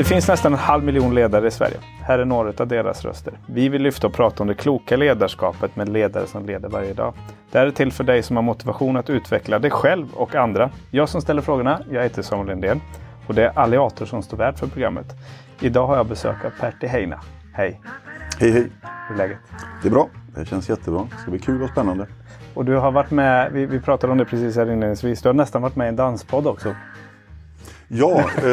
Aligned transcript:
Det 0.00 0.04
finns 0.04 0.28
nästan 0.28 0.52
en 0.52 0.58
halv 0.58 0.84
miljon 0.84 1.14
ledare 1.14 1.46
i 1.46 1.50
Sverige. 1.50 1.76
Här 2.02 2.18
är 2.18 2.24
några 2.24 2.52
av 2.56 2.66
deras 2.68 3.04
röster. 3.04 3.38
Vi 3.46 3.68
vill 3.68 3.82
lyfta 3.82 4.06
och 4.06 4.12
prata 4.12 4.42
om 4.42 4.46
det 4.46 4.54
kloka 4.54 4.96
ledarskapet 4.96 5.76
med 5.76 5.88
ledare 5.88 6.26
som 6.26 6.46
leder 6.46 6.68
varje 6.68 6.92
dag. 6.92 7.14
Det 7.50 7.58
här 7.58 7.66
är 7.66 7.70
till 7.70 7.92
för 7.92 8.04
dig 8.04 8.22
som 8.22 8.36
har 8.36 8.42
motivation 8.42 8.96
att 8.96 9.10
utveckla 9.10 9.58
dig 9.58 9.70
själv 9.70 10.06
och 10.14 10.34
andra. 10.34 10.70
Jag 10.90 11.08
som 11.08 11.20
ställer 11.20 11.42
frågorna, 11.42 11.80
jag 11.90 12.02
heter 12.02 12.22
Samuel 12.22 12.48
Lindén 12.48 12.80
och 13.26 13.34
det 13.34 13.44
är 13.44 13.58
Alliator 13.58 14.06
som 14.06 14.22
står 14.22 14.36
värd 14.36 14.58
för 14.58 14.66
programmet. 14.66 15.06
Idag 15.60 15.86
har 15.86 15.96
jag 15.96 16.06
besök 16.06 16.44
av 16.44 16.50
Pertti 16.60 16.86
Heina. 16.86 17.20
Hej! 17.54 17.80
Hej 18.38 18.50
hej! 18.50 18.70
Hur 19.08 19.14
är 19.14 19.18
läget? 19.18 19.38
Det 19.82 19.88
är 19.88 19.92
bra. 19.92 20.08
Det 20.34 20.44
känns 20.44 20.68
jättebra. 20.68 21.08
Det 21.10 21.22
ska 21.22 21.30
bli 21.30 21.40
kul 21.40 21.62
och 21.62 21.70
spännande. 21.70 22.06
Och 22.54 22.64
du 22.64 22.76
har 22.76 22.90
varit 22.90 23.10
med, 23.10 23.52
vi, 23.52 23.66
vi 23.66 23.80
pratade 23.80 24.12
om 24.12 24.18
det 24.18 24.24
precis 24.24 24.56
här 24.56 24.70
inledningsvis, 24.70 25.22
du 25.22 25.28
har 25.28 25.34
nästan 25.34 25.62
varit 25.62 25.76
med 25.76 25.84
i 25.84 25.88
en 25.88 25.96
danspodd 25.96 26.46
också. 26.46 26.74
Ja, 27.92 28.24
eh, 28.44 28.50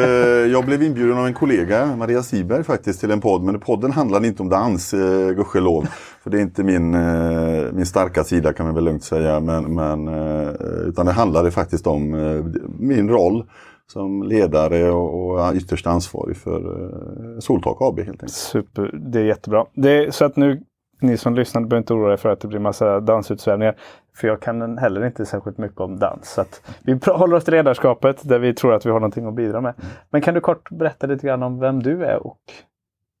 jag 0.52 0.64
blev 0.64 0.82
inbjuden 0.82 1.18
av 1.18 1.26
en 1.26 1.34
kollega, 1.34 1.96
Maria 1.96 2.22
Siberg 2.22 2.64
faktiskt, 2.64 3.00
till 3.00 3.10
en 3.10 3.20
podd. 3.20 3.42
Men 3.42 3.60
podden 3.60 3.92
handlade 3.92 4.26
inte 4.26 4.42
om 4.42 4.48
dans, 4.48 4.94
eh, 4.94 5.30
gudskelov. 5.30 5.86
För 6.22 6.30
det 6.30 6.38
är 6.38 6.42
inte 6.42 6.64
min, 6.64 6.94
eh, 6.94 7.72
min 7.72 7.86
starka 7.86 8.24
sida 8.24 8.52
kan 8.52 8.66
man 8.66 8.74
väl 8.74 8.84
lugnt 8.84 9.04
säga. 9.04 9.40
Men, 9.40 9.74
men, 9.74 10.08
eh, 10.08 10.48
utan 10.86 11.06
det 11.06 11.12
handlade 11.12 11.50
faktiskt 11.50 11.86
om 11.86 12.14
eh, 12.14 12.44
min 12.78 13.08
roll 13.08 13.44
som 13.92 14.22
ledare 14.22 14.90
och, 14.90 15.30
och 15.30 15.54
ytterst 15.54 15.86
ansvarig 15.86 16.36
för 16.36 16.60
eh, 16.60 17.38
Soltak 17.38 17.76
AB 17.80 17.98
helt 17.98 18.10
enkelt. 18.10 18.32
Super, 18.32 18.90
det 18.92 19.20
är 19.20 19.24
jättebra. 19.24 19.66
Det 19.74 19.90
är, 19.90 20.10
så 20.10 20.24
att 20.24 20.36
nu, 20.36 20.60
ni 21.00 21.16
som 21.16 21.34
lyssnar 21.34 21.62
behöver 21.62 21.78
inte 21.78 21.94
oroa 21.94 22.12
er 22.12 22.16
för 22.16 22.28
att 22.28 22.40
det 22.40 22.48
blir 22.48 22.60
massa 22.60 23.00
dansutsvävningar. 23.00 23.76
För 24.20 24.28
jag 24.28 24.40
kan 24.40 24.78
heller 24.78 25.06
inte 25.06 25.26
särskilt 25.26 25.58
mycket 25.58 25.80
om 25.80 25.98
dans. 25.98 26.28
Så 26.30 26.44
vi 26.82 26.98
håller 27.06 27.36
oss 27.36 27.44
till 27.44 27.54
ledarskapet 27.54 28.28
där 28.28 28.38
vi 28.38 28.54
tror 28.54 28.74
att 28.74 28.86
vi 28.86 28.90
har 28.90 29.00
någonting 29.00 29.26
att 29.26 29.34
bidra 29.34 29.60
med. 29.60 29.74
Men 30.10 30.20
kan 30.22 30.34
du 30.34 30.40
kort 30.40 30.70
berätta 30.70 31.06
lite 31.06 31.26
grann 31.26 31.42
om 31.42 31.58
vem 31.60 31.82
du 31.82 32.04
är 32.04 32.26
och 32.26 32.38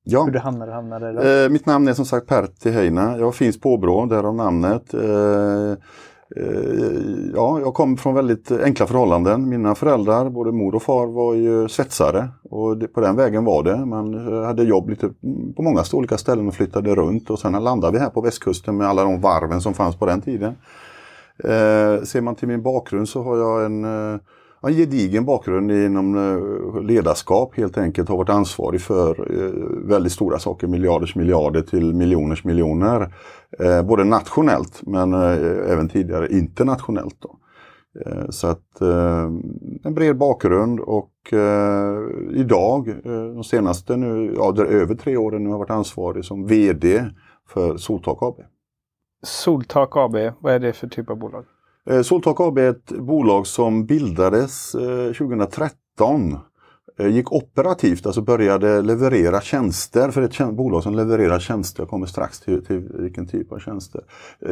Ja. 0.04 0.24
hur 0.24 0.32
du 0.32 0.38
hamnade, 0.38 0.72
hamnade 0.72 1.12
där? 1.12 1.44
Eh, 1.44 1.50
mitt 1.50 1.66
namn 1.66 1.88
är 1.88 1.92
som 1.92 2.04
sagt 2.04 2.26
Pertti 2.26 2.70
Heina. 2.70 3.18
Jag 3.18 3.34
finns 3.34 3.60
på 3.60 3.74
Åbrå, 3.74 4.06
därav 4.06 4.34
namnet. 4.34 4.94
Eh, 4.94 5.00
Eh, 6.38 7.30
ja, 7.34 7.60
jag 7.60 7.74
kom 7.74 7.96
från 7.96 8.14
väldigt 8.14 8.50
enkla 8.50 8.86
förhållanden. 8.86 9.48
Mina 9.48 9.74
föräldrar, 9.74 10.30
både 10.30 10.52
mor 10.52 10.74
och 10.74 10.82
far, 10.82 11.06
var 11.06 11.34
ju 11.34 11.68
svetsare. 11.68 12.28
Och 12.50 12.76
det, 12.76 12.88
på 12.88 13.00
den 13.00 13.16
vägen 13.16 13.44
var 13.44 13.62
det. 13.62 13.86
Man 13.86 14.14
eh, 14.14 14.42
hade 14.42 14.64
jobb 14.64 14.90
lite 14.90 15.10
på 15.56 15.62
många 15.62 15.84
olika 15.92 16.18
ställen 16.18 16.48
och 16.48 16.54
flyttade 16.54 16.94
runt. 16.94 17.30
Och 17.30 17.38
sen 17.38 17.52
landade 17.52 17.92
vi 17.92 17.98
här 17.98 18.10
på 18.10 18.20
västkusten 18.20 18.76
med 18.76 18.88
alla 18.88 19.04
de 19.04 19.20
varven 19.20 19.60
som 19.60 19.74
fanns 19.74 19.96
på 19.96 20.06
den 20.06 20.20
tiden. 20.20 20.54
Eh, 21.44 22.02
ser 22.04 22.20
man 22.20 22.34
till 22.34 22.48
min 22.48 22.62
bakgrund 22.62 23.08
så 23.08 23.22
har 23.22 23.36
jag 23.36 23.64
en 23.64 23.84
eh, 23.84 24.20
en 24.62 24.72
gedigen 24.72 25.24
bakgrund 25.24 25.72
inom 25.72 26.16
eh, 26.16 26.82
ledarskap 26.82 27.56
helt 27.56 27.78
enkelt. 27.78 28.08
Har 28.08 28.16
varit 28.16 28.28
ansvarig 28.28 28.80
för 28.80 29.34
eh, 29.34 29.88
väldigt 29.88 30.12
stora 30.12 30.38
saker, 30.38 30.66
miljarders 30.66 31.14
miljarder 31.14 31.62
till 31.62 31.94
miljoners 31.94 32.44
miljoner. 32.44 33.14
Eh, 33.58 33.82
både 33.82 34.04
nationellt 34.04 34.80
men 34.82 35.14
även 35.14 35.88
tidigare 35.88 36.28
internationellt. 36.28 37.16
Då. 37.18 37.34
Så 38.30 38.46
att 38.46 38.80
en 39.84 39.94
bred 39.94 40.16
bakgrund 40.16 40.80
och 40.80 41.12
idag, 42.32 42.94
de 43.34 43.44
senaste 43.44 43.96
nu, 43.96 44.34
ja, 44.36 44.64
över 44.64 44.94
tre 44.94 45.16
åren 45.16 45.42
nu 45.42 45.48
har 45.48 45.54
jag 45.54 45.58
varit 45.58 45.70
ansvarig 45.70 46.24
som 46.24 46.46
VD 46.46 47.04
för 47.48 47.76
Soltak 47.76 48.18
AB. 48.22 48.40
Soltak 49.22 49.96
AB, 49.96 50.16
vad 50.40 50.52
är 50.52 50.58
det 50.58 50.72
för 50.72 50.88
typ 50.88 51.10
av 51.10 51.18
bolag? 51.18 51.44
Eh, 51.90 52.02
Soltak 52.02 52.40
AB 52.40 52.58
är 52.58 52.70
ett 52.70 52.92
bolag 52.98 53.46
som 53.46 53.86
bildades 53.86 54.74
eh, 54.74 55.12
2013. 55.12 56.38
Eh, 56.98 57.06
gick 57.06 57.32
operativt, 57.32 58.06
alltså 58.06 58.22
började 58.22 58.82
leverera 58.82 59.40
tjänster 59.40 60.10
för 60.10 60.22
ett 60.22 60.54
bolag 60.54 60.82
som 60.82 60.94
levererar 60.94 61.38
tjänster. 61.38 61.82
Jag 61.82 61.90
kommer 61.90 62.06
strax 62.06 62.40
till, 62.40 62.64
till 62.64 62.88
vilken 62.94 63.26
typ 63.26 63.52
av 63.52 63.58
tjänster. 63.58 64.00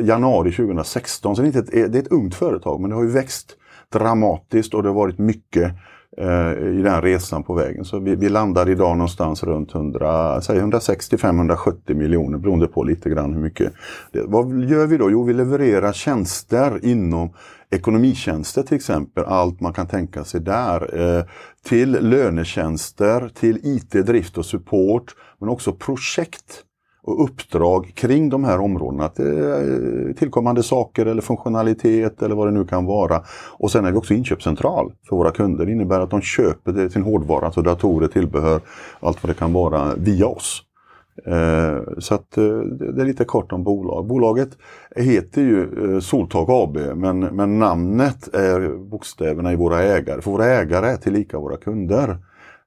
Januari 0.00 0.52
2016, 0.52 1.36
så 1.36 1.42
det 1.42 1.54
är, 1.54 1.58
ett, 1.58 1.92
det 1.92 1.98
är 1.98 2.02
ett 2.02 2.12
ungt 2.12 2.34
företag 2.34 2.80
men 2.80 2.90
det 2.90 2.96
har 2.96 3.02
ju 3.02 3.10
växt 3.10 3.56
dramatiskt 3.92 4.74
och 4.74 4.82
det 4.82 4.88
har 4.88 4.94
varit 4.94 5.18
mycket 5.18 5.72
Eh, 6.18 6.52
i 6.78 6.82
den 6.82 7.02
resan 7.02 7.42
på 7.42 7.54
vägen. 7.54 7.84
Så 7.84 7.98
vi, 7.98 8.14
vi 8.14 8.28
landar 8.28 8.68
idag 8.68 8.96
någonstans 8.96 9.44
runt 9.44 9.72
160-570 9.72 11.94
miljoner 11.94 12.38
beroende 12.38 12.66
på 12.66 12.84
lite 12.84 13.10
grann 13.10 13.34
hur 13.34 13.40
mycket. 13.40 13.72
Det, 14.12 14.22
vad 14.26 14.64
gör 14.64 14.86
vi 14.86 14.96
då? 14.96 15.10
Jo, 15.10 15.24
vi 15.24 15.32
levererar 15.32 15.92
tjänster 15.92 16.80
inom 16.82 17.32
ekonomitjänster 17.70 18.62
till 18.62 18.76
exempel, 18.76 19.24
allt 19.24 19.60
man 19.60 19.72
kan 19.72 19.86
tänka 19.86 20.24
sig 20.24 20.40
där. 20.40 21.00
Eh, 21.00 21.24
till 21.64 21.90
lönetjänster, 21.90 23.30
till 23.34 23.60
IT, 23.62 23.90
drift 23.90 24.38
och 24.38 24.46
support, 24.46 25.14
men 25.38 25.48
också 25.48 25.72
projekt 25.72 26.62
och 27.06 27.24
uppdrag 27.24 27.92
kring 27.94 28.28
de 28.28 28.44
här 28.44 28.60
områdena. 28.60 29.04
Eh, 29.04 30.14
tillkommande 30.14 30.62
saker 30.62 31.06
eller 31.06 31.22
funktionalitet 31.22 32.22
eller 32.22 32.34
vad 32.34 32.48
det 32.48 32.52
nu 32.52 32.64
kan 32.64 32.86
vara. 32.86 33.22
Och 33.58 33.70
sen 33.70 33.84
är 33.84 33.92
vi 33.92 33.98
också 33.98 34.14
inköpscentral 34.14 34.92
för 35.08 35.16
våra 35.16 35.30
kunder. 35.30 35.66
Det 35.66 35.72
innebär 35.72 36.00
att 36.00 36.10
de 36.10 36.20
köper 36.20 36.88
sin 36.88 37.02
hårdvara, 37.02 37.46
alltså 37.46 37.62
datorer, 37.62 38.08
tillbehör, 38.08 38.60
allt 39.00 39.22
vad 39.22 39.30
det 39.30 39.38
kan 39.38 39.52
vara 39.52 39.94
via 39.96 40.26
oss. 40.26 40.62
Eh, 41.26 41.98
så 41.98 42.14
att 42.14 42.38
eh, 42.38 42.58
det 42.94 43.02
är 43.02 43.06
lite 43.06 43.24
kort 43.24 43.52
om 43.52 43.64
bolag. 43.64 44.06
Bolaget 44.06 44.48
heter 44.96 45.42
ju 45.42 46.00
Soltak 46.00 46.48
AB 46.48 46.78
men, 46.96 47.20
men 47.20 47.58
namnet 47.58 48.34
är 48.34 48.88
bokstäverna 48.90 49.52
i 49.52 49.56
våra 49.56 49.82
ägare. 49.82 50.20
För 50.20 50.30
våra 50.30 50.46
ägare 50.46 50.86
är 50.86 50.96
tillika 50.96 51.38
våra 51.38 51.56
kunder. 51.56 52.18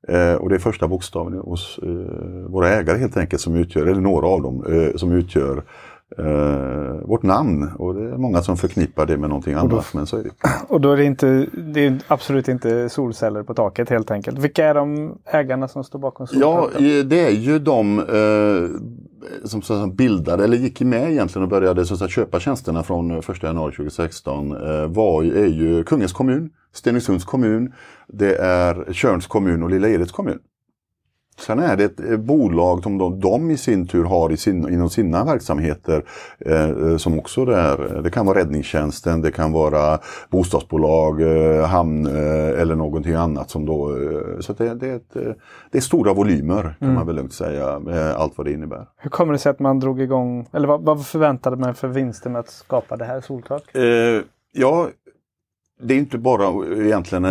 Eh, 0.08 0.34
och 0.34 0.50
det 0.50 0.56
är 0.56 0.60
första 0.60 0.88
bokstaven 0.88 1.34
hos 1.34 1.80
eh, 1.84 2.52
våra 2.52 2.70
ägare 2.70 2.98
helt 2.98 3.18
enkelt 3.18 3.42
som 3.42 3.56
utgör, 3.56 3.86
eller 3.86 4.02
några 4.02 4.28
av 4.28 4.42
dem, 4.42 4.66
eh, 4.66 4.96
som 4.96 5.12
utgör 5.12 5.64
eh, 6.18 7.08
vårt 7.08 7.24
namn. 7.24 7.72
Och 7.78 7.94
det 7.94 8.10
är 8.10 8.18
många 8.18 8.42
som 8.42 8.58
förknippar 8.58 9.06
det 9.06 9.18
med 9.18 9.30
någonting 9.30 9.54
annat. 9.54 9.72
Då, 9.72 9.84
men 9.94 10.06
så 10.06 10.18
är 10.18 10.24
det. 10.24 10.30
Och 10.68 10.82
då 10.82 10.92
är 10.92 10.98
det, 10.98 11.04
inte, 11.04 11.48
det 11.74 11.86
är 11.86 12.00
absolut 12.08 12.48
inte 12.48 12.90
solceller 12.90 13.44
på 13.44 13.54
taket 13.54 13.90
helt 13.90 14.12
enkelt. 14.12 14.40
Vilka 14.40 14.66
är 14.66 14.74
de 14.74 15.18
ägarna 15.26 15.68
som 15.68 15.84
står 15.84 16.00
bakom 16.00 16.28
solceller? 16.28 16.46
Ja, 16.46 17.04
det 17.04 17.20
är 17.20 17.32
ju 17.32 17.60
de 17.60 18.00
eh, 18.00 19.48
som, 19.48 19.62
som 19.62 19.96
bildade, 19.96 20.44
eller 20.44 20.58
gick 20.58 20.82
med 20.82 21.12
egentligen 21.12 21.44
och 21.44 21.50
började 21.50 21.86
så 21.86 22.04
att 22.04 22.12
köpa 22.12 22.40
tjänsterna 22.40 22.84
från 22.84 23.12
1 23.12 23.44
januari 23.44 23.72
2016 23.76 24.52
eh, 24.52 24.88
var, 24.88 25.24
är 25.24 25.46
ju 25.46 25.84
Kungens 25.84 26.14
kommun, 26.14 26.50
Stenungsunds 26.74 27.26
kommun, 27.26 27.74
det 28.08 28.36
är 28.36 28.94
Tjörns 28.94 29.28
kommun 29.28 29.64
och 29.64 29.70
Lilla 29.70 29.90
Edets 29.90 30.12
kommun. 30.12 30.40
Sen 31.40 31.60
är 31.60 31.78
det 31.78 31.84
ett 31.84 32.00
eh, 32.00 32.18
bolag 32.18 32.84
som 32.84 32.98
de, 32.98 33.20
de 33.20 33.52
i 33.52 33.58
sin 33.58 33.88
tur 33.88 34.04
har 34.04 34.32
i 34.32 34.38
sin, 34.38 34.70
inom 34.70 34.90
sina 34.90 35.26
verksamheter 35.26 36.04
eh, 36.40 36.98
som 36.98 37.20
också 37.20 37.46
där, 37.46 38.02
det 38.04 38.12
kan 38.12 38.26
vara 38.26 38.40
räddningstjänsten, 38.40 39.22
det 39.22 39.32
kan 39.32 39.52
vara 39.52 40.00
bostadsbolag, 40.30 41.22
eh, 41.22 41.66
hamn 41.66 42.06
eh, 42.06 42.62
eller 42.62 42.76
någonting 42.76 43.14
annat. 43.14 43.50
som 43.50 43.66
då, 43.66 43.90
eh, 43.90 44.40
Så 44.40 44.54
det, 44.54 44.74
det, 44.74 44.88
är 44.88 44.96
ett, 44.96 45.16
eh, 45.16 45.34
det 45.72 45.78
är 45.78 45.82
stora 45.82 46.14
volymer 46.14 46.62
kan 46.62 46.88
mm. 46.88 46.96
man 46.96 47.08
väl 47.08 47.16
lugnt 47.16 47.34
säga, 47.34 47.80
med 47.80 48.12
allt 48.16 48.38
vad 48.38 48.48
det 48.48 48.52
innebär. 48.52 48.86
Hur 48.98 49.10
kommer 49.10 49.34
det 49.34 49.40
sig 49.40 49.50
att 49.50 49.60
man 49.60 49.80
drog 49.80 50.02
igång, 50.02 50.48
eller 50.54 50.68
vad, 50.68 50.82
vad 50.82 51.06
förväntade 51.06 51.58
man 51.58 51.76
för 51.76 51.88
vinster 51.88 52.30
med 52.30 52.40
att 52.40 52.50
skapa 52.50 52.98
det 52.98 53.06
här 53.06 53.22
Soltak? 53.22 53.64
ja, 54.52 54.88
det 55.82 55.94
är 55.94 55.98
inte 55.98 56.18
bara 56.18 56.66
egentligen 56.86 57.26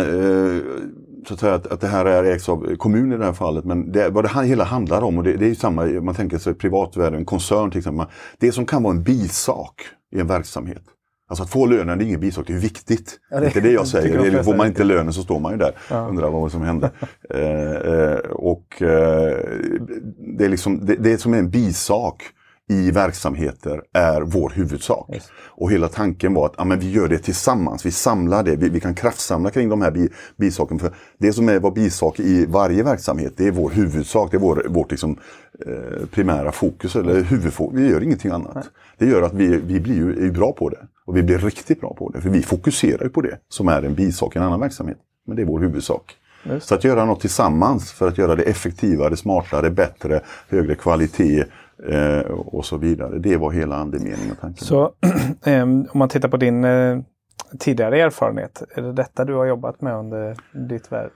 så 1.27 1.33
att, 1.33 1.39
säga, 1.39 1.53
att, 1.53 1.67
att 1.67 1.81
det 1.81 1.87
här 1.87 2.05
är 2.05 2.23
ägs 2.23 2.49
av 2.49 2.75
kommunen 2.75 3.13
i 3.13 3.17
det 3.17 3.25
här 3.25 3.33
fallet. 3.33 3.65
Men 3.65 3.91
det, 3.91 4.09
vad 4.09 4.23
det 4.23 4.45
hela 4.45 4.63
handlar 4.63 5.01
om, 5.01 5.17
och 5.17 5.23
det, 5.23 5.33
det 5.33 5.49
är 5.49 5.55
samma, 5.55 5.85
man 5.85 6.15
tänker 6.15 6.37
sig 6.37 6.53
privatvärde, 6.53 7.17
en 7.17 7.25
koncern 7.25 7.71
till 7.71 7.77
exempel. 7.77 8.05
Det 8.37 8.51
som 8.51 8.65
kan 8.65 8.83
vara 8.83 8.93
en 8.93 9.03
bisak 9.03 9.81
i 10.15 10.19
en 10.19 10.27
verksamhet. 10.27 10.83
Alltså 11.29 11.43
att 11.43 11.49
få 11.49 11.65
lönen 11.65 12.01
är 12.01 12.05
ingen 12.05 12.19
bisak, 12.19 12.47
det 12.47 12.53
är 12.53 12.59
viktigt. 12.59 13.19
Ja, 13.29 13.39
det, 13.39 13.45
är 13.45 13.47
inte 13.47 13.61
det 13.61 13.71
jag 13.71 13.87
säger. 13.87 14.31
Det 14.31 14.43
får 14.43 14.55
man 14.55 14.67
inte 14.67 14.83
lönen 14.83 15.13
så 15.13 15.23
står 15.23 15.39
man 15.39 15.51
ju 15.51 15.57
där 15.57 15.71
ja. 15.89 16.07
undrar 16.07 16.29
vad 16.29 16.51
som 16.51 16.61
hände. 16.61 16.91
eh, 17.29 17.71
eh, 17.93 18.17
och 18.31 18.81
eh, 18.81 19.37
det, 20.37 20.45
är 20.45 20.49
liksom, 20.49 20.85
det, 20.85 20.95
det 20.95 21.11
är 21.11 21.17
som 21.17 21.33
en 21.33 21.49
bisak 21.49 22.23
i 22.69 22.91
verksamheter 22.91 23.81
är 23.93 24.21
vår 24.21 24.49
huvudsak. 24.49 25.09
Yes. 25.13 25.29
Och 25.47 25.71
hela 25.71 25.87
tanken 25.87 26.33
var 26.33 26.45
att 26.45 26.53
ja, 26.57 26.63
men 26.63 26.79
vi 26.79 26.91
gör 26.91 27.07
det 27.07 27.17
tillsammans, 27.19 27.85
vi 27.85 27.91
samlar 27.91 28.43
det, 28.43 28.55
vi, 28.55 28.69
vi 28.69 28.79
kan 28.79 28.95
kraftsamla 28.95 29.49
kring 29.49 29.69
de 29.69 29.81
här 29.81 29.91
bi, 29.91 30.09
bisakerna. 30.37 30.79
För 30.79 30.93
det 31.17 31.33
som 31.33 31.49
är 31.49 31.59
vår 31.59 31.71
bisak 31.71 32.19
i 32.19 32.45
varje 32.45 32.83
verksamhet, 32.83 33.33
det 33.37 33.47
är 33.47 33.51
vår 33.51 33.69
huvudsak, 33.69 34.31
det 34.31 34.37
är 34.37 34.41
vår, 34.41 34.65
vårt 34.69 34.91
liksom, 34.91 35.17
eh, 35.65 36.07
primära 36.11 36.51
fokus, 36.51 36.95
eller 36.95 37.21
huvudfokus. 37.21 37.79
Vi 37.79 37.89
gör 37.89 38.03
ingenting 38.03 38.31
annat. 38.31 38.55
Nej. 38.55 38.63
Det 38.97 39.05
gör 39.05 39.21
att 39.21 39.33
vi, 39.33 39.47
vi 39.47 39.79
blir 39.79 39.95
ju, 39.95 40.27
är 40.27 40.31
bra 40.31 40.51
på 40.51 40.69
det. 40.69 40.87
Och 41.05 41.17
vi 41.17 41.23
blir 41.23 41.37
riktigt 41.37 41.81
bra 41.81 41.93
på 41.93 42.09
det, 42.09 42.21
för 42.21 42.29
vi 42.29 42.41
fokuserar 42.41 43.09
på 43.09 43.21
det 43.21 43.37
som 43.49 43.67
är 43.67 43.83
en 43.83 43.95
bisak 43.95 44.35
i 44.35 44.39
en 44.39 44.45
annan 44.45 44.59
verksamhet. 44.59 44.97
Men 45.27 45.35
det 45.35 45.41
är 45.41 45.45
vår 45.45 45.59
huvudsak. 45.59 46.15
Just. 46.43 46.67
Så 46.67 46.75
att 46.75 46.83
göra 46.83 47.05
något 47.05 47.21
tillsammans 47.21 47.91
för 47.91 48.07
att 48.07 48.17
göra 48.17 48.35
det 48.35 48.43
effektivare, 48.43 49.17
smartare, 49.17 49.69
bättre, 49.69 50.21
högre 50.49 50.75
kvalitet 50.75 51.45
Eh, 51.87 52.31
och 52.31 52.65
så 52.65 52.77
vidare. 52.77 53.19
Det 53.19 53.37
var 53.37 53.51
hela 53.51 53.75
andemeningen 53.75 54.31
och 54.31 54.39
tanken. 54.39 54.65
Så 54.65 54.91
ehm, 55.45 55.87
om 55.91 55.99
man 55.99 56.09
tittar 56.09 56.29
på 56.29 56.37
din 56.37 56.63
eh, 56.63 56.99
tidigare 57.59 58.01
erfarenhet, 58.01 58.63
är 58.75 58.81
det 58.81 58.93
detta 58.93 59.25
du 59.25 59.33
har 59.33 59.45
jobbat 59.45 59.81
med 59.81 59.95
under 59.95 60.37
ditt 60.69 60.91
värv? 60.91 61.09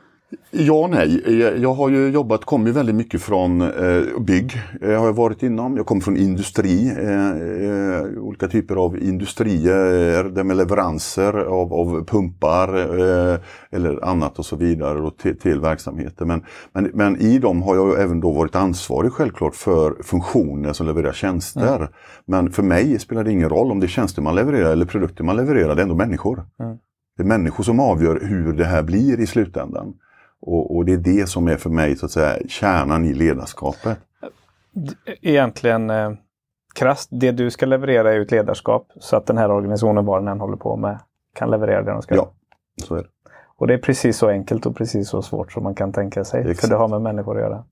Ja 0.52 0.74
och 0.74 0.90
nej. 0.90 1.22
Jag 1.62 1.74
har 1.74 1.90
ju 1.90 2.10
jobbat, 2.10 2.46
kommer 2.46 2.68
ju 2.68 2.72
väldigt 2.72 2.96
mycket 2.96 3.22
från 3.22 3.62
eh, 3.62 4.20
bygg. 4.20 4.62
Jag 4.82 5.00
har 5.00 5.14
varit 5.14 5.44
inom. 5.44 5.78
Jag 5.78 5.86
kommer 5.86 6.02
från 6.02 6.18
industri. 6.18 6.88
Eh, 6.88 7.30
eh, 7.30 8.24
olika 8.24 8.48
typer 8.48 8.76
av 8.76 8.98
industrier 8.98 10.24
det 10.24 10.44
med 10.44 10.58
leveranser 10.58 11.34
av, 11.34 11.74
av 11.74 12.06
pumpar 12.06 12.78
eh, 13.00 13.40
eller 13.72 14.06
annat 14.06 14.40
och 14.40 14.46
så 14.46 14.56
vidare 14.56 15.00
och 15.00 15.18
till, 15.18 15.40
till 15.40 15.60
verksamheter. 15.60 16.26
Men, 16.26 16.44
men, 16.74 16.92
men, 16.94 17.22
i 17.22 17.40
dem 17.40 17.62
har 17.62 17.76
jag 17.76 18.02
även 18.02 18.20
då 18.20 18.32
varit 18.32 18.56
ansvarig 18.56 19.12
självklart 19.12 19.56
för 19.56 20.04
funktioner 20.04 20.74
som 20.74 20.88
levererar 20.88 21.14
tjänster. 21.14 21.76
Mm. 21.76 21.90
Men 22.26 22.52
för 22.52 22.64
mig 22.64 23.00
spelar 23.00 23.24
det 23.24 23.32
ingen 23.32 23.50
roll 23.50 23.72
om 23.72 23.80
det 23.80 23.86
är 23.86 23.88
tjänster 23.88 24.22
man 24.22 24.36
levererar 24.36 24.72
eller 24.72 24.86
produkter 24.86 25.24
man 25.24 25.36
levererar. 25.36 25.76
Det 25.76 25.82
är 25.82 25.84
ändå 25.84 25.96
människor. 25.96 26.46
Mm. 26.60 26.78
Det 27.18 27.24
är 27.24 27.28
människor 27.28 27.64
som 27.64 27.80
avgör 27.80 28.20
hur 28.22 28.54
det 28.54 28.66
här 28.66 28.84
blir 28.84 29.20
i 29.20 29.28
slutändan. 29.28 29.94
Och, 30.46 30.76
och, 30.76 30.86
det 30.86 30.94
är 30.94 30.98
det 30.98 31.30
som 31.30 31.48
är 31.48 31.58
för 31.58 31.70
mig 31.70 31.96
så 31.96 32.06
att 32.06 32.12
säga 32.12 32.38
kärnan 32.48 33.06
i 33.06 33.14
ledarskapet. 33.14 33.98
Egentligen 35.22 35.90
eh, 35.90 36.12
krasst, 36.76 37.10
det 37.12 37.32
du 37.32 37.52
ska 37.52 37.66
leverera 37.66 38.14
är 38.14 38.20
ett 38.20 38.32
ledarskap 38.32 38.88
så 39.00 39.16
att 39.16 39.26
den 39.26 39.38
här 39.38 39.52
organisationen, 39.52 40.06
vad 40.06 40.22
den 40.22 40.28
än 40.28 40.40
håller 40.40 40.58
på 40.58 40.78
med, 40.78 41.00
kan 41.36 41.52
leverera 41.52 41.82
det 41.82 41.92
de 41.92 42.02
ska. 42.02 42.16
Ja, 42.16 42.32
så 42.84 42.96
är 42.96 43.00
det. 43.00 43.08
Och 43.58 43.68
det 43.68 43.74
är 43.74 43.78
precis 43.78 44.18
så 44.18 44.30
enkelt 44.30 44.66
och 44.66 44.76
precis 44.76 45.10
så 45.10 45.22
svårt 45.22 45.52
som 45.52 45.64
man 45.64 45.76
kan 45.76 45.94
tänka 45.94 46.24
sig. 46.24 46.42
Exakt. 46.42 46.62
För 46.62 46.68
det 46.68 46.76
har 46.76 46.88
med 46.88 47.02
människor 47.02 47.36
att 47.36 47.42
göra. 47.42 47.64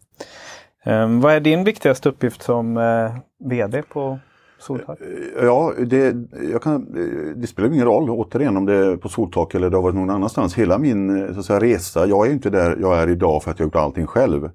Um, 1.03 1.21
vad 1.21 1.33
är 1.33 1.39
din 1.39 1.63
viktigaste 1.63 2.09
uppgift 2.09 2.41
som 2.41 2.77
uh, 2.77 3.11
VD 3.39 3.81
på 3.81 4.19
Soltak? 4.61 4.99
Eh, 5.01 5.45
ja, 5.45 5.73
det, 5.77 6.15
kan, 6.61 6.75
eh, 6.75 7.35
det, 7.35 7.47
spelar 7.47 7.73
ingen 7.73 7.85
roll 7.85 8.09
återigen 8.09 8.57
om 8.57 8.65
det 8.65 8.75
är 8.75 8.97
på 8.97 9.09
Soltak 9.09 9.55
eller 9.55 9.69
det 9.69 9.77
har 9.77 9.83
varit 9.83 9.95
någon 9.95 10.09
annanstans. 10.09 10.55
Hela 10.55 10.77
min 10.77 11.21
eh, 11.21 11.33
så 11.33 11.39
att 11.39 11.45
säga, 11.45 11.59
resa, 11.59 12.05
jag 12.05 12.27
är 12.27 12.31
inte 12.31 12.49
där 12.49 12.77
jag 12.81 12.97
är 12.97 13.09
idag 13.09 13.43
för 13.43 13.51
att 13.51 13.59
jag 13.59 13.65
gjort 13.65 13.75
allting 13.75 14.07
själv. 14.07 14.49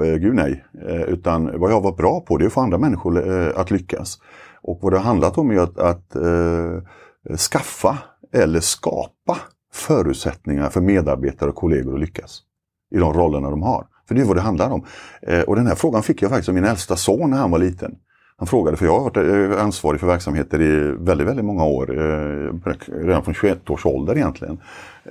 Gud 0.00 0.34
nej. 0.34 0.64
Utan 1.08 1.60
vad 1.60 1.70
jag 1.70 1.80
var 1.80 1.92
bra 1.92 2.20
på 2.20 2.36
det 2.36 2.44
är 2.44 2.46
att 2.46 2.52
få 2.52 2.60
andra 2.60 2.78
människor 2.78 3.18
att 3.56 3.70
lyckas. 3.70 4.18
Och 4.62 4.78
vad 4.82 4.92
det 4.92 4.96
har 4.96 5.04
handlat 5.04 5.38
om 5.38 5.50
är 5.50 5.60
att, 5.60 5.78
att 5.78 6.16
eh, 6.16 7.36
skaffa 7.36 7.98
eller 8.32 8.60
skapa 8.60 9.38
förutsättningar 9.72 10.68
för 10.68 10.80
medarbetare 10.80 11.50
och 11.50 11.56
kollegor 11.56 11.94
att 11.94 12.00
lyckas. 12.00 12.42
I 12.90 12.98
de 12.98 13.12
rollerna 13.12 13.50
de 13.50 13.62
har. 13.62 13.86
För 14.08 14.14
det 14.14 14.20
är 14.20 14.24
vad 14.24 14.36
det 14.36 14.40
handlar 14.40 14.70
om. 14.70 14.84
Eh, 15.22 15.40
och 15.40 15.56
den 15.56 15.66
här 15.66 15.74
frågan 15.74 16.02
fick 16.02 16.22
jag 16.22 16.30
faktiskt 16.30 16.48
av 16.48 16.54
min 16.54 16.64
äldsta 16.64 16.96
son 16.96 17.30
när 17.30 17.38
han 17.38 17.50
var 17.50 17.58
liten. 17.58 17.94
Han 18.38 18.46
frågade, 18.46 18.76
för 18.76 18.84
jag 18.84 19.00
har 19.00 19.10
varit 19.10 19.16
eh, 19.16 19.64
ansvarig 19.64 20.00
för 20.00 20.06
verksamheter 20.06 20.60
i 20.60 20.94
väldigt, 20.98 21.26
väldigt 21.26 21.44
många 21.44 21.64
år. 21.64 21.98
Eh, 21.98 22.70
redan 22.86 23.24
från 23.24 23.34
21 23.34 23.70
års 23.70 23.86
ålder 23.86 24.16
egentligen. 24.16 24.58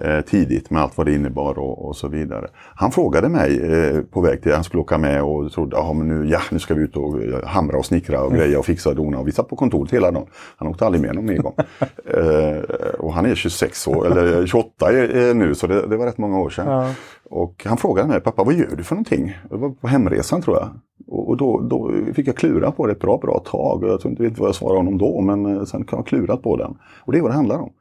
Eh, 0.01 0.21
tidigt 0.21 0.69
med 0.69 0.81
allt 0.81 0.97
vad 0.97 1.07
det 1.07 1.13
innebar 1.13 1.59
och, 1.59 1.87
och 1.87 1.95
så 1.95 2.07
vidare. 2.07 2.47
Han 2.75 2.91
frågade 2.91 3.29
mig 3.29 3.61
på 4.11 4.21
väg 4.21 4.41
till, 4.41 4.53
han 4.53 4.63
skulle 4.63 4.81
åka 4.81 4.97
med 4.97 5.23
och 5.23 5.51
trodde, 5.51 5.93
men 5.93 6.07
nu, 6.07 6.29
ja, 6.29 6.39
nu 6.51 6.59
ska 6.59 6.73
vi 6.73 6.81
ut 6.81 6.97
och 6.97 7.13
hamra 7.43 7.77
och 7.77 7.85
snickra 7.85 8.23
och 8.23 8.33
greja 8.33 8.59
och 8.59 8.65
fixa 8.65 8.89
och 8.89 8.95
dona. 8.95 9.19
Och 9.19 9.27
vi 9.27 9.31
satt 9.31 9.47
på 9.47 9.55
kontoret 9.55 9.93
hela 9.93 10.11
dagen. 10.11 10.27
Han 10.57 10.67
åkte 10.67 10.85
aldrig 10.85 11.01
med 11.01 11.15
någon 11.15 11.25
mer 11.25 11.37
gång. 11.37 11.53
och 12.99 13.13
han 13.13 13.25
är 13.25 13.35
26 13.35 13.87
år, 13.87 14.05
eller 14.05 14.47
28 14.47 14.91
nu, 15.33 15.55
så 15.55 15.67
det, 15.67 15.87
det 15.87 15.97
var 15.97 16.05
rätt 16.05 16.17
många 16.17 16.39
år 16.39 16.49
sedan. 16.49 16.67
Ja. 16.67 16.93
Och 17.29 17.63
han 17.65 17.77
frågade 17.77 18.07
mig, 18.07 18.19
pappa 18.19 18.43
vad 18.43 18.53
gör 18.53 18.75
du 18.77 18.83
för 18.83 18.95
någonting? 18.95 19.37
Det 19.49 19.57
var 19.57 19.69
på 19.69 19.87
hemresan 19.87 20.41
tror 20.41 20.57
jag. 20.57 20.69
Och 21.07 21.37
då, 21.37 21.61
då, 21.61 21.91
fick 22.13 22.27
jag 22.27 22.35
klura 22.35 22.71
på 22.71 22.85
det 22.85 22.91
ett 22.91 22.99
bra, 22.99 23.17
bra 23.17 23.39
tag. 23.39 23.83
Jag 23.83 24.01
tror 24.01 24.11
inte 24.11 24.23
vet 24.23 24.39
vad 24.39 24.47
jag 24.47 24.55
svarade 24.55 24.79
honom 24.79 24.97
då, 24.97 25.21
men 25.21 25.45
eh, 25.45 25.63
sen 25.63 25.85
kan 25.85 25.99
jag 25.99 26.07
klurat 26.07 26.41
på 26.41 26.57
den. 26.57 26.77
Och 27.05 27.11
det 27.11 27.17
är 27.17 27.21
vad 27.21 27.31
det 27.31 27.35
handlar 27.35 27.59
om. 27.59 27.71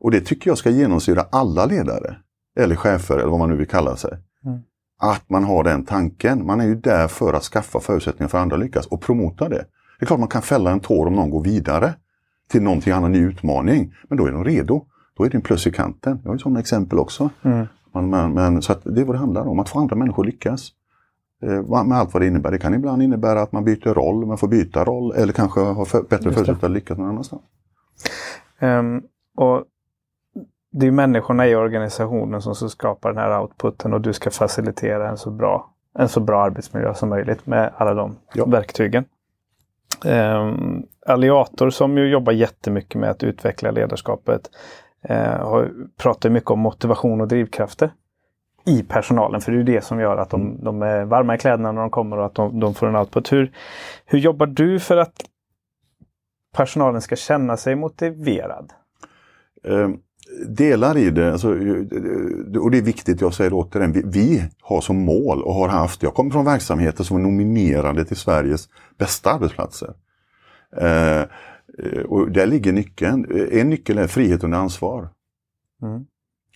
Och 0.00 0.10
det 0.10 0.20
tycker 0.20 0.50
jag 0.50 0.58
ska 0.58 0.70
genomsyra 0.70 1.26
alla 1.30 1.66
ledare. 1.66 2.16
Eller 2.58 2.76
chefer, 2.76 3.14
eller 3.14 3.28
vad 3.28 3.38
man 3.38 3.50
nu 3.50 3.56
vill 3.56 3.68
kalla 3.68 3.96
sig. 3.96 4.18
Mm. 4.44 4.60
Att 4.98 5.30
man 5.30 5.44
har 5.44 5.64
den 5.64 5.84
tanken. 5.84 6.46
Man 6.46 6.60
är 6.60 6.66
ju 6.66 6.74
där 6.74 7.08
för 7.08 7.32
att 7.32 7.42
skaffa 7.42 7.80
förutsättningar 7.80 8.28
för 8.28 8.38
andra 8.38 8.56
att 8.56 8.62
lyckas 8.62 8.86
och 8.86 9.00
promota 9.00 9.48
det. 9.48 9.66
Det 9.98 10.04
är 10.04 10.06
klart 10.06 10.20
man 10.20 10.28
kan 10.28 10.42
fälla 10.42 10.70
en 10.70 10.80
tår 10.80 11.06
om 11.06 11.14
någon 11.14 11.30
går 11.30 11.44
vidare 11.44 11.94
till 12.50 12.62
någonting 12.62 12.92
annat, 12.92 13.06
en 13.06 13.12
ny 13.12 13.18
utmaning. 13.18 13.94
Men 14.08 14.18
då 14.18 14.26
är 14.26 14.32
de 14.32 14.44
redo. 14.44 14.86
Då 15.16 15.24
är 15.24 15.30
det 15.30 15.36
en 15.36 15.42
plus 15.42 15.66
i 15.66 15.72
kanten. 15.72 16.20
Jag 16.22 16.30
har 16.30 16.34
ju 16.34 16.38
sådana 16.38 16.60
exempel 16.60 16.98
också. 16.98 17.30
Mm. 17.42 17.66
Men, 17.92 18.10
men, 18.10 18.32
men, 18.32 18.62
så 18.62 18.74
det 18.84 19.00
är 19.00 19.04
vad 19.04 19.14
det 19.14 19.18
handlar 19.18 19.48
om, 19.48 19.58
att 19.58 19.68
få 19.68 19.78
andra 19.78 19.96
människor 19.96 20.22
att 20.22 20.26
lyckas. 20.26 20.72
Eh, 21.42 21.84
med 21.84 21.98
allt 21.98 22.14
vad 22.14 22.22
det 22.22 22.26
innebär. 22.26 22.50
Det 22.50 22.58
kan 22.58 22.74
ibland 22.74 23.02
innebära 23.02 23.42
att 23.42 23.52
man 23.52 23.64
byter 23.64 23.94
roll, 23.94 24.26
man 24.26 24.38
får 24.38 24.48
byta 24.48 24.84
roll 24.84 25.12
eller 25.12 25.32
kanske 25.32 25.60
har 25.60 25.84
för, 25.84 26.02
bättre 26.02 26.32
förutsättningar 26.32 26.64
att 26.64 26.70
lyckas 26.70 26.98
någon 26.98 27.08
annanstans. 27.08 27.42
Um, 28.60 29.02
och 29.36 29.64
det 30.78 30.86
är 30.86 30.90
människorna 30.90 31.46
i 31.46 31.56
organisationen 31.56 32.42
som 32.42 32.54
ska 32.54 32.68
skapa 32.68 33.08
den 33.08 33.18
här 33.18 33.40
outputen 33.40 33.94
och 33.94 34.00
du 34.00 34.12
ska 34.12 34.30
facilitera 34.30 35.08
en 35.08 35.16
så 35.16 35.30
bra, 35.30 35.70
en 35.98 36.08
så 36.08 36.20
bra 36.20 36.42
arbetsmiljö 36.42 36.94
som 36.94 37.08
möjligt 37.08 37.46
med 37.46 37.72
alla 37.76 37.94
de 37.94 38.16
ja. 38.34 38.44
verktygen. 38.44 39.04
Um, 40.04 40.86
Alliator 41.06 41.70
som 41.70 41.98
ju 41.98 42.08
jobbar 42.08 42.32
jättemycket 42.32 43.00
med 43.00 43.10
att 43.10 43.22
utveckla 43.22 43.70
ledarskapet 43.70 44.50
uh, 45.10 45.64
pratar 45.96 46.30
mycket 46.30 46.50
om 46.50 46.58
motivation 46.58 47.20
och 47.20 47.28
drivkrafter 47.28 47.90
i 48.66 48.82
personalen. 48.82 49.40
För 49.40 49.52
det 49.52 49.60
är 49.60 49.64
det 49.64 49.84
som 49.84 50.00
gör 50.00 50.16
att 50.16 50.30
de, 50.30 50.40
mm. 50.40 50.64
de 50.64 50.82
är 50.82 51.04
varma 51.04 51.34
i 51.34 51.38
kläderna 51.38 51.72
när 51.72 51.80
de 51.80 51.90
kommer 51.90 52.18
och 52.18 52.26
att 52.26 52.34
de, 52.34 52.60
de 52.60 52.74
får 52.74 52.86
en 52.86 52.96
output. 52.96 53.32
Hur, 53.32 53.52
hur 54.04 54.18
jobbar 54.18 54.46
du 54.46 54.80
för 54.80 54.96
att 54.96 55.14
personalen 56.56 57.00
ska 57.00 57.16
känna 57.16 57.56
sig 57.56 57.76
motiverad? 57.76 58.72
Eh, 59.64 59.88
delar 60.48 60.98
i 60.98 61.10
det, 61.10 61.32
alltså, 61.32 61.56
eh, 61.56 62.60
och 62.60 62.70
det 62.70 62.78
är 62.78 62.82
viktigt, 62.82 63.20
jag 63.20 63.34
säger 63.34 63.50
återigen, 63.54 63.92
vi, 63.92 64.02
vi 64.04 64.44
har 64.60 64.80
som 64.80 64.96
mål 64.96 65.42
och 65.42 65.54
har 65.54 65.68
haft, 65.68 66.02
jag 66.02 66.14
kommer 66.14 66.30
från 66.30 66.44
verksamheter 66.44 67.04
som 67.04 67.16
är 67.16 67.20
nominerade 67.20 68.04
till 68.04 68.16
Sveriges 68.16 68.68
bästa 68.98 69.32
arbetsplatser. 69.32 69.94
Eh, 70.76 71.22
och 72.06 72.30
där 72.30 72.46
ligger 72.46 72.72
nyckeln. 72.72 73.26
En 73.50 73.70
nyckel 73.70 73.98
är 73.98 74.06
frihet 74.06 74.44
under 74.44 74.58
ansvar. 74.58 75.08
Mm. 75.82 76.04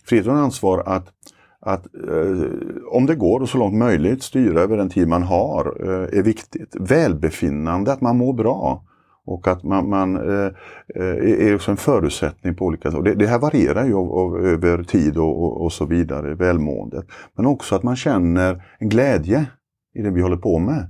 Frihet 0.05 0.27
under 0.27 0.41
ansvar 0.41 0.83
att 0.85 1.13
att 1.61 1.85
eh, 1.95 2.47
om 2.91 3.05
det 3.05 3.15
går 3.15 3.39
och 3.39 3.49
så 3.49 3.57
långt 3.57 3.77
möjligt 3.77 4.23
styra 4.23 4.61
över 4.61 4.77
den 4.77 4.89
tid 4.89 5.07
man 5.07 5.23
har 5.23 5.75
eh, 5.79 6.19
är 6.19 6.23
viktigt. 6.23 6.75
Välbefinnande, 6.79 7.93
att 7.93 8.01
man 8.01 8.17
mår 8.17 8.33
bra. 8.33 8.83
Och 9.33 9.47
att 9.47 9.63
man, 9.63 9.89
man 9.89 10.15
eh, 10.15 10.51
eh, 10.95 11.47
är 11.47 11.55
också 11.55 11.71
en 11.71 11.77
förutsättning 11.77 12.55
på 12.55 12.65
olika 12.65 12.91
sätt. 12.91 13.03
Det, 13.03 13.15
det 13.15 13.27
här 13.27 13.39
varierar 13.39 13.85
ju 13.85 13.93
av, 13.93 14.11
av, 14.13 14.45
över 14.45 14.83
tid 14.83 15.17
och, 15.17 15.43
och, 15.43 15.61
och, 15.61 15.73
så 15.73 15.85
vidare, 15.85 16.35
välmåendet. 16.35 17.05
Men 17.35 17.45
också 17.45 17.75
att 17.75 17.83
man 17.83 17.95
känner 17.95 18.63
en 18.79 18.89
glädje 18.89 19.45
i 19.93 20.01
det 20.01 20.11
vi 20.11 20.21
håller 20.21 20.37
på 20.37 20.59
med. 20.59 20.89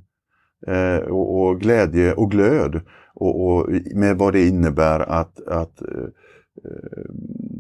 Eh, 0.68 1.01
och, 1.01 1.42
och, 1.42 1.60
glädje 1.60 2.13
och 2.13 2.32
glöd. 2.32 2.82
Och, 3.13 3.46
och, 3.46 3.70
med 3.96 4.18
vad 4.18 4.34
det 4.34 4.48
innebär 4.48 5.00
att, 5.00 5.48
att 5.48 5.82
eh, 5.82 6.04
eh, 6.66 7.12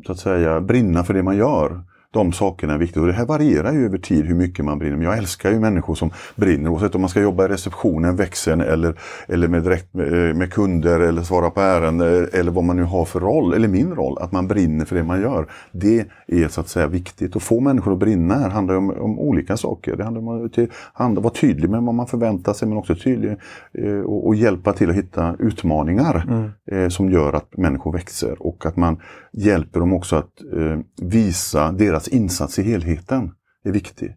så 0.05 0.11
att 0.11 0.19
säga 0.19 0.61
brinna 0.61 1.03
för 1.03 1.13
det 1.13 1.23
man 1.23 1.37
gör 1.37 1.83
de 2.13 2.33
sakerna 2.33 2.73
är 2.73 2.77
viktiga. 2.77 3.01
Och 3.01 3.07
det 3.07 3.13
här 3.13 3.25
varierar 3.25 3.73
ju 3.73 3.85
över 3.85 3.97
tid 3.97 4.25
hur 4.25 4.35
mycket 4.35 4.65
man 4.65 4.79
brinner. 4.79 4.97
Men 4.97 5.05
jag 5.05 5.17
älskar 5.17 5.51
ju 5.51 5.59
människor 5.59 5.95
som 5.95 6.11
brinner 6.35 6.69
oavsett 6.69 6.95
om 6.95 7.01
man 7.01 7.09
ska 7.09 7.21
jobba 7.21 7.45
i 7.45 7.47
receptionen, 7.47 8.15
växeln 8.15 8.61
eller, 8.61 8.99
eller 9.27 9.47
med, 9.47 9.63
direkt 9.63 9.93
med, 9.93 10.35
med, 10.35 10.53
kunder 10.53 10.99
eller 10.99 11.21
svara 11.21 11.49
på 11.49 11.61
ärenden 11.61 12.27
eller 12.33 12.51
vad 12.51 12.63
man 12.63 12.75
nu 12.75 12.83
har 12.83 13.05
för 13.05 13.19
roll, 13.19 13.53
eller 13.53 13.67
min 13.67 13.95
roll, 13.95 14.17
att 14.21 14.31
man 14.31 14.47
brinner 14.47 14.85
för 14.85 14.95
det 14.95 15.03
man 15.03 15.21
gör. 15.21 15.47
Det 15.71 16.05
är 16.27 16.47
så 16.47 16.61
att 16.61 16.69
säga 16.69 16.87
viktigt. 16.87 17.35
Att 17.35 17.43
få 17.43 17.59
människor 17.59 17.93
att 17.93 17.99
brinna 17.99 18.35
här 18.35 18.49
handlar 18.49 18.75
om, 18.75 18.89
om 18.89 19.19
olika 19.19 19.57
saker. 19.57 19.95
Det 19.95 20.03
handlar 20.03 20.21
om 20.21 20.45
att 20.93 21.23
vara 21.23 21.33
tydlig 21.33 21.69
med 21.69 21.83
vad 21.83 21.95
man 21.95 22.07
förväntar 22.07 22.53
sig 22.53 22.67
men 22.67 22.77
också 22.77 22.95
tydlig 22.95 23.37
eh, 23.73 23.99
och, 23.99 24.27
och, 24.27 24.35
hjälpa 24.35 24.73
till 24.73 24.89
att 24.89 24.95
hitta 24.95 25.35
utmaningar 25.39 26.25
mm. 26.27 26.49
eh, 26.71 26.89
som 26.89 27.09
gör 27.09 27.33
att 27.33 27.57
människor 27.57 27.91
växer 27.93 28.35
och 28.39 28.65
att 28.65 28.75
man 28.75 28.97
hjälper 29.33 29.79
dem 29.79 29.93
också 29.93 30.15
att 30.15 30.41
eh, 30.57 30.79
visa 31.01 31.71
deras 31.71 32.00
insats 32.07 32.59
i 32.59 32.63
helheten. 32.63 33.31
är 33.63 33.71
viktig. 33.71 34.15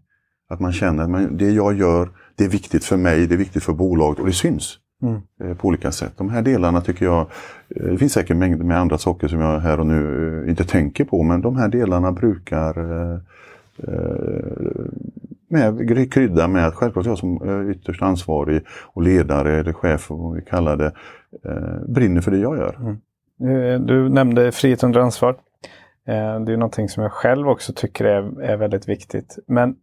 Att 0.48 0.60
man 0.60 0.72
känner 0.72 1.24
att 1.24 1.38
det 1.38 1.50
jag 1.50 1.74
gör, 1.74 2.10
det 2.36 2.44
är 2.44 2.48
viktigt 2.48 2.84
för 2.84 2.96
mig, 2.96 3.26
det 3.26 3.34
är 3.34 3.38
viktigt 3.38 3.62
för 3.62 3.72
bolaget 3.72 4.20
och 4.20 4.26
det 4.26 4.32
syns. 4.32 4.78
Mm. 5.02 5.20
Eh, 5.40 5.56
på 5.56 5.68
olika 5.68 5.92
sätt. 5.92 6.12
De 6.16 6.30
här 6.30 6.42
delarna 6.42 6.80
tycker 6.80 7.04
jag, 7.04 7.20
eh, 7.76 7.86
det 7.86 7.98
finns 7.98 8.12
säkert 8.12 8.36
mängder 8.36 8.64
med 8.64 8.78
andra 8.78 8.98
saker 8.98 9.28
som 9.28 9.40
jag 9.40 9.60
här 9.60 9.80
och 9.80 9.86
nu 9.86 10.42
eh, 10.44 10.50
inte 10.50 10.64
tänker 10.64 11.04
på, 11.04 11.22
men 11.22 11.40
de 11.40 11.56
här 11.56 11.68
delarna 11.68 12.12
brukar 12.12 12.74
med, 15.48 16.12
krydda 16.12 16.48
med 16.48 16.66
att 16.66 16.74
självklart 16.74 17.06
jag 17.06 17.18
som 17.18 17.70
ytterst 17.70 18.02
ansvarig 18.02 18.62
och 18.68 19.02
ledare 19.02 19.60
eller 19.60 19.72
chef, 19.72 20.10
vad 20.10 20.34
vi 20.34 20.42
kallar 20.42 20.76
det, 20.76 20.92
brinner 21.88 22.20
för 22.20 22.30
det 22.30 22.38
jag 22.38 22.56
gör. 22.56 22.98
Mm. 23.40 23.86
Du 23.86 24.08
nämnde 24.08 24.52
frihet 24.52 24.82
under 24.82 25.00
ansvar. 25.00 25.36
Eh, 26.08 26.40
det 26.40 26.52
är 26.52 26.56
någonting 26.56 26.88
som 26.88 27.02
jag 27.02 27.12
själv 27.12 27.49
också 27.49 27.73
tycker 27.73 28.04
är, 28.04 28.42
är 28.42 28.56
väldigt 28.56 28.88
viktigt. 28.88 29.38
Men 29.46 29.76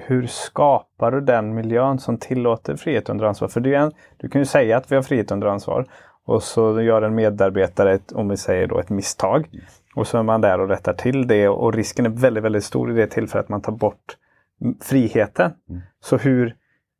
hur 0.00 0.26
skapar 0.26 1.10
du 1.10 1.20
den 1.20 1.54
miljön 1.54 1.98
som 1.98 2.18
tillåter 2.18 2.76
frihet 2.76 3.08
under 3.08 3.24
ansvar? 3.24 3.48
För 3.48 3.66
en, 3.66 3.92
du 4.16 4.28
kan 4.28 4.40
ju 4.40 4.44
säga 4.44 4.76
att 4.76 4.92
vi 4.92 4.96
har 4.96 5.02
frihet 5.02 5.30
under 5.30 5.46
ansvar 5.46 5.86
och 6.24 6.42
så 6.42 6.80
gör 6.80 7.02
en 7.02 7.14
medarbetare, 7.14 7.92
ett, 7.92 8.12
om 8.12 8.28
vi 8.28 8.36
säger 8.36 8.66
då 8.66 8.78
ett 8.78 8.90
misstag. 8.90 9.48
Och 9.94 10.06
så 10.06 10.18
är 10.18 10.22
man 10.22 10.40
där 10.40 10.60
och 10.60 10.68
rättar 10.68 10.92
till 10.92 11.26
det 11.26 11.48
och 11.48 11.74
risken 11.74 12.06
är 12.06 12.10
väldigt, 12.10 12.44
väldigt 12.44 12.64
stor 12.64 12.90
i 12.90 12.94
det 12.94 13.06
tillfället 13.06 13.44
att 13.44 13.48
man 13.48 13.62
tar 13.62 13.72
bort 13.72 14.16
friheten. 14.82 15.52
Mm. 15.70 15.82
Så 16.00 16.16
hur, 16.16 16.54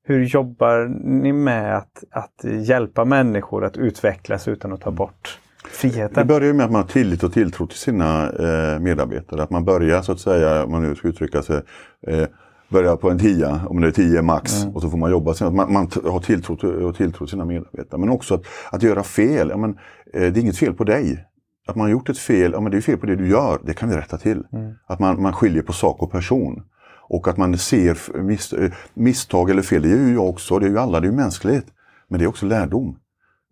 hur 0.04 0.24
jobbar 0.24 0.86
ni 1.04 1.32
med 1.32 1.76
att, 1.76 2.04
att 2.10 2.44
hjälpa 2.44 3.04
människor 3.04 3.64
att 3.64 3.76
utvecklas 3.76 4.48
utan 4.48 4.72
att 4.72 4.80
ta 4.80 4.90
bort 4.90 5.40
friheten? 5.66 6.14
Det 6.14 6.24
börjar 6.24 6.52
med 6.52 6.66
att 6.66 6.72
man 6.72 6.80
har 6.80 6.88
tillit 6.88 7.22
och 7.22 7.32
tilltro 7.32 7.66
till 7.66 7.78
sina 7.78 8.30
eh, 8.30 8.80
medarbetare. 8.80 9.42
Att 9.42 9.50
man 9.50 9.64
börjar 9.64 10.02
så 10.02 10.12
att 10.12 10.20
säga, 10.20 10.64
om 10.64 10.70
man 10.70 10.82
nu 10.82 10.94
ska 10.94 11.08
uttrycka 11.08 11.42
sig, 11.42 11.62
eh, 12.06 12.26
börja 12.68 12.96
på 12.96 13.10
en 13.10 13.18
tia, 13.18 13.60
om 13.68 13.80
det 13.80 13.86
är 13.86 13.90
tio 13.92 14.22
max, 14.22 14.62
mm. 14.62 14.74
och 14.74 14.82
så 14.82 14.90
får 14.90 14.98
man 14.98 15.10
jobba. 15.10 15.34
Sen, 15.34 15.56
man, 15.56 15.72
man 15.72 15.90
har 16.04 16.20
tilltro 16.20 16.86
och 16.86 16.96
tilltro 16.96 17.26
till 17.26 17.30
sina 17.30 17.44
medarbetare. 17.44 18.00
Men 18.00 18.08
också 18.08 18.34
att, 18.34 18.42
att 18.70 18.82
göra 18.82 19.02
fel. 19.02 19.48
Ja, 19.50 19.56
men, 19.56 19.70
eh, 20.14 20.32
det 20.32 20.38
är 20.38 20.38
inget 20.38 20.58
fel 20.58 20.74
på 20.74 20.84
dig. 20.84 21.26
Att 21.68 21.76
man 21.76 21.84
har 21.84 21.90
gjort 21.90 22.08
ett 22.08 22.18
fel, 22.18 22.52
ja 22.52 22.60
men 22.60 22.72
det 22.72 22.76
är 22.76 22.80
fel 22.80 22.98
på 22.98 23.06
det 23.06 23.16
du 23.16 23.28
gör, 23.28 23.60
det 23.64 23.74
kan 23.74 23.88
vi 23.88 23.96
rätta 23.96 24.18
till. 24.18 24.44
Mm. 24.52 24.74
Att 24.86 25.00
man, 25.00 25.22
man 25.22 25.32
skiljer 25.32 25.62
på 25.62 25.72
sak 25.72 26.02
och 26.02 26.12
person. 26.12 26.62
Och 27.08 27.28
att 27.28 27.36
man 27.36 27.58
ser 27.58 28.22
miss, 28.22 28.52
eh, 28.52 28.72
misstag 28.94 29.50
eller 29.50 29.62
fel, 29.62 29.82
det 29.82 29.88
gör 29.88 29.96
ju 29.96 30.14
jag 30.14 30.28
också, 30.28 30.58
det 30.58 30.66
är 30.66 30.70
ju 30.70 30.78
alla, 30.78 31.00
det 31.00 31.06
är 31.06 31.10
ju 31.10 31.16
mänskligt. 31.16 31.66
Men 32.08 32.18
det 32.18 32.24
är 32.24 32.28
också 32.28 32.46
lärdom. 32.46 32.96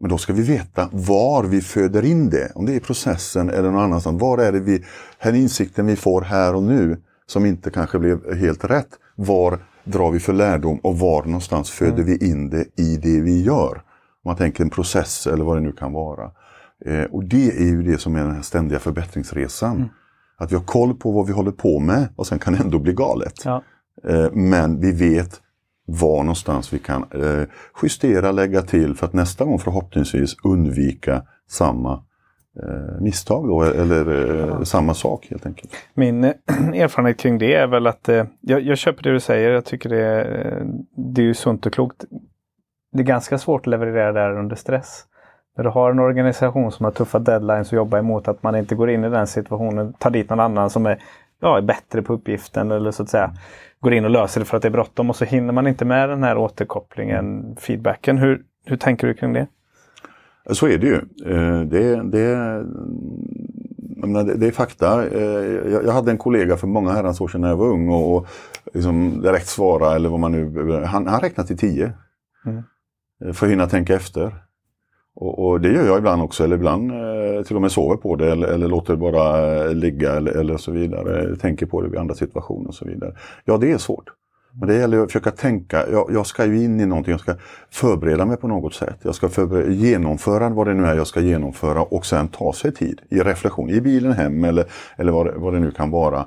Men 0.00 0.10
då 0.10 0.18
ska 0.18 0.32
vi 0.32 0.42
veta 0.42 0.88
var 0.92 1.44
vi 1.44 1.60
föder 1.60 2.04
in 2.04 2.30
det, 2.30 2.52
om 2.54 2.66
det 2.66 2.72
är 2.72 2.76
i 2.76 2.80
processen 2.80 3.50
eller 3.50 3.70
någon 3.70 3.82
annanstans. 3.82 4.20
Var 4.20 4.38
är 4.38 4.52
det 4.52 4.60
vi, 4.60 4.84
den 5.22 5.34
insikten 5.34 5.86
vi 5.86 5.96
får 5.96 6.20
här 6.20 6.54
och 6.54 6.62
nu 6.62 7.02
som 7.26 7.46
inte 7.46 7.70
kanske 7.70 7.98
blev 7.98 8.34
helt 8.36 8.64
rätt. 8.64 8.88
Var 9.16 9.58
drar 9.84 10.10
vi 10.10 10.20
för 10.20 10.32
lärdom 10.32 10.78
och 10.78 10.98
var 10.98 11.24
någonstans 11.24 11.70
föder 11.70 12.02
mm. 12.02 12.06
vi 12.06 12.26
in 12.26 12.50
det 12.50 12.66
i 12.76 12.96
det 12.96 13.20
vi 13.20 13.42
gör? 13.42 13.82
Om 14.24 14.28
man 14.30 14.36
tänker 14.36 14.64
en 14.64 14.70
process 14.70 15.26
eller 15.26 15.44
vad 15.44 15.56
det 15.56 15.60
nu 15.60 15.72
kan 15.72 15.92
vara. 15.92 16.30
Eh, 16.86 17.04
och 17.04 17.24
det 17.24 17.50
är 17.56 17.64
ju 17.64 17.82
det 17.82 17.98
som 17.98 18.16
är 18.16 18.20
den 18.20 18.34
här 18.34 18.42
ständiga 18.42 18.78
förbättringsresan. 18.78 19.76
Mm. 19.76 19.88
Att 20.36 20.52
vi 20.52 20.56
har 20.56 20.64
koll 20.64 20.94
på 20.94 21.12
vad 21.12 21.26
vi 21.26 21.32
håller 21.32 21.50
på 21.50 21.78
med 21.78 22.08
och 22.16 22.26
sen 22.26 22.38
kan 22.38 22.52
det 22.52 22.58
ändå 22.58 22.78
bli 22.78 22.92
galet. 22.92 23.42
Ja. 23.44 23.62
Eh, 24.08 24.32
men 24.32 24.80
vi 24.80 24.92
vet 24.92 25.40
var 25.86 26.22
någonstans 26.22 26.72
vi 26.72 26.78
kan 26.78 27.04
eh, 27.10 27.48
justera, 27.82 28.32
lägga 28.32 28.62
till 28.62 28.94
för 28.94 29.06
att 29.06 29.12
nästa 29.12 29.44
gång 29.44 29.58
förhoppningsvis 29.58 30.36
undvika 30.44 31.22
samma 31.48 31.92
eh, 32.62 33.00
misstag 33.00 33.48
då, 33.48 33.62
eller 33.62 34.08
eh, 34.10 34.46
ja. 34.46 34.64
samma 34.64 34.94
sak 34.94 35.26
helt 35.30 35.46
enkelt. 35.46 35.72
Min 35.94 36.24
eh, 36.24 36.32
erfarenhet 36.74 37.18
kring 37.18 37.38
det 37.38 37.54
är 37.54 37.66
väl 37.66 37.86
att 37.86 38.08
eh, 38.08 38.24
jag, 38.40 38.60
jag, 38.60 38.78
köper 38.78 39.02
det 39.02 39.12
du 39.12 39.20
säger. 39.20 39.50
Jag 39.50 39.64
tycker 39.64 39.88
det, 39.88 40.04
är, 40.04 40.66
det 40.96 41.22
är 41.22 41.26
ju 41.26 41.34
sunt 41.34 41.66
och 41.66 41.72
klokt. 41.72 42.04
Det 42.92 43.00
är 43.02 43.06
ganska 43.06 43.38
svårt 43.38 43.60
att 43.60 43.66
leverera 43.66 44.12
det 44.12 44.20
här 44.20 44.38
under 44.38 44.56
stress. 44.56 45.04
När 45.56 45.64
du 45.64 45.70
har 45.70 45.90
en 45.90 45.98
organisation 45.98 46.72
som 46.72 46.84
har 46.84 46.90
tuffa 46.90 47.18
deadlines 47.18 47.72
och 47.72 47.76
jobbar 47.76 47.98
emot 47.98 48.28
att 48.28 48.42
man 48.42 48.56
inte 48.56 48.74
går 48.74 48.90
in 48.90 49.04
i 49.04 49.08
den 49.08 49.26
situationen, 49.26 49.92
tar 49.92 50.10
dit 50.10 50.30
någon 50.30 50.40
annan 50.40 50.70
som 50.70 50.86
är, 50.86 51.02
ja, 51.40 51.58
är 51.58 51.62
bättre 51.62 52.02
på 52.02 52.12
uppgiften 52.12 52.70
eller 52.70 52.90
så 52.90 53.02
att 53.02 53.08
säga 53.08 53.30
går 53.84 53.94
in 53.94 54.04
och 54.04 54.10
löser 54.10 54.40
det 54.40 54.44
för 54.44 54.56
att 54.56 54.62
det 54.62 54.68
är 54.68 54.70
bråttom 54.70 55.10
och 55.10 55.16
så 55.16 55.24
hinner 55.24 55.52
man 55.52 55.66
inte 55.66 55.84
med 55.84 56.08
den 56.08 56.22
här 56.22 56.36
återkopplingen, 56.36 57.56
feedbacken. 57.56 58.18
Hur, 58.18 58.42
hur 58.64 58.76
tänker 58.76 59.06
du 59.06 59.14
kring 59.14 59.32
det? 59.32 59.46
Så 60.50 60.68
är 60.68 60.78
det 60.78 60.86
ju. 60.86 60.96
Eh, 61.26 61.60
det, 61.60 62.02
det, 62.02 62.36
menar, 64.06 64.34
det 64.34 64.46
är 64.46 64.52
fakta. 64.52 65.06
Eh, 65.06 65.22
jag 65.84 65.92
hade 65.92 66.10
en 66.10 66.18
kollega 66.18 66.56
för 66.56 66.66
många 66.66 66.92
herrans 66.92 67.20
år 67.20 67.28
sedan 67.28 67.40
när 67.40 67.48
jag 67.48 67.56
var 67.56 67.66
ung 67.66 67.88
och 67.88 68.26
liksom 68.74 69.22
direkt 69.22 69.46
svara 69.46 69.94
eller 69.94 70.08
vad 70.08 70.20
man 70.20 70.32
nu... 70.32 70.72
Han, 70.84 71.06
han 71.06 71.20
räknade 71.20 71.46
till 71.46 71.58
tio. 71.58 71.92
Mm. 72.46 72.62
För 73.34 73.46
att 73.46 73.52
hinna 73.52 73.66
tänka 73.66 73.94
efter. 73.94 74.34
Och, 75.24 75.46
och, 75.46 75.60
det 75.60 75.72
gör 75.72 75.86
jag 75.86 75.98
ibland 75.98 76.22
också, 76.22 76.44
eller 76.44 76.56
ibland 76.56 76.90
eh, 76.90 77.42
till 77.42 77.56
och 77.56 77.62
med 77.62 77.72
sover 77.72 77.96
på 77.96 78.16
det 78.16 78.32
eller, 78.32 78.48
eller 78.48 78.68
låter 78.68 78.92
det 78.92 78.98
bara 78.98 79.54
eh, 79.64 79.74
ligga 79.74 80.12
eller, 80.12 80.32
eller 80.32 80.56
så 80.56 80.72
vidare. 80.72 81.36
Tänker 81.36 81.66
på 81.66 81.80
det 81.80 81.88
vid 81.88 81.98
andra 82.00 82.14
situationer 82.14 82.68
och 82.68 82.74
så 82.74 82.84
vidare. 82.84 83.14
Ja, 83.44 83.56
det 83.56 83.72
är 83.72 83.78
svårt. 83.78 84.10
Men 84.60 84.68
det 84.68 84.74
gäller 84.74 84.98
att 84.98 85.08
försöka 85.08 85.30
tänka, 85.30 85.90
jag, 85.90 86.10
jag 86.12 86.26
ska 86.26 86.44
ju 86.44 86.64
in 86.64 86.80
i 86.80 86.86
någonting, 86.86 87.10
jag 87.10 87.20
ska 87.20 87.34
förbereda 87.70 88.26
mig 88.26 88.36
på 88.36 88.48
något 88.48 88.74
sätt. 88.74 88.98
Jag 89.02 89.14
ska 89.14 89.28
genomföra 89.68 90.48
vad 90.48 90.66
det 90.66 90.74
nu 90.74 90.86
är 90.86 90.94
jag 90.94 91.06
ska 91.06 91.20
genomföra 91.20 91.82
och 91.82 92.06
sen 92.06 92.28
ta 92.28 92.52
sig 92.52 92.72
tid 92.72 93.00
i 93.10 93.20
reflektion, 93.20 93.70
i 93.70 93.80
bilen 93.80 94.12
hem 94.12 94.44
eller, 94.44 94.64
eller 94.96 95.12
vad, 95.12 95.34
vad 95.34 95.52
det 95.52 95.60
nu 95.60 95.70
kan 95.70 95.90
vara. 95.90 96.26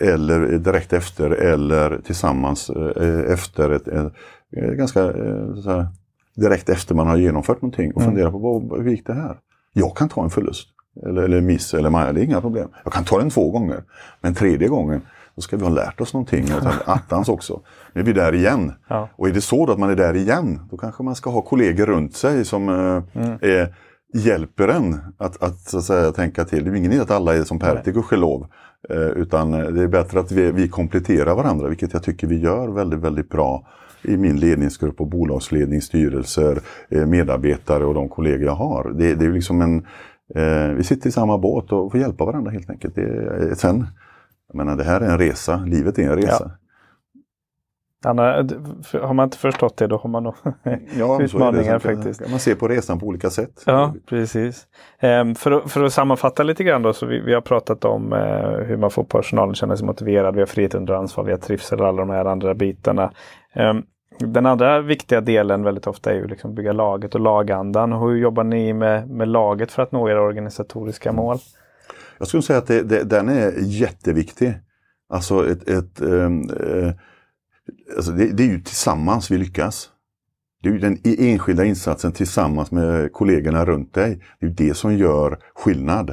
Eller 0.00 0.58
direkt 0.58 0.92
efter 0.92 1.30
eller 1.30 2.00
tillsammans 2.04 2.70
eh, 2.70 3.32
efter 3.32 3.70
ett, 3.70 3.88
ett, 3.88 4.12
ett 4.56 4.76
ganska 4.76 5.00
eh, 5.00 5.54
så 5.54 5.70
här, 5.70 5.86
direkt 6.34 6.68
efter 6.68 6.94
man 6.94 7.06
har 7.06 7.16
genomfört 7.16 7.62
någonting 7.62 7.92
och 7.92 8.00
mm. 8.00 8.10
fundera 8.14 8.30
på 8.30 8.38
vad, 8.38 8.82
hur 8.82 8.90
gick 8.90 9.06
det 9.06 9.14
här? 9.14 9.36
Jag 9.72 9.96
kan 9.96 10.08
ta 10.08 10.24
en 10.24 10.30
förlust 10.30 10.68
eller, 11.06 11.22
eller 11.22 11.40
miss, 11.40 11.74
eller 11.74 12.12
det 12.12 12.20
är 12.20 12.24
inga 12.24 12.40
problem. 12.40 12.68
Jag 12.84 12.92
kan 12.92 13.04
ta 13.04 13.18
den 13.18 13.30
två 13.30 13.50
gånger. 13.50 13.84
Men 14.20 14.34
tredje 14.34 14.68
gången, 14.68 15.00
då 15.34 15.42
ska 15.42 15.56
vi 15.56 15.62
ha 15.62 15.70
lärt 15.70 16.00
oss 16.00 16.14
någonting. 16.14 16.46
Attans 16.84 17.28
också. 17.28 17.60
Nu 17.92 18.00
är 18.00 18.04
vi 18.04 18.12
där 18.12 18.34
igen. 18.34 18.72
Ja. 18.88 19.08
Och 19.16 19.28
är 19.28 19.32
det 19.32 19.40
så 19.40 19.70
att 19.70 19.78
man 19.78 19.90
är 19.90 19.96
där 19.96 20.16
igen, 20.16 20.60
då 20.70 20.76
kanske 20.76 21.02
man 21.02 21.14
ska 21.14 21.30
ha 21.30 21.42
kollegor 21.42 21.86
runt 21.86 22.16
sig 22.16 22.44
som 22.44 22.68
eh, 22.68 23.22
mm. 23.22 23.38
är, 23.40 23.74
hjälper 24.12 24.68
en 24.68 24.98
att, 25.18 25.42
att, 25.42 25.60
så 25.60 25.78
att 25.78 25.84
säga, 25.84 26.12
tänka 26.12 26.44
till. 26.44 26.64
Det 26.64 26.70
är 26.70 26.74
ingen 26.74 26.92
idé 26.92 27.02
att 27.02 27.10
alla 27.10 27.34
är 27.34 27.42
som 27.42 27.58
Pertti, 27.58 27.92
gudskelov. 27.92 28.46
Eh, 28.88 28.96
utan 28.96 29.50
det 29.50 29.82
är 29.82 29.88
bättre 29.88 30.20
att 30.20 30.32
vi, 30.32 30.52
vi 30.52 30.68
kompletterar 30.68 31.34
varandra, 31.34 31.68
vilket 31.68 31.92
jag 31.92 32.02
tycker 32.02 32.26
vi 32.26 32.38
gör 32.38 32.68
väldigt, 32.68 33.00
väldigt 33.00 33.28
bra 33.28 33.66
i 34.02 34.16
min 34.16 34.40
ledningsgrupp 34.40 35.00
och 35.00 35.06
bolagsledning, 35.06 35.82
styrelser, 35.82 36.58
eh, 36.88 37.06
medarbetare 37.06 37.84
och 37.84 37.94
de 37.94 38.08
kollegor 38.08 38.46
jag 38.46 38.54
har. 38.54 38.92
Det, 38.98 39.14
det 39.14 39.24
är 39.24 39.32
liksom 39.32 39.60
en, 39.60 39.86
eh, 40.34 40.74
vi 40.76 40.84
sitter 40.84 41.08
i 41.08 41.12
samma 41.12 41.38
båt 41.38 41.72
och 41.72 41.92
får 41.92 42.00
hjälpa 42.00 42.24
varandra 42.24 42.50
helt 42.50 42.70
enkelt. 42.70 42.94
Det, 42.94 43.58
sen, 43.58 43.86
jag 44.48 44.56
menar, 44.56 44.76
det 44.76 44.84
här 44.84 45.00
är 45.00 45.10
en 45.10 45.18
resa, 45.18 45.56
livet 45.56 45.98
är 45.98 46.02
en 46.02 46.16
resa. 46.16 46.36
Ja. 46.40 46.61
Anna, 48.06 48.22
har 49.02 49.14
man 49.14 49.24
inte 49.24 49.38
förstått 49.38 49.76
det 49.76 49.86
då 49.86 49.96
har 49.96 50.10
man 50.10 50.22
nog 50.22 50.34
ja, 50.98 51.22
utmaningar 51.22 51.78
faktiskt. 51.78 52.30
Man 52.30 52.38
ser 52.38 52.54
på 52.54 52.68
resan 52.68 53.00
på 53.00 53.06
olika 53.06 53.30
sätt. 53.30 53.62
Ja, 53.66 53.94
precis. 54.08 54.66
Ehm, 55.00 55.34
för, 55.34 55.50
att, 55.50 55.70
för 55.70 55.84
att 55.84 55.92
sammanfatta 55.92 56.42
lite 56.42 56.64
grann 56.64 56.82
då, 56.82 56.92
så 56.92 57.06
vi, 57.06 57.20
vi 57.20 57.34
har 57.34 57.40
pratat 57.40 57.84
om 57.84 58.12
eh, 58.12 58.66
hur 58.66 58.76
man 58.76 58.90
får 58.90 59.04
personalen 59.04 59.50
att 59.50 59.56
känna 59.56 59.76
sig 59.76 59.86
motiverad, 59.86 60.34
vi 60.34 60.40
har 60.40 60.46
frihet 60.46 60.74
under 60.74 60.94
ansvar, 60.94 61.24
vi 61.24 61.30
har 61.30 61.38
trivsel 61.38 61.80
och 61.80 61.86
alla 61.86 62.02
de 62.02 62.10
här 62.10 62.24
andra 62.24 62.54
bitarna. 62.54 63.12
Ehm, 63.52 63.82
den 64.18 64.46
andra 64.46 64.80
viktiga 64.80 65.20
delen 65.20 65.64
väldigt 65.64 65.86
ofta 65.86 66.10
är 66.10 66.14
ju 66.14 66.26
liksom 66.26 66.54
bygga 66.54 66.72
laget 66.72 67.14
och 67.14 67.20
lagandan. 67.20 67.92
Hur 67.92 68.16
jobbar 68.16 68.44
ni 68.44 68.72
med, 68.72 69.10
med 69.10 69.28
laget 69.28 69.72
för 69.72 69.82
att 69.82 69.92
nå 69.92 70.08
era 70.08 70.20
organisatoriska 70.20 71.12
mål? 71.12 71.38
Jag 72.18 72.28
skulle 72.28 72.42
säga 72.42 72.58
att 72.58 72.66
det, 72.66 72.82
det, 72.82 73.04
den 73.04 73.28
är 73.28 73.52
jätteviktig. 73.58 74.54
Alltså 75.08 75.50
ett, 75.50 75.68
ett 75.68 76.00
um, 76.00 76.50
uh, 76.50 76.92
alltså 77.96 78.12
det, 78.12 78.32
det, 78.32 78.42
är 78.42 78.48
ju 78.48 78.60
tillsammans 78.60 79.30
vi 79.30 79.38
lyckas. 79.38 79.88
Det 80.62 80.68
är 80.68 80.72
ju 80.72 80.78
den 80.78 80.98
e- 81.04 81.30
enskilda 81.30 81.64
insatsen 81.64 82.12
tillsammans 82.12 82.70
med 82.70 83.12
kollegorna 83.12 83.64
runt 83.64 83.94
dig. 83.94 84.24
Det 84.40 84.46
är 84.46 84.50
det 84.50 84.74
som 84.74 84.96
gör 84.96 85.38
skillnad. 85.54 86.10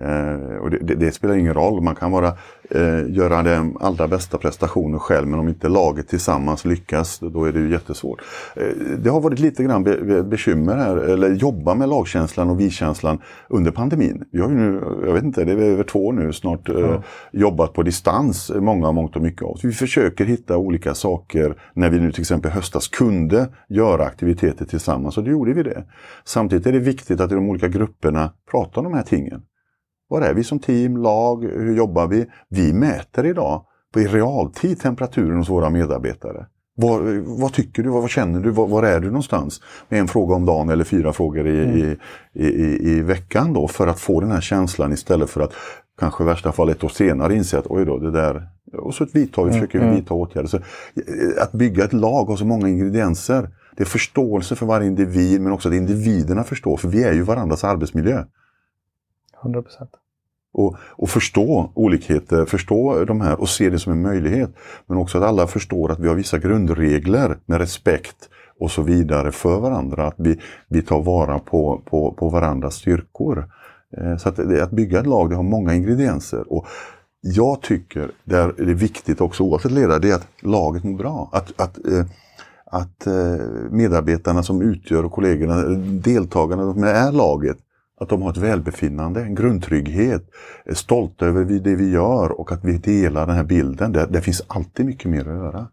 Eh, 0.00 0.56
och 0.56 0.70
det, 0.70 0.78
det, 0.78 0.94
det, 0.94 1.12
spelar 1.12 1.36
ingen 1.36 1.54
roll, 1.54 1.82
man 1.82 1.94
kan 1.94 2.10
vara, 2.10 2.32
eh, 2.74 3.14
göra 3.16 3.42
den 3.42 3.76
allra 3.80 4.08
bästa 4.08 4.38
prestationen 4.38 5.00
själv 5.00 5.28
men 5.28 5.40
om 5.40 5.48
inte 5.48 5.68
laget 5.68 6.08
tillsammans 6.08 6.64
lyckas 6.64 7.18
då 7.18 7.44
är 7.44 7.52
det 7.52 7.60
ju 7.60 7.70
jättesvårt. 7.70 8.20
Eh, 8.56 8.66
det 8.98 9.10
har 9.10 9.20
varit 9.20 9.38
lite 9.38 9.64
grann 9.64 9.84
be, 9.84 9.96
be, 9.96 10.22
bekymmer 10.22 10.76
här, 10.76 10.96
eller 10.96 11.30
jobba 11.30 11.74
med 11.74 11.88
lagkänslan 11.88 12.50
och 12.50 12.60
vi-känslan 12.60 13.18
under 13.48 13.70
pandemin. 13.70 14.24
Vi 14.32 14.40
har 14.40 14.48
ju 14.48 14.54
nu, 14.54 14.80
jag 15.06 15.12
vet 15.12 15.24
inte, 15.24 15.44
det 15.44 15.52
är 15.52 15.56
över 15.56 15.84
två 15.84 16.06
år 16.06 16.12
nu 16.12 16.32
snart, 16.32 16.68
mm. 16.68 17.00
jobbat 17.32 17.72
på 17.72 17.82
distans, 17.82 18.52
många, 18.54 18.92
mångt 18.92 19.16
och 19.16 19.22
mycket 19.22 19.42
av 19.42 19.48
oss. 19.48 19.64
Vi 19.64 19.72
försöker 19.72 20.24
hitta 20.24 20.56
olika 20.56 20.94
saker 20.94 21.54
när 21.74 21.90
vi 21.90 22.00
nu 22.00 22.12
till 22.12 22.20
exempel 22.20 22.50
höstas 22.50 22.88
kunde 22.88 23.48
göra 23.68 24.04
aktiviteter 24.04 24.64
tillsammans 24.64 25.18
och 25.18 25.24
då 25.24 25.30
gjorde 25.30 25.52
vi 25.52 25.62
det. 25.62 25.84
Samtidigt 26.24 26.66
är 26.66 26.72
det 26.72 26.78
viktigt 26.78 27.20
att 27.20 27.32
i 27.32 27.34
de 27.34 27.48
olika 27.48 27.68
grupperna 27.68 28.32
prata 28.50 28.80
om 28.80 28.84
de 28.84 28.94
här 28.94 29.02
tingen. 29.02 29.42
Var 30.08 30.20
är 30.20 30.34
vi 30.34 30.44
som 30.44 30.58
team, 30.58 30.96
lag, 30.96 31.44
hur 31.44 31.76
jobbar 31.76 32.06
vi? 32.06 32.26
Vi 32.48 32.72
mäter 32.72 33.26
idag 33.26 33.64
på 33.92 34.00
i 34.00 34.06
realtid 34.06 34.80
temperaturen 34.80 35.38
hos 35.38 35.48
våra 35.48 35.70
medarbetare. 35.70 36.46
Vad, 36.74 37.02
vad 37.24 37.52
tycker 37.52 37.82
du? 37.82 37.90
Vad, 37.90 38.00
vad 38.00 38.10
känner 38.10 38.40
du? 38.40 38.50
Var, 38.50 38.66
var, 38.66 38.82
är 38.82 39.00
du 39.00 39.06
någonstans? 39.06 39.60
Med 39.88 40.00
en 40.00 40.08
fråga 40.08 40.34
om 40.34 40.46
dagen 40.46 40.68
eller 40.68 40.84
fyra 40.84 41.12
frågor 41.12 41.46
i, 41.48 41.64
mm. 41.64 41.78
i, 41.78 42.44
i, 42.44 42.90
i, 42.90 43.00
veckan 43.00 43.52
då 43.52 43.68
för 43.68 43.86
att 43.86 44.00
få 44.00 44.20
den 44.20 44.30
här 44.30 44.40
känslan 44.40 44.92
istället 44.92 45.30
för 45.30 45.40
att 45.40 45.52
kanske 45.98 46.24
i 46.24 46.26
värsta 46.26 46.52
fall 46.52 46.68
ett 46.68 46.84
år 46.84 46.88
senare 46.88 47.34
inse 47.34 47.58
att 47.58 47.66
oj 47.66 47.84
då, 47.84 47.98
det 47.98 48.10
där... 48.10 48.48
Och 48.78 48.94
så 48.94 49.06
vidtar 49.12 49.42
vi, 49.42 49.48
mm. 49.48 49.60
försöker 49.60 49.78
vi 49.78 49.84
mm. 49.84 49.96
vidta 49.96 50.14
åtgärder. 50.14 50.48
Så, 50.48 50.56
eh, 50.56 50.62
att 51.42 51.52
bygga 51.52 51.84
ett 51.84 51.92
lag 51.92 52.24
har 52.24 52.36
så 52.36 52.44
många 52.44 52.68
ingredienser. 52.68 53.50
Det 53.76 53.82
är 53.82 53.86
förståelse 53.86 54.56
för 54.56 54.66
varje 54.66 54.86
individ 54.86 55.40
men 55.40 55.52
också 55.52 55.68
att 55.68 55.74
individerna 55.74 56.44
förstår, 56.44 56.76
för 56.76 56.88
vi 56.88 57.04
är 57.04 57.12
ju 57.12 57.22
varandras 57.22 57.64
arbetsmiljö. 57.64 58.24
100 59.42 59.62
procent 59.62 59.90
och, 60.52 60.76
och 60.80 61.10
förstå 61.10 61.72
olikheter, 61.74 62.44
förstå 62.44 63.04
de 63.04 63.20
här 63.20 63.40
och 63.40 63.48
se 63.48 63.70
det 63.70 63.78
som 63.78 63.92
en 63.92 64.02
möjlighet. 64.02 64.50
Men 64.86 64.98
också 64.98 65.18
att 65.18 65.24
alla 65.24 65.46
förstår 65.46 65.92
att 65.92 65.98
vi 65.98 66.08
har 66.08 66.14
vissa 66.14 66.38
grundregler 66.38 67.38
med 67.46 67.58
respekt 67.58 68.28
och 68.60 68.70
så 68.70 68.82
vidare 68.82 69.32
för 69.32 69.60
varandra. 69.60 70.06
Att 70.06 70.14
vi, 70.16 70.40
vi 70.68 70.82
tar 70.82 71.02
vara 71.02 71.38
på, 71.38 71.82
på, 71.84 72.12
på 72.12 72.28
varandras 72.28 72.74
styrkor. 72.74 73.50
Eh, 73.96 74.16
så 74.16 74.28
att, 74.28 74.38
att 74.38 74.70
bygga 74.70 75.00
ett 75.00 75.06
lag 75.06 75.30
det 75.30 75.36
har 75.36 75.42
många 75.42 75.74
ingredienser. 75.74 76.52
Och 76.52 76.66
jag 77.20 77.62
tycker 77.62 78.10
där 78.24 78.48
är, 78.48 78.64
det 78.64 78.70
är 78.70 78.74
viktigt 78.74 79.20
också 79.20 79.42
oavsett 79.42 79.72
ledare, 79.72 79.98
det 79.98 80.10
är 80.10 80.14
att 80.14 80.28
laget 80.40 80.84
mår 80.84 80.98
bra. 80.98 81.30
Att, 81.32 81.60
att, 81.60 81.86
eh, 81.86 82.04
att 82.66 83.06
eh, 83.06 83.46
medarbetarna 83.70 84.42
som 84.42 84.62
utgör 84.62 85.04
och 85.04 85.12
kollegorna, 85.12 85.62
deltagarna 85.78 86.64
de 86.64 86.84
är 86.84 87.12
laget, 87.12 87.56
att 88.02 88.08
de 88.08 88.22
har 88.22 88.30
ett 88.30 88.36
välbefinnande, 88.36 89.22
en 89.22 89.34
grundtrygghet, 89.34 90.22
är 90.64 90.74
stolta 90.74 91.26
över 91.26 91.44
det 91.44 91.76
vi 91.76 91.90
gör 91.90 92.40
och 92.40 92.52
att 92.52 92.64
vi 92.64 92.78
delar 92.78 93.26
den 93.26 93.36
här 93.36 93.44
bilden. 93.44 93.92
Det, 93.92 94.06
det 94.10 94.20
finns 94.20 94.42
alltid 94.46 94.86
mycket 94.86 95.10
mer 95.10 95.20
att 95.20 95.36
göra. 95.36 95.68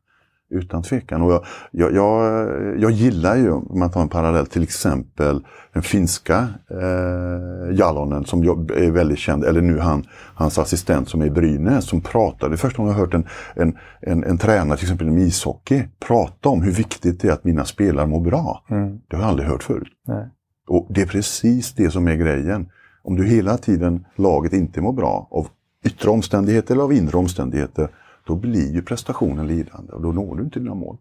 Utan 0.52 0.84
tvekan. 0.84 1.22
Och 1.22 1.32
jag, 1.32 1.44
jag, 1.72 1.94
jag, 1.94 2.50
jag 2.80 2.92
gillar 2.92 3.36
ju, 3.36 3.52
om 3.52 3.80
man 3.80 3.92
tar 3.92 4.02
en 4.02 4.10
parallell, 4.10 4.46
till 4.46 4.64
exempel 4.64 5.46
den 5.74 5.84
finska 5.84 6.48
eh, 6.70 7.78
Jalonen 7.78 8.26
som 8.26 8.44
är 8.44 8.92
väldigt 8.92 9.20
känd, 9.20 9.44
eller 9.44 9.62
nu 9.62 9.80
han, 9.80 10.04
hans 10.36 10.58
assistent 10.58 11.10
som 11.10 11.22
är 11.22 11.26
i 11.26 11.30
Brynäs, 11.30 11.86
som 11.86 12.02
pratade, 12.02 12.58
första 12.58 12.78
gången 12.78 12.94
jag 12.94 13.00
hört 13.00 13.14
en, 13.14 13.28
en, 13.56 13.78
en, 14.02 14.24
en 14.24 14.38
tränare 14.38 14.78
till 14.78 14.86
exempel 14.86 15.10
i 15.10 15.22
ishockey 15.22 15.84
prata 16.08 16.50
om 16.50 16.62
hur 16.62 16.72
viktigt 16.72 17.22
det 17.22 17.28
är 17.28 17.32
att 17.32 17.44
mina 17.44 17.66
spelare 17.66 18.08
mår 18.08 18.22
bra. 18.22 18.66
Mm. 18.70 19.00
Det 19.08 19.16
har 19.16 19.24
jag 19.24 19.30
aldrig 19.30 19.50
hört 19.50 19.64
förut. 19.64 19.94
Nej. 20.08 20.30
Och 20.70 20.88
det 20.90 21.02
är 21.02 21.06
precis 21.06 21.74
det 21.74 21.92
som 21.92 22.08
är 22.08 22.16
grejen. 22.16 22.70
Om 23.02 23.16
du 23.16 23.26
hela 23.26 23.58
tiden, 23.58 24.06
laget 24.16 24.54
inte 24.54 24.82
mår 24.82 24.94
bra 24.94 25.28
av 25.32 25.48
yttre 25.86 26.10
omständigheter 26.10 26.74
eller 26.74 26.84
av 26.84 26.94
inre 26.94 27.18
omständigheter, 27.18 27.88
då 28.28 28.36
blir 28.36 28.74
ju 28.74 28.82
prestationen 28.82 29.48
lidande 29.48 29.94
och 29.94 30.02
då 30.02 30.12
når 30.12 30.36
du 30.36 30.44
inte 30.44 30.60
dina 30.60 30.76
mål. 30.76 30.98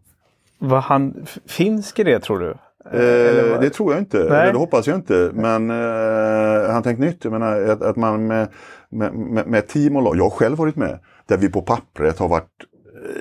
Var 0.59 0.81
han 0.81 1.25
finsk 1.45 1.99
i 1.99 2.03
det 2.03 2.19
tror 2.19 2.39
du? 2.39 2.49
Eh, 2.85 3.61
det 3.61 3.69
tror 3.69 3.93
jag 3.93 4.01
inte, 4.01 4.19
eller 4.21 4.53
det 4.53 4.59
hoppas 4.59 4.87
jag 4.87 4.95
inte. 4.95 5.31
Men 5.33 5.69
eh, 5.69 6.71
han 6.71 6.83
tänkt 6.83 6.99
nytt. 6.99 7.23
Jag 7.23 7.31
menar 7.31 7.61
att, 7.61 7.81
att 7.81 7.95
man 7.95 8.27
med, 8.27 8.47
med, 8.89 9.13
med, 9.13 9.47
med 9.47 9.67
team 9.67 9.95
och 9.95 10.03
lag, 10.03 10.17
jag 10.17 10.23
har 10.23 10.29
själv 10.29 10.57
varit 10.57 10.75
med, 10.75 10.99
där 11.25 11.37
vi 11.37 11.49
på 11.49 11.61
pappret 11.61 12.19
har 12.19 12.27
varit 12.27 12.65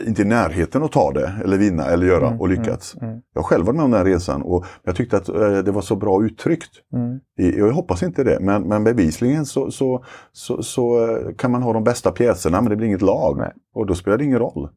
inte 0.07 0.23
i 0.23 0.25
närheten 0.25 0.83
att 0.83 0.93
ta 0.93 1.13
det 1.13 1.33
eller 1.45 1.59
vinna 1.59 1.85
eller 1.85 2.07
göra 2.07 2.27
mm, 2.27 2.41
och 2.41 2.49
lyckats. 2.49 2.97
Mm, 2.97 3.11
mm. 3.11 3.23
Jag 3.35 3.45
själv 3.45 3.67
varit 3.67 3.77
med 3.77 3.85
om 3.85 3.91
den 3.91 3.99
här 3.99 4.05
resan 4.05 4.43
och 4.43 4.65
jag 4.85 4.97
tyckte 4.97 5.17
att 5.17 5.29
eh, 5.29 5.59
det 5.59 5.71
var 5.71 5.83
så 5.83 5.97
bra 5.97 6.25
uttryckt. 6.25 6.71
Mm. 6.93 7.21
Jag 7.37 7.73
hoppas 7.73 8.03
inte 8.03 8.25
det, 8.25 8.39
men, 8.41 8.63
men 8.63 8.85
bevisligen 8.85 9.47
så, 9.47 9.71
så, 9.71 10.05
så, 10.33 10.63
så, 10.63 11.09
eh, 11.09 11.35
kan 11.35 11.51
man 11.51 11.63
ha 11.63 11.73
de 11.73 11.85
bästa 11.85 12.11
pjäserna 12.11 12.61
men 12.61 12.71
det 12.71 12.77
blir 12.77 12.87
inget 12.87 13.03
lag. 13.03 13.39
Nej. 13.39 13.53
Och 13.75 13.87
då 13.87 13.95
spelar 13.95 14.19
det 14.19 14.25
ingen 14.25 14.39
roll. 14.39 14.69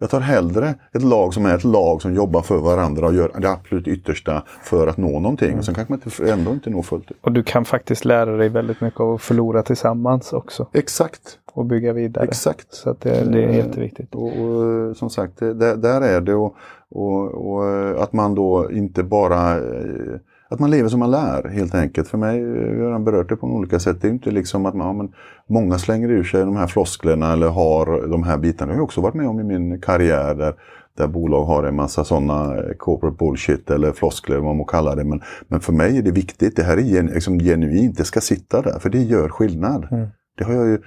Jag 0.00 0.10
tar 0.10 0.20
hellre 0.20 0.74
ett 0.92 1.02
lag 1.02 1.34
som 1.34 1.46
är 1.46 1.54
ett 1.54 1.64
lag 1.64 2.02
som 2.02 2.14
jobbar 2.14 2.42
för 2.42 2.58
varandra 2.58 3.06
och 3.06 3.14
gör 3.14 3.30
det 3.40 3.50
absolut 3.50 3.88
yttersta 3.88 4.42
för 4.62 4.86
att 4.86 4.96
nå 4.96 5.20
någonting. 5.20 5.48
Mm. 5.48 5.58
Och 5.58 5.64
sen 5.64 5.74
kanske 5.74 5.92
man 5.92 6.00
inte, 6.04 6.32
ändå 6.32 6.50
inte 6.50 6.70
når 6.70 6.82
fullt 6.82 7.10
ut. 7.10 7.16
Och 7.20 7.32
du 7.32 7.42
kan 7.42 7.64
faktiskt 7.64 8.04
lära 8.04 8.36
dig 8.36 8.48
väldigt 8.48 8.80
mycket 8.80 9.00
av 9.00 9.14
att 9.14 9.22
förlora 9.22 9.62
tillsammans 9.62 10.32
också. 10.32 10.68
Exakt. 10.72 11.38
Och 11.52 11.66
bygga 11.66 11.92
vidare. 11.92 12.24
Exakt. 12.24 12.74
Så 12.74 12.96
det, 13.00 13.32
det 13.32 13.44
är 13.44 13.48
eh, 13.48 13.56
jätteviktigt. 13.56 14.14
Och, 14.14 14.40
och 14.40 14.96
som 14.96 15.10
sagt, 15.10 15.38
det, 15.38 15.76
där 15.76 16.00
är 16.00 16.20
det. 16.20 16.34
Och, 16.34 16.56
och, 16.90 17.52
och, 17.52 18.02
att 18.02 18.12
man 18.12 18.34
då 18.34 18.70
inte 18.72 19.02
bara 19.02 19.56
eh, 19.56 20.18
att 20.48 20.60
man 20.60 20.70
lever 20.70 20.88
som 20.88 21.00
man 21.00 21.10
lär 21.10 21.48
helt 21.48 21.74
enkelt. 21.74 22.08
För 22.08 22.18
mig, 22.18 22.40
jag 22.40 22.78
har 22.78 22.86
redan 22.86 23.04
berört 23.04 23.28
det 23.28 23.36
på 23.36 23.46
olika 23.46 23.78
sätt. 23.78 24.02
Det 24.02 24.08
är 24.08 24.12
inte 24.12 24.30
liksom 24.30 24.66
att 24.66 24.74
man, 24.74 24.86
ja, 24.86 24.92
men 24.92 25.12
många 25.48 25.78
slänger 25.78 26.08
ur 26.08 26.24
sig 26.24 26.40
de 26.40 26.56
här 26.56 26.66
flosklerna 26.66 27.32
eller 27.32 27.48
har 27.48 28.08
de 28.08 28.22
här 28.22 28.38
bitarna. 28.38 28.66
Det 28.66 28.72
har 28.72 28.78
jag 28.78 28.84
också 28.84 29.00
varit 29.00 29.14
med 29.14 29.28
om 29.28 29.40
i 29.40 29.44
min 29.44 29.80
karriär 29.80 30.34
där, 30.34 30.54
där 30.96 31.06
bolag 31.06 31.44
har 31.44 31.64
en 31.64 31.76
massa 31.76 32.04
sådana 32.04 32.56
eh, 32.56 32.74
corporate 32.78 33.16
bullshit 33.18 33.70
eller 33.70 33.92
floskler, 33.92 34.36
vad 34.36 34.44
man 34.44 34.56
må 34.56 34.64
kalla 34.64 34.94
det. 34.94 35.04
Men, 35.04 35.20
men 35.48 35.60
för 35.60 35.72
mig 35.72 35.98
är 35.98 36.02
det 36.02 36.10
viktigt. 36.10 36.56
Det 36.56 36.62
här 36.62 36.76
är 36.76 36.82
gen, 36.82 37.06
liksom 37.06 37.38
genuint, 37.38 37.96
det 37.96 38.04
ska 38.04 38.20
sitta 38.20 38.62
där, 38.62 38.78
för 38.78 38.90
det 38.90 39.02
gör 39.02 39.28
skillnad. 39.28 39.88
Mm. 39.90 40.08
Det 40.34 40.44
har 40.44 40.54
jag 40.54 40.66
ju, 40.66 40.78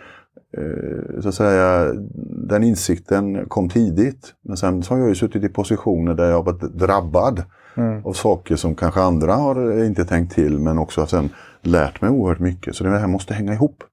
eh, 0.58 1.22
så 1.22 1.30
att 1.30 1.36
säga, 1.36 1.94
den 2.50 2.64
insikten 2.64 3.46
kom 3.46 3.70
tidigt. 3.70 4.34
Men 4.42 4.58
sen 4.58 4.84
så 4.84 4.94
har 4.94 5.00
jag 5.00 5.10
ju 5.10 5.16
suttit 5.16 5.44
i 5.44 5.50
positioner 5.50 6.14
där 6.14 6.30
jag 6.30 6.36
har 6.36 6.44
varit 6.44 6.62
drabbad 6.62 7.44
mm. 7.78 8.06
av 8.06 8.14
saker 8.14 8.56
som 8.56 8.76
kanske 8.76 9.02
andra 9.02 9.34
har 9.34 9.84
inte 9.84 10.06
tänkt 10.06 10.36
till 10.36 10.60
men 10.60 10.78
också 10.78 11.02
har 11.02 11.08
sen 11.08 11.30
lärt 11.62 12.02
mig 12.02 12.10
oerhört 12.10 12.40
mycket. 12.40 12.76
Så 12.76 12.84
det 12.84 12.90
här 12.90 13.08
måste 13.08 13.34
hänga 13.34 13.54
ihop 13.54 13.84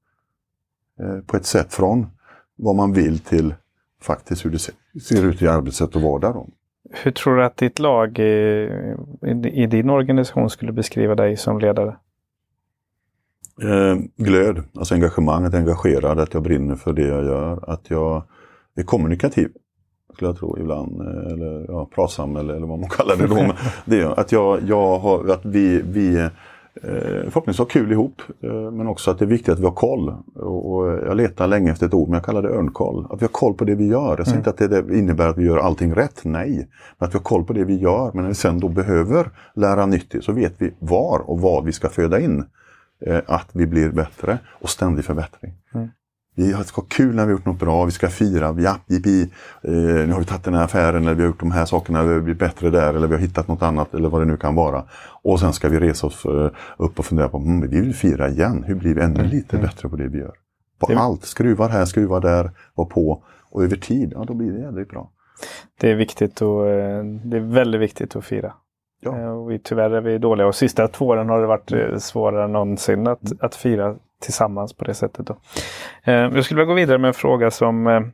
eh, 1.00 1.20
på 1.26 1.36
ett 1.36 1.46
sätt 1.46 1.74
från 1.74 2.06
vad 2.56 2.76
man 2.76 2.92
vill 2.92 3.18
till 3.18 3.54
faktiskt 4.02 4.44
hur 4.44 4.50
det 4.50 4.58
ser 5.00 5.24
ut 5.24 5.42
i 5.42 5.48
arbetssätt 5.48 5.96
och 5.96 6.02
vardag. 6.02 6.34
Då. 6.34 6.48
Hur 6.90 7.10
tror 7.10 7.36
du 7.36 7.44
att 7.44 7.56
ditt 7.56 7.78
lag 7.78 8.18
i, 8.18 8.70
i, 9.52 9.66
din 9.66 9.90
organisation 9.90 10.50
skulle 10.50 10.72
beskriva 10.72 11.14
dig 11.14 11.36
som 11.36 11.58
ledare? 11.58 11.96
Eh, 13.62 13.96
glöd, 14.16 14.62
alltså 14.74 14.94
engagemang, 14.94 15.44
att 15.44 15.54
engagerad, 15.54 16.18
att 16.18 16.34
jag 16.34 16.42
brinner 16.42 16.76
för 16.76 16.92
det 16.92 17.06
jag 17.06 17.24
gör, 17.24 17.70
att 17.70 17.90
jag 17.90 18.22
är 18.76 18.82
kommunikativ 18.82 19.48
skulle 20.14 20.28
jag 20.28 20.38
tro 20.38 20.58
ibland. 20.58 21.00
Eh, 21.00 21.32
eller 21.32 21.64
ja, 21.68 21.88
pratsam 21.94 22.36
eller, 22.36 22.54
eller 22.54 22.66
vad 22.66 22.78
man 22.78 22.88
kallar 22.88 23.16
det 23.16 23.26
då. 23.26 23.34
Men 23.34 23.52
det 23.84 24.00
är 24.00 24.20
att, 24.20 24.32
jag, 24.32 24.62
jag 24.62 24.98
har, 24.98 25.30
att 25.30 25.44
vi, 25.44 25.82
vi 25.82 26.16
eh, 26.16 26.28
förhoppningsvis 26.82 27.58
har 27.58 27.66
kul 27.66 27.92
ihop. 27.92 28.22
Eh, 28.40 28.70
men 28.70 28.86
också 28.86 29.10
att 29.10 29.18
det 29.18 29.24
är 29.24 29.26
viktigt 29.26 29.48
att 29.48 29.60
vi 29.60 29.64
har 29.64 29.72
koll. 29.72 30.14
Och, 30.34 30.74
och 30.74 30.88
jag 30.88 31.16
letar 31.16 31.46
länge 31.46 31.72
efter 31.72 31.86
ett 31.86 31.94
ord, 31.94 32.08
men 32.08 32.14
jag 32.14 32.24
kallar 32.24 32.42
det 32.42 32.48
örnkoll. 32.48 33.06
Att 33.10 33.22
vi 33.22 33.24
har 33.24 33.32
koll 33.32 33.54
på 33.54 33.64
det 33.64 33.74
vi 33.74 33.86
gör. 33.86 34.16
Jag 34.18 34.26
säger 34.26 34.38
mm. 34.38 34.50
inte 34.50 34.50
att 34.50 34.86
det 34.86 34.98
innebär 34.98 35.28
att 35.28 35.38
vi 35.38 35.44
gör 35.44 35.58
allting 35.58 35.94
rätt, 35.94 36.20
nej. 36.24 36.68
Men 36.98 37.08
att 37.08 37.14
vi 37.14 37.18
har 37.18 37.24
koll 37.24 37.44
på 37.44 37.52
det 37.52 37.64
vi 37.64 37.76
gör. 37.76 38.10
Men 38.14 38.22
när 38.22 38.28
vi 38.28 38.34
sen 38.34 38.60
då 38.60 38.68
behöver 38.68 39.30
lära 39.54 39.86
nytt 39.86 40.14
så 40.20 40.32
vet 40.32 40.54
vi 40.58 40.74
var 40.78 41.30
och 41.30 41.40
vad 41.40 41.64
vi 41.64 41.72
ska 41.72 41.88
föda 41.88 42.20
in. 42.20 42.44
Eh, 43.06 43.20
att 43.26 43.48
vi 43.52 43.66
blir 43.66 43.90
bättre 43.90 44.38
och 44.60 44.70
ständig 44.70 45.04
förbättring. 45.04 45.52
Mm. 45.74 45.88
Vi 46.36 46.52
ska 46.64 46.80
ha 46.80 46.86
kul 46.88 47.14
när 47.14 47.26
vi 47.26 47.32
har 47.32 47.38
gjort 47.38 47.46
något 47.46 47.58
bra, 47.58 47.84
vi 47.84 47.90
ska 47.90 48.08
fira, 48.08 48.54
ja, 48.58 48.76
jippi, 48.86 49.22
eh, 49.62 49.72
nu 49.72 50.12
har 50.12 50.18
vi 50.18 50.24
tagit 50.24 50.44
den 50.44 50.54
här 50.54 50.64
affären, 50.64 51.02
eller 51.02 51.14
vi 51.14 51.22
har 51.22 51.28
gjort 51.28 51.40
de 51.40 51.50
här 51.50 51.64
sakerna, 51.64 52.02
vi 52.02 52.14
har 52.14 52.20
blivit 52.20 52.38
bättre 52.38 52.70
där, 52.70 52.94
eller 52.94 53.06
vi 53.06 53.14
har 53.14 53.20
hittat 53.20 53.48
något 53.48 53.62
annat, 53.62 53.94
eller 53.94 54.08
vad 54.08 54.20
det 54.20 54.24
nu 54.24 54.36
kan 54.36 54.54
vara. 54.54 54.84
Och 55.22 55.40
sen 55.40 55.52
ska 55.52 55.68
vi 55.68 55.80
resa 55.80 56.06
oss 56.06 56.24
eh, 56.24 56.50
upp 56.76 56.98
och 56.98 57.04
fundera 57.04 57.28
på, 57.28 57.36
mm, 57.36 57.70
vi 57.70 57.80
vill 57.80 57.94
fira 57.94 58.28
igen, 58.28 58.64
hur 58.66 58.74
blir 58.74 58.94
vi 58.94 59.00
ännu 59.00 59.20
mm, 59.20 59.30
lite 59.30 59.56
mm. 59.56 59.66
bättre 59.66 59.88
på 59.88 59.96
det 59.96 60.08
vi 60.08 60.18
gör? 60.18 60.34
På 60.78 60.86
det... 60.86 60.98
allt, 60.98 61.24
skruvar 61.24 61.68
här, 61.68 61.84
skruvar 61.84 62.20
där, 62.20 62.50
var 62.74 62.84
på. 62.84 63.22
Och 63.50 63.64
över 63.64 63.76
tid, 63.76 64.12
ja 64.14 64.24
då 64.24 64.34
blir 64.34 64.52
det 64.52 64.60
jävligt 64.60 64.88
bra. 64.88 65.10
Det 65.80 65.90
är 65.90 65.94
viktigt 65.94 66.42
och 66.42 66.68
eh, 66.68 67.04
det 67.04 67.36
är 67.36 67.52
väldigt 67.52 67.80
viktigt 67.80 68.16
att 68.16 68.24
fira. 68.24 68.54
Ja. 69.04 69.18
Eh, 69.18 69.28
och 69.28 69.50
vi, 69.50 69.58
tyvärr 69.58 69.90
är 69.90 70.00
vi 70.00 70.18
dåliga 70.18 70.46
och 70.46 70.54
sista 70.54 70.88
två 70.88 71.06
åren 71.06 71.28
har 71.28 71.40
det 71.40 71.46
varit 71.46 71.72
eh, 71.72 71.96
svårare 71.96 72.44
än 72.44 72.52
någonsin 72.52 73.06
att, 73.06 73.24
mm. 73.24 73.38
att 73.40 73.54
fira 73.54 73.96
tillsammans 74.20 74.72
på 74.72 74.84
det 74.84 74.94
sättet. 74.94 75.26
Då. 75.26 75.36
Eh, 76.04 76.14
jag 76.14 76.44
skulle 76.44 76.60
vilja 76.60 76.74
gå 76.74 76.74
vidare 76.74 76.98
med 76.98 77.08
en 77.08 77.14
fråga 77.14 77.50
som 77.50 78.10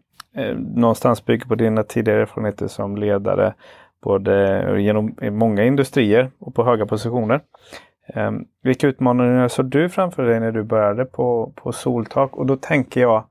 någonstans 0.58 1.24
bygger 1.24 1.46
på 1.46 1.54
dina 1.54 1.82
tidigare 1.82 2.22
erfarenheter 2.22 2.66
som 2.66 2.96
ledare 2.96 3.54
både 4.02 4.64
genom 4.80 5.16
många 5.22 5.64
industrier 5.64 6.30
och 6.38 6.54
på 6.54 6.64
höga 6.64 6.86
positioner. 6.86 7.40
Vilka 8.62 8.86
utmaningar 8.86 9.48
såg 9.48 9.66
du 9.66 9.88
framför 9.88 10.22
dig 10.22 10.40
när 10.40 10.52
du 10.52 10.62
började 10.62 11.04
på, 11.04 11.52
på 11.56 11.72
Soltak? 11.72 12.36
Och 12.36 12.46
då 12.46 12.56
tänker 12.56 13.00
jag 13.00 13.24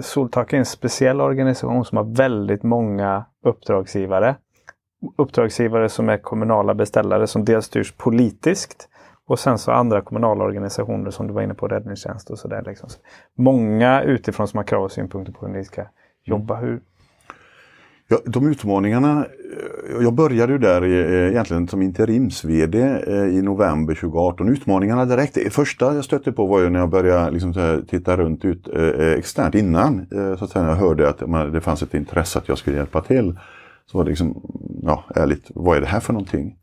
Soltak 0.00 0.52
är 0.52 0.56
en 0.56 0.64
speciell 0.64 1.20
organisation 1.20 1.84
som 1.84 1.98
har 1.98 2.16
väldigt 2.16 2.62
många 2.62 3.24
uppdragsgivare. 3.44 4.34
Uppdragsgivare 5.16 5.88
som 5.88 6.08
är 6.08 6.16
kommunala 6.16 6.74
beställare 6.74 7.26
som 7.26 7.44
dels 7.44 7.66
styrs 7.66 7.92
politiskt 7.92 8.88
och 9.26 9.38
sen 9.38 9.58
så 9.58 9.72
andra 9.72 10.00
kommunala 10.00 10.44
organisationer 10.44 11.10
som 11.10 11.26
du 11.26 11.32
var 11.32 11.42
inne 11.42 11.54
på, 11.54 11.68
räddningstjänst 11.68 12.30
och 12.30 12.38
sådär. 12.38 12.62
Liksom. 12.66 12.88
Många 13.38 14.02
utifrån 14.02 14.48
som 14.48 14.58
har 14.58 14.64
krav 14.64 14.84
och 14.84 14.92
synpunkter 14.92 15.32
på 15.32 15.46
hur 15.46 15.52
ni 15.52 15.64
ska 15.64 15.82
jobba. 16.24 16.56
Hur... 16.56 16.80
Ja, 18.08 18.18
de 18.24 18.46
utmaningarna, 18.46 19.26
eh, 19.90 20.02
jag 20.02 20.14
började 20.14 20.52
ju 20.52 20.58
där 20.58 20.82
eh, 20.82 21.30
egentligen 21.30 21.68
som 21.68 21.82
interims-VD 21.82 22.78
eh, 23.06 23.14
i 23.14 23.42
november 23.42 23.94
2018. 23.94 24.48
Utmaningarna 24.48 25.04
direkt, 25.04 25.34
det 25.34 25.50
första 25.50 25.94
jag 25.94 26.04
stötte 26.04 26.32
på 26.32 26.46
var 26.46 26.60
ju 26.60 26.70
när 26.70 26.80
jag 26.80 26.88
började 26.88 27.30
liksom 27.30 27.82
titta 27.88 28.16
runt 28.16 28.44
ut 28.44 28.68
externt 29.18 29.54
innan. 29.54 30.06
Så 30.38 30.44
att 30.44 30.50
säga, 30.50 30.66
jag 30.68 30.74
hörde 30.74 31.08
att 31.08 31.52
det 31.52 31.60
fanns 31.60 31.82
ett 31.82 31.94
intresse 31.94 32.38
att 32.38 32.48
jag 32.48 32.58
skulle 32.58 32.76
hjälpa 32.76 33.00
till. 33.00 33.36
Så 33.90 33.98
var 33.98 34.04
det 34.04 34.10
liksom, 34.10 34.42
ja 34.82 35.04
ärligt, 35.14 35.50
vad 35.54 35.76
är 35.76 35.80
det 35.80 35.86
här 35.86 36.00
för 36.00 36.12
någonting? 36.12 36.56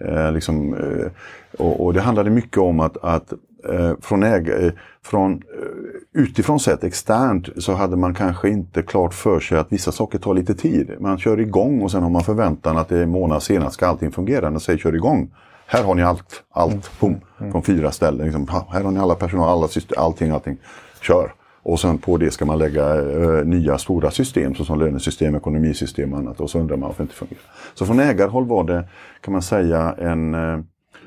Eh, 0.00 0.32
liksom, 0.32 0.74
eh, 0.74 1.10
och, 1.58 1.84
och, 1.84 1.94
det 1.94 2.00
handlade 2.00 2.30
mycket 2.30 2.58
om 2.58 2.80
att, 2.80 2.96
att 2.96 3.32
eh, 3.68 3.92
från, 4.00 4.22
äg, 4.22 4.50
eh, 4.50 4.72
från 5.04 5.32
eh, 5.32 6.20
utifrån 6.22 6.60
sett, 6.60 6.84
externt, 6.84 7.48
så 7.56 7.72
hade 7.72 7.96
man 7.96 8.14
kanske 8.14 8.48
inte 8.48 8.82
klart 8.82 9.14
för 9.14 9.40
sig 9.40 9.58
att 9.58 9.72
vissa 9.72 9.92
saker 9.92 10.18
tar 10.18 10.34
lite 10.34 10.54
tid. 10.54 10.96
Man 11.00 11.18
kör 11.18 11.40
igång 11.40 11.82
och 11.82 11.90
sen 11.90 12.02
har 12.02 12.10
man 12.10 12.22
förväntan 12.22 12.78
att 12.78 12.88
det 12.88 12.98
är 12.98 13.02
en 13.02 13.10
månad 13.10 13.42
senare 13.42 13.70
ska 13.70 13.86
allting 13.86 14.12
fungera. 14.12 14.50
När 14.50 14.58
säger 14.58 14.78
kör 14.78 14.94
igång. 14.94 15.34
Här 15.66 15.84
har 15.84 15.94
ni 15.94 16.02
allt, 16.02 16.42
allt, 16.50 16.72
mm. 16.72 16.82
pum, 17.00 17.20
mm. 17.40 17.52
från 17.52 17.62
fyra 17.62 17.90
ställen. 17.90 18.26
Liksom, 18.26 18.48
här 18.48 18.84
har 18.84 18.90
ni 18.90 19.00
alla 19.00 19.14
personal, 19.14 19.48
alla 19.48 19.68
system, 19.68 20.02
allting, 20.02 20.30
allting. 20.30 20.58
Kör! 21.00 21.32
Och 21.62 21.80
sen 21.80 21.98
på 21.98 22.16
det 22.16 22.30
ska 22.30 22.44
man 22.44 22.58
lägga 22.58 22.96
eh, 22.96 23.44
nya 23.44 23.78
stora 23.78 24.10
system 24.10 24.54
såsom 24.54 24.78
lönesystem, 24.78 25.34
ekonomisystem 25.34 26.12
och 26.12 26.18
annat. 26.18 26.40
Och 26.40 26.50
så 26.50 26.58
undrar 26.58 26.76
man 26.76 26.88
varför 26.88 27.02
det 27.02 27.04
inte 27.04 27.14
fungerar. 27.14 27.42
Så 27.74 27.86
från 27.86 28.00
ägarhåll 28.00 28.46
var 28.46 28.64
det, 28.64 28.88
kan 29.20 29.32
man 29.32 29.42
säga, 29.42 29.94
en 29.98 30.34
eh, 30.34 30.60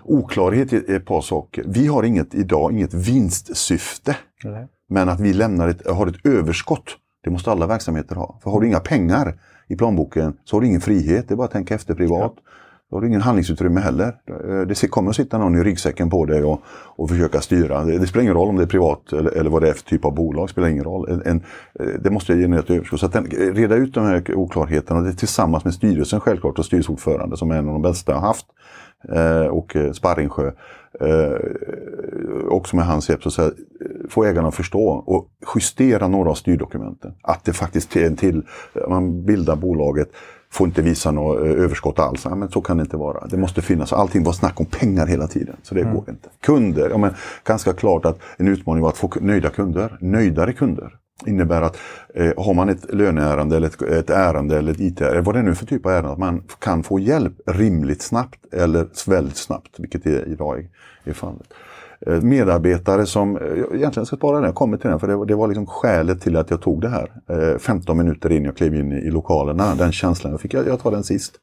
oklarhet 0.04 0.74
i 0.74 0.96
ett 0.96 1.06
par 1.06 1.22
saker. 1.22 1.64
Vi 1.68 1.88
har 1.88 2.04
inget 2.04 2.36
idag, 2.36 2.72
inget 2.72 2.94
vinstsyfte. 2.94 4.16
Mm. 4.44 4.68
Men 4.90 5.10
att 5.10 5.20
vi 5.20 5.34
lämnar 5.34 5.68
ett, 5.68 5.88
har 5.88 6.08
ett 6.08 6.26
överskott, 6.26 6.98
det 7.24 7.30
måste 7.30 7.52
alla 7.52 7.68
verksamheter 7.68 8.16
ha. 8.16 8.40
För 8.44 8.52
har 8.52 8.62
du 8.62 8.68
inga 8.68 8.80
pengar 8.80 9.40
i 9.68 9.76
plånboken 9.76 10.38
så 10.44 10.56
har 10.56 10.62
du 10.62 10.68
ingen 10.68 10.82
frihet, 10.82 11.28
det 11.28 11.34
är 11.34 11.36
bara 11.36 11.46
att 11.46 11.52
tänka 11.52 11.76
efter 11.76 11.96
privat. 11.96 12.34
Ja. 12.36 12.52
Då 12.90 12.96
har 12.96 13.02
du 13.02 13.08
ingen 13.08 13.22
handlingsutrymme 13.22 13.82
heller. 13.82 14.16
Eh, 14.28 14.68
det 14.68 14.88
kommer 14.88 15.10
att 15.10 15.16
sitta 15.16 15.38
någon 15.38 15.56
i 15.56 15.64
ryggsäcken 15.64 16.10
på 16.10 16.26
dig 16.26 16.44
och, 16.44 16.62
och 16.70 17.10
försöka 17.10 17.42
styra. 17.42 17.84
Det, 17.84 17.98
det, 17.98 18.08
spelar 18.08 18.24
ingen 18.24 18.34
roll 18.34 18.50
om 18.50 18.56
det 18.56 18.64
är 18.64 18.68
privat 18.68 19.14
eller, 19.14 19.32
eller 19.32 19.50
vad 19.50 19.62
det 19.62 19.70
är 19.70 19.74
för 19.74 19.84
typ 19.84 20.06
av 20.06 20.16
bolag. 20.16 20.48
Det 20.48 20.52
spelar 20.52 20.68
ingen 20.68 20.84
roll. 20.84 21.10
En, 21.10 21.22
en, 21.26 21.44
eh, 21.80 22.02
det 22.02 22.10
måste 22.10 22.36
generera 22.36 22.64
ett 22.64 22.70
överskott. 22.70 23.00
Så 23.00 23.06
att 23.06 23.14
den, 23.14 23.26
eh, 23.26 23.54
reda 23.54 23.76
ut 23.76 23.94
de 23.94 24.06
här 24.06 24.36
oklarheterna 24.36 25.02
det 25.02 25.14
tillsammans 25.14 25.66
med 25.66 25.74
styrelsen 25.74 26.20
självklart 26.20 26.60
och 26.60 26.66
styrelseordförande 26.66 27.38
som 27.38 27.52
är 27.52 27.56
en 27.56 27.68
av 27.68 27.74
de 27.74 27.82
bästa 27.82 28.12
jag 28.12 28.20
har 28.20 28.28
haft. 28.28 28.46
Eh, 29.14 29.48
och 29.48 29.76
Sparringsjö. 29.94 30.52
Eh, 31.02 31.38
också 32.50 32.76
med 32.76 32.86
hans 32.86 33.10
hjälp. 33.10 33.24
Så 33.24 33.42
att 33.42 33.54
få 34.10 34.24
ägarna 34.24 34.48
att 34.48 34.56
förstå 34.56 34.88
och 34.88 35.30
justera 35.56 36.08
några 36.08 36.30
av 36.30 36.36
styrdokumenten. 36.36 37.14
Att 37.22 37.46
det 37.46 37.54
faktiskt 37.54 37.96
är 37.96 38.06
en 38.06 38.16
till, 38.16 38.44
man 38.90 39.26
bildar 39.26 39.56
bolaget 39.56 40.10
får 40.56 40.68
inte 40.68 40.82
visa 40.82 41.12
något 41.12 41.46
eh, 41.46 41.52
överskott 41.52 42.00
alls. 42.00 42.26
Ja, 42.26 42.36
men 42.36 42.50
så 42.50 42.62
kan 42.62 42.78
det 42.78 42.82
inte 42.82 42.98
vara. 42.98 43.28
Det 43.28 43.38
måste 43.38 43.62
finnas. 43.62 43.94
Allting 43.94 44.24
var 44.24 44.34
snack 44.34 44.60
om 44.60 44.66
pengar 44.66 45.08
hela 45.08 45.28
tiden. 45.28 45.56
Så 45.64 45.76
det 45.76 45.82
mm. 45.82 45.94
går 45.94 46.10
inte. 46.10 46.30
Kunder, 46.42 46.90
ja, 46.90 46.98
men 46.98 47.14
ganska 47.44 47.74
klart 47.74 48.06
att 48.06 48.20
en 48.38 48.48
utmaning 48.48 48.84
var 48.84 48.90
att 48.90 48.98
få 48.98 49.12
nöjda 49.22 49.50
kunder. 49.50 49.98
Nöjdare 50.00 50.54
kunder 50.54 50.94
innebär 51.26 51.62
att 51.62 51.78
eh, 52.14 52.32
har 52.38 52.54
man 52.54 52.70
ett 52.70 52.94
löneärende 52.94 53.58
eller 53.58 53.68
ett, 53.68 53.82
ett 53.82 54.10
ärende 54.10 54.58
eller 54.58 54.72
ett 54.72 54.80
IT-ärende, 54.80 55.22
vad 55.22 55.36
det 55.36 55.40
är 55.40 55.44
nu 55.44 55.56
för 55.56 55.66
typ 55.66 55.86
av 55.86 55.92
ärende, 55.92 56.12
att 56.12 56.20
man 56.20 56.44
kan 56.60 56.84
få 56.84 57.00
hjälp 57.00 57.34
rimligt 57.46 58.02
snabbt 58.02 58.54
eller 58.54 59.10
väldigt 59.10 59.38
snabbt, 59.38 59.80
vilket 59.80 60.06
är 60.06 60.28
idag 60.28 60.60
är, 60.60 60.70
är 61.10 61.14
fallet. 61.14 61.54
Eh, 62.08 62.22
medarbetare 62.22 63.06
som, 63.06 63.38
eh, 63.38 63.44
egentligen 63.74 64.06
ska 64.06 64.16
spara 64.16 64.36
den, 64.36 64.46
jag 64.46 64.56
kommer 64.56 64.78
till 64.78 64.90
den, 64.90 65.00
för 65.00 65.08
det, 65.08 65.26
det 65.26 65.36
var 65.36 65.48
liksom 65.48 65.66
skälet 65.66 66.22
till 66.22 66.36
att 66.36 66.50
jag 66.50 66.62
tog 66.62 66.82
det 66.82 66.90
här. 66.90 67.58
15 67.58 68.00
eh, 68.00 68.04
minuter 68.04 68.32
in 68.32 68.46
jag 68.46 68.58
klev 68.58 68.76
in 68.76 68.92
i, 68.92 69.12
lokalerna, 69.12 69.76
den 69.76 69.92
känslan 69.92 70.32
jag 70.32 70.42
fick, 70.42 70.54
jag, 70.54 70.68
jag 70.68 70.80
tar 70.80 70.92
den 70.92 71.04
sist. 71.04 71.34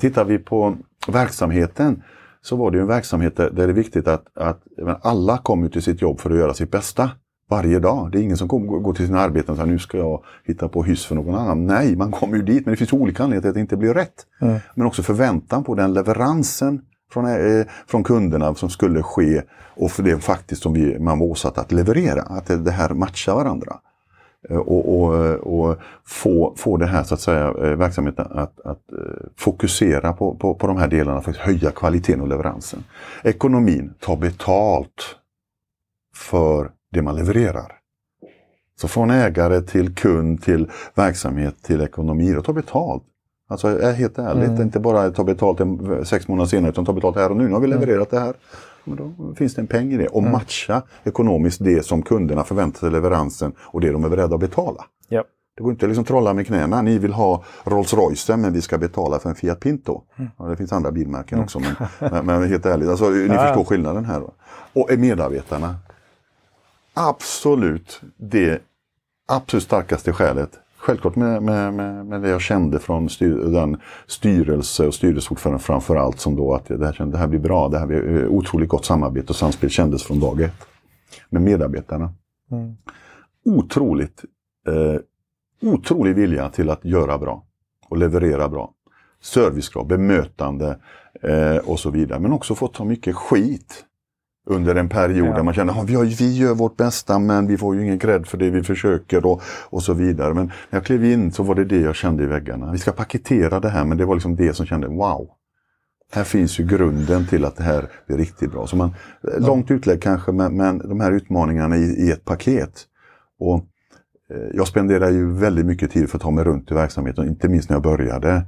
Tittar 0.00 0.24
vi 0.24 0.38
på 0.38 0.76
verksamheten 1.08 2.02
så 2.42 2.56
var 2.56 2.70
det 2.70 2.80
en 2.80 2.86
verksamhet 2.86 3.36
där, 3.36 3.50
det 3.50 3.62
är 3.62 3.68
viktigt 3.68 4.08
att, 4.08 4.24
att 4.34 4.62
alla 5.02 5.38
kommer 5.38 5.68
till 5.68 5.82
sitt 5.82 6.02
jobb 6.02 6.20
för 6.20 6.30
att 6.30 6.36
göra 6.36 6.54
sitt 6.54 6.70
bästa 6.70 7.10
varje 7.50 7.78
dag. 7.78 8.12
Det 8.12 8.18
är 8.18 8.22
ingen 8.22 8.36
som 8.36 8.48
går 8.48 8.94
till 8.94 9.06
sina 9.06 9.20
arbeten 9.20 9.50
och 9.50 9.56
säger 9.56 9.72
nu 9.72 9.78
ska 9.78 9.98
jag 9.98 10.22
hitta 10.44 10.68
på 10.68 10.82
hyss 10.82 11.04
för 11.04 11.14
någon 11.14 11.34
annan. 11.34 11.66
Nej, 11.66 11.96
man 11.96 12.12
kommer 12.12 12.36
ju 12.36 12.42
dit 12.42 12.66
men 12.66 12.72
det 12.72 12.76
finns 12.76 12.92
olika 12.92 13.22
anledningar 13.22 13.40
till 13.40 13.48
att 13.48 13.54
det 13.54 13.60
inte 13.60 13.76
blir 13.76 13.94
rätt. 13.94 14.26
Mm. 14.40 14.58
Men 14.74 14.86
också 14.86 15.02
förväntan 15.02 15.64
på 15.64 15.74
den 15.74 15.94
leveransen 15.94 16.80
från, 17.12 17.26
eh, 17.26 17.66
från 17.86 18.04
kunderna 18.04 18.54
som 18.54 18.70
skulle 18.70 19.02
ske 19.02 19.42
och 19.74 19.90
för 19.90 20.02
det 20.02 20.18
faktiskt 20.18 20.62
som 20.62 20.72
vi, 20.72 20.98
man 20.98 21.18
var 21.18 21.26
åsatt 21.26 21.58
att 21.58 21.72
leverera. 21.72 22.22
Att 22.22 22.46
det, 22.46 22.56
det 22.56 22.70
här 22.70 22.90
matchar 22.90 23.34
varandra. 23.34 23.76
Eh, 24.50 24.56
och, 24.56 25.02
och, 25.02 25.34
och, 25.34 25.78
få, 26.04 26.54
få 26.56 26.76
det 26.76 26.86
här 26.86 27.02
så 27.02 27.14
att 27.14 27.20
säga, 27.20 27.46
eh, 27.48 27.76
verksamheten 27.76 28.26
att, 28.30 28.60
att 28.60 28.92
eh, 28.92 29.28
fokusera 29.36 30.12
på, 30.12 30.34
på, 30.36 30.54
på 30.54 30.66
de 30.66 30.76
här 30.76 30.88
delarna 30.88 31.20
för 31.20 31.30
att 31.30 31.36
höja 31.36 31.70
kvaliteten 31.70 32.20
och 32.20 32.28
leveransen. 32.28 32.84
Ekonomin, 33.24 33.94
ta 34.00 34.16
betalt 34.16 35.16
för 36.16 36.70
det 36.92 37.02
man 37.02 37.16
levererar. 37.16 37.72
Så 38.80 38.88
från 38.88 39.10
ägare 39.10 39.60
till 39.60 39.94
kund 39.94 40.42
till 40.42 40.70
verksamhet 40.94 41.62
till 41.62 41.80
ekonomi, 41.80 42.36
och 42.36 42.44
ta 42.44 42.52
betalt. 42.52 43.02
Alltså 43.52 43.80
är 43.80 43.92
helt 43.92 44.18
ärligt, 44.18 44.48
mm. 44.48 44.62
inte 44.62 44.80
bara 44.80 45.10
ta 45.10 45.24
betalt 45.24 45.60
en, 45.60 46.04
sex 46.06 46.28
månader 46.28 46.48
senare 46.48 46.70
utan 46.70 46.84
ta 46.84 46.92
betalt 46.92 47.16
här 47.16 47.30
och 47.30 47.36
nu. 47.36 47.44
Nu 47.44 47.52
har 47.52 47.60
vi 47.60 47.66
mm. 47.66 47.80
levererat 47.80 48.10
det 48.10 48.20
här. 48.20 48.34
Men 48.84 48.96
då 48.96 49.34
finns 49.34 49.54
det 49.54 49.60
en 49.60 49.66
peng 49.66 49.92
i 49.92 49.96
det. 49.96 50.06
Och 50.06 50.20
mm. 50.20 50.32
matcha 50.32 50.82
ekonomiskt 51.04 51.64
det 51.64 51.86
som 51.86 52.02
kunderna 52.02 52.44
förväntar 52.44 52.80
sig 52.80 52.90
leveransen 52.90 53.52
och 53.60 53.80
det 53.80 53.92
de 53.92 54.04
är 54.04 54.08
beredda 54.08 54.34
att 54.34 54.40
betala. 54.40 54.84
Yep. 55.10 55.26
Det 55.56 55.62
går 55.62 55.72
inte 55.72 55.86
att 55.86 55.90
liksom 55.90 56.04
trolla 56.04 56.34
med 56.34 56.46
knäna. 56.46 56.82
Ni 56.82 56.98
vill 56.98 57.12
ha 57.12 57.44
Rolls 57.64 57.94
Royce 57.94 58.36
men 58.36 58.52
vi 58.52 58.60
ska 58.60 58.78
betala 58.78 59.18
för 59.18 59.28
en 59.28 59.34
Fiat 59.34 59.60
Pinto. 59.60 60.02
Mm. 60.16 60.30
Ja, 60.38 60.44
det 60.44 60.56
finns 60.56 60.72
andra 60.72 60.92
bilmärken 60.92 61.38
mm. 61.38 61.44
också 61.44 61.60
men, 61.60 61.74
men, 62.10 62.26
men, 62.26 62.48
helt 62.48 62.66
ärligt, 62.66 62.88
alltså, 62.88 63.08
ni 63.08 63.26
ja. 63.26 63.46
förstår 63.46 63.64
skillnaden 63.64 64.04
här. 64.04 64.22
Och 64.72 64.98
medarbetarna. 64.98 65.76
Absolut 66.94 68.00
det 68.16 68.62
absolut 69.28 69.64
starkaste 69.64 70.12
skälet 70.12 70.61
Självklart 70.82 71.16
med, 71.16 71.42
med, 71.42 71.74
med, 71.74 72.06
med 72.06 72.22
det 72.22 72.28
jag 72.28 72.40
kände 72.40 72.78
från 72.78 73.08
styr, 73.08 73.34
den 73.34 73.76
styrelse 74.06 74.86
och 74.86 74.94
styrelseordförande 74.94 75.62
framför 75.62 75.96
allt 75.96 76.20
som 76.20 76.36
då 76.36 76.54
att 76.54 76.66
det 76.66 76.86
här, 76.86 77.06
det 77.06 77.18
här 77.18 77.26
blir 77.26 77.38
bra, 77.38 77.68
det 77.68 77.78
här 77.78 77.86
blir 77.86 78.22
eh, 78.22 78.28
otroligt 78.28 78.68
gott 78.68 78.84
samarbete 78.84 79.28
och 79.28 79.36
samspel 79.36 79.70
kändes 79.70 80.02
från 80.02 80.20
dag 80.20 80.40
ett. 80.40 80.66
Med 81.30 81.42
medarbetarna. 81.42 82.12
Mm. 82.50 82.76
Otroligt, 83.44 84.24
eh, 84.68 85.00
otrolig 85.70 86.14
vilja 86.14 86.48
till 86.48 86.70
att 86.70 86.84
göra 86.84 87.18
bra 87.18 87.44
och 87.88 87.96
leverera 87.96 88.48
bra. 88.48 88.72
Servicegrad, 89.20 89.86
bemötande 89.86 90.78
eh, 91.22 91.56
och 91.56 91.78
så 91.78 91.90
vidare. 91.90 92.20
Men 92.20 92.32
också 92.32 92.54
få 92.54 92.66
ta 92.68 92.84
mycket 92.84 93.16
skit 93.16 93.84
under 94.46 94.74
en 94.74 94.88
period 94.88 95.28
ja. 95.28 95.34
där 95.34 95.42
man 95.42 95.54
känner 95.54 95.80
att 95.80 95.90
vi, 95.90 96.14
vi 96.14 96.36
gör 96.36 96.54
vårt 96.54 96.76
bästa 96.76 97.18
men 97.18 97.46
vi 97.46 97.58
får 97.58 97.74
ju 97.74 97.82
ingen 97.82 97.98
cred 97.98 98.26
för 98.26 98.38
det 98.38 98.50
vi 98.50 98.62
försöker 98.62 99.26
och, 99.26 99.42
och 99.70 99.82
så 99.82 99.94
vidare. 99.94 100.34
Men 100.34 100.46
när 100.46 100.78
jag 100.78 100.84
klev 100.84 101.04
in 101.04 101.32
så 101.32 101.42
var 101.42 101.54
det 101.54 101.64
det 101.64 101.80
jag 101.80 101.94
kände 101.94 102.22
i 102.22 102.26
väggarna. 102.26 102.72
Vi 102.72 102.78
ska 102.78 102.92
paketera 102.92 103.60
det 103.60 103.68
här 103.68 103.84
men 103.84 103.98
det 103.98 104.04
var 104.04 104.14
liksom 104.14 104.36
det 104.36 104.54
som 104.54 104.66
kände 104.66 104.88
wow. 104.88 105.28
Här 106.12 106.24
finns 106.24 106.60
ju 106.60 106.66
grunden 106.66 107.26
till 107.26 107.44
att 107.44 107.56
det 107.56 107.62
här 107.62 107.88
blir 108.06 108.16
riktigt 108.16 108.52
bra. 108.52 108.66
Så 108.66 108.76
man, 108.76 108.94
ja. 109.22 109.30
Långt 109.38 109.70
utlägg 109.70 110.02
kanske 110.02 110.32
men, 110.32 110.56
men 110.56 110.78
de 110.78 111.00
här 111.00 111.12
utmaningarna 111.12 111.76
i, 111.76 112.06
i 112.06 112.10
ett 112.10 112.24
paket. 112.24 112.86
Och 113.38 113.64
eh, 114.30 114.48
Jag 114.54 114.68
spenderar 114.68 115.10
ju 115.10 115.32
väldigt 115.32 115.66
mycket 115.66 115.90
tid 115.90 116.10
för 116.10 116.18
att 116.18 116.22
ta 116.22 116.30
mig 116.30 116.44
runt 116.44 116.70
i 116.70 116.74
verksamheten, 116.74 117.28
inte 117.28 117.48
minst 117.48 117.68
när 117.68 117.76
jag 117.76 117.82
började. 117.82 118.42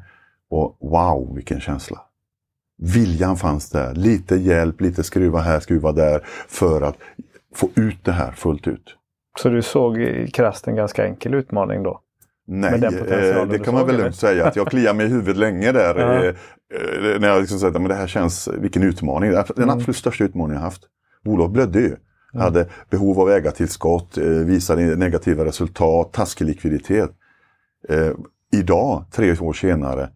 Och 0.50 0.76
wow 0.80 1.34
vilken 1.34 1.60
känsla! 1.60 2.00
Viljan 2.78 3.36
fanns 3.36 3.70
där. 3.70 3.94
Lite 3.94 4.36
hjälp, 4.36 4.80
lite 4.80 5.04
skruva 5.04 5.40
här, 5.40 5.60
skruva 5.60 5.92
där 5.92 6.20
för 6.48 6.82
att 6.82 6.96
få 7.54 7.68
ut 7.74 8.04
det 8.04 8.12
här 8.12 8.32
fullt 8.32 8.66
ut. 8.66 8.96
Så 9.38 9.48
du 9.48 9.62
såg 9.62 10.00
i 10.00 10.30
krasst 10.30 10.68
en 10.68 10.76
ganska 10.76 11.06
enkel 11.06 11.34
utmaning 11.34 11.82
då? 11.82 12.00
Nej, 12.46 12.84
eh, 12.84 13.46
det 13.46 13.58
kan 13.58 13.74
man 13.74 13.86
väl 13.86 13.96
lugnt 13.96 14.16
säga. 14.16 14.46
att 14.46 14.56
Jag 14.56 14.66
kliar 14.66 14.94
mig 14.94 15.06
i 15.06 15.08
huvudet 15.08 15.36
länge 15.36 15.72
där. 15.72 15.94
ja. 15.98 16.24
eh, 16.24 17.20
när 17.20 17.28
jag 17.28 17.40
liksom 17.40 17.58
säger 17.58 17.76
att 17.76 17.88
det 17.88 17.94
här 17.94 18.06
känns, 18.06 18.48
vilken 18.48 18.82
utmaning. 18.82 19.30
Den 19.30 19.44
mm. 19.56 19.70
absolut 19.70 19.96
största 19.96 20.24
utmaningen 20.24 20.56
jag 20.56 20.64
haft. 20.64 20.82
Bolaget 21.24 21.52
blödde 21.52 21.80
ju. 21.80 21.86
Mm. 21.86 22.44
Hade 22.44 22.68
behov 22.90 23.20
av 23.20 23.30
ägartillskott, 23.30 24.18
eh, 24.18 24.24
visade 24.24 24.96
negativa 24.96 25.44
resultat, 25.44 26.12
taskig 26.12 26.44
likviditet. 26.44 27.10
Eh, 27.88 28.10
idag, 28.52 29.04
tre 29.12 29.38
år 29.38 29.52
senare, 29.52 30.08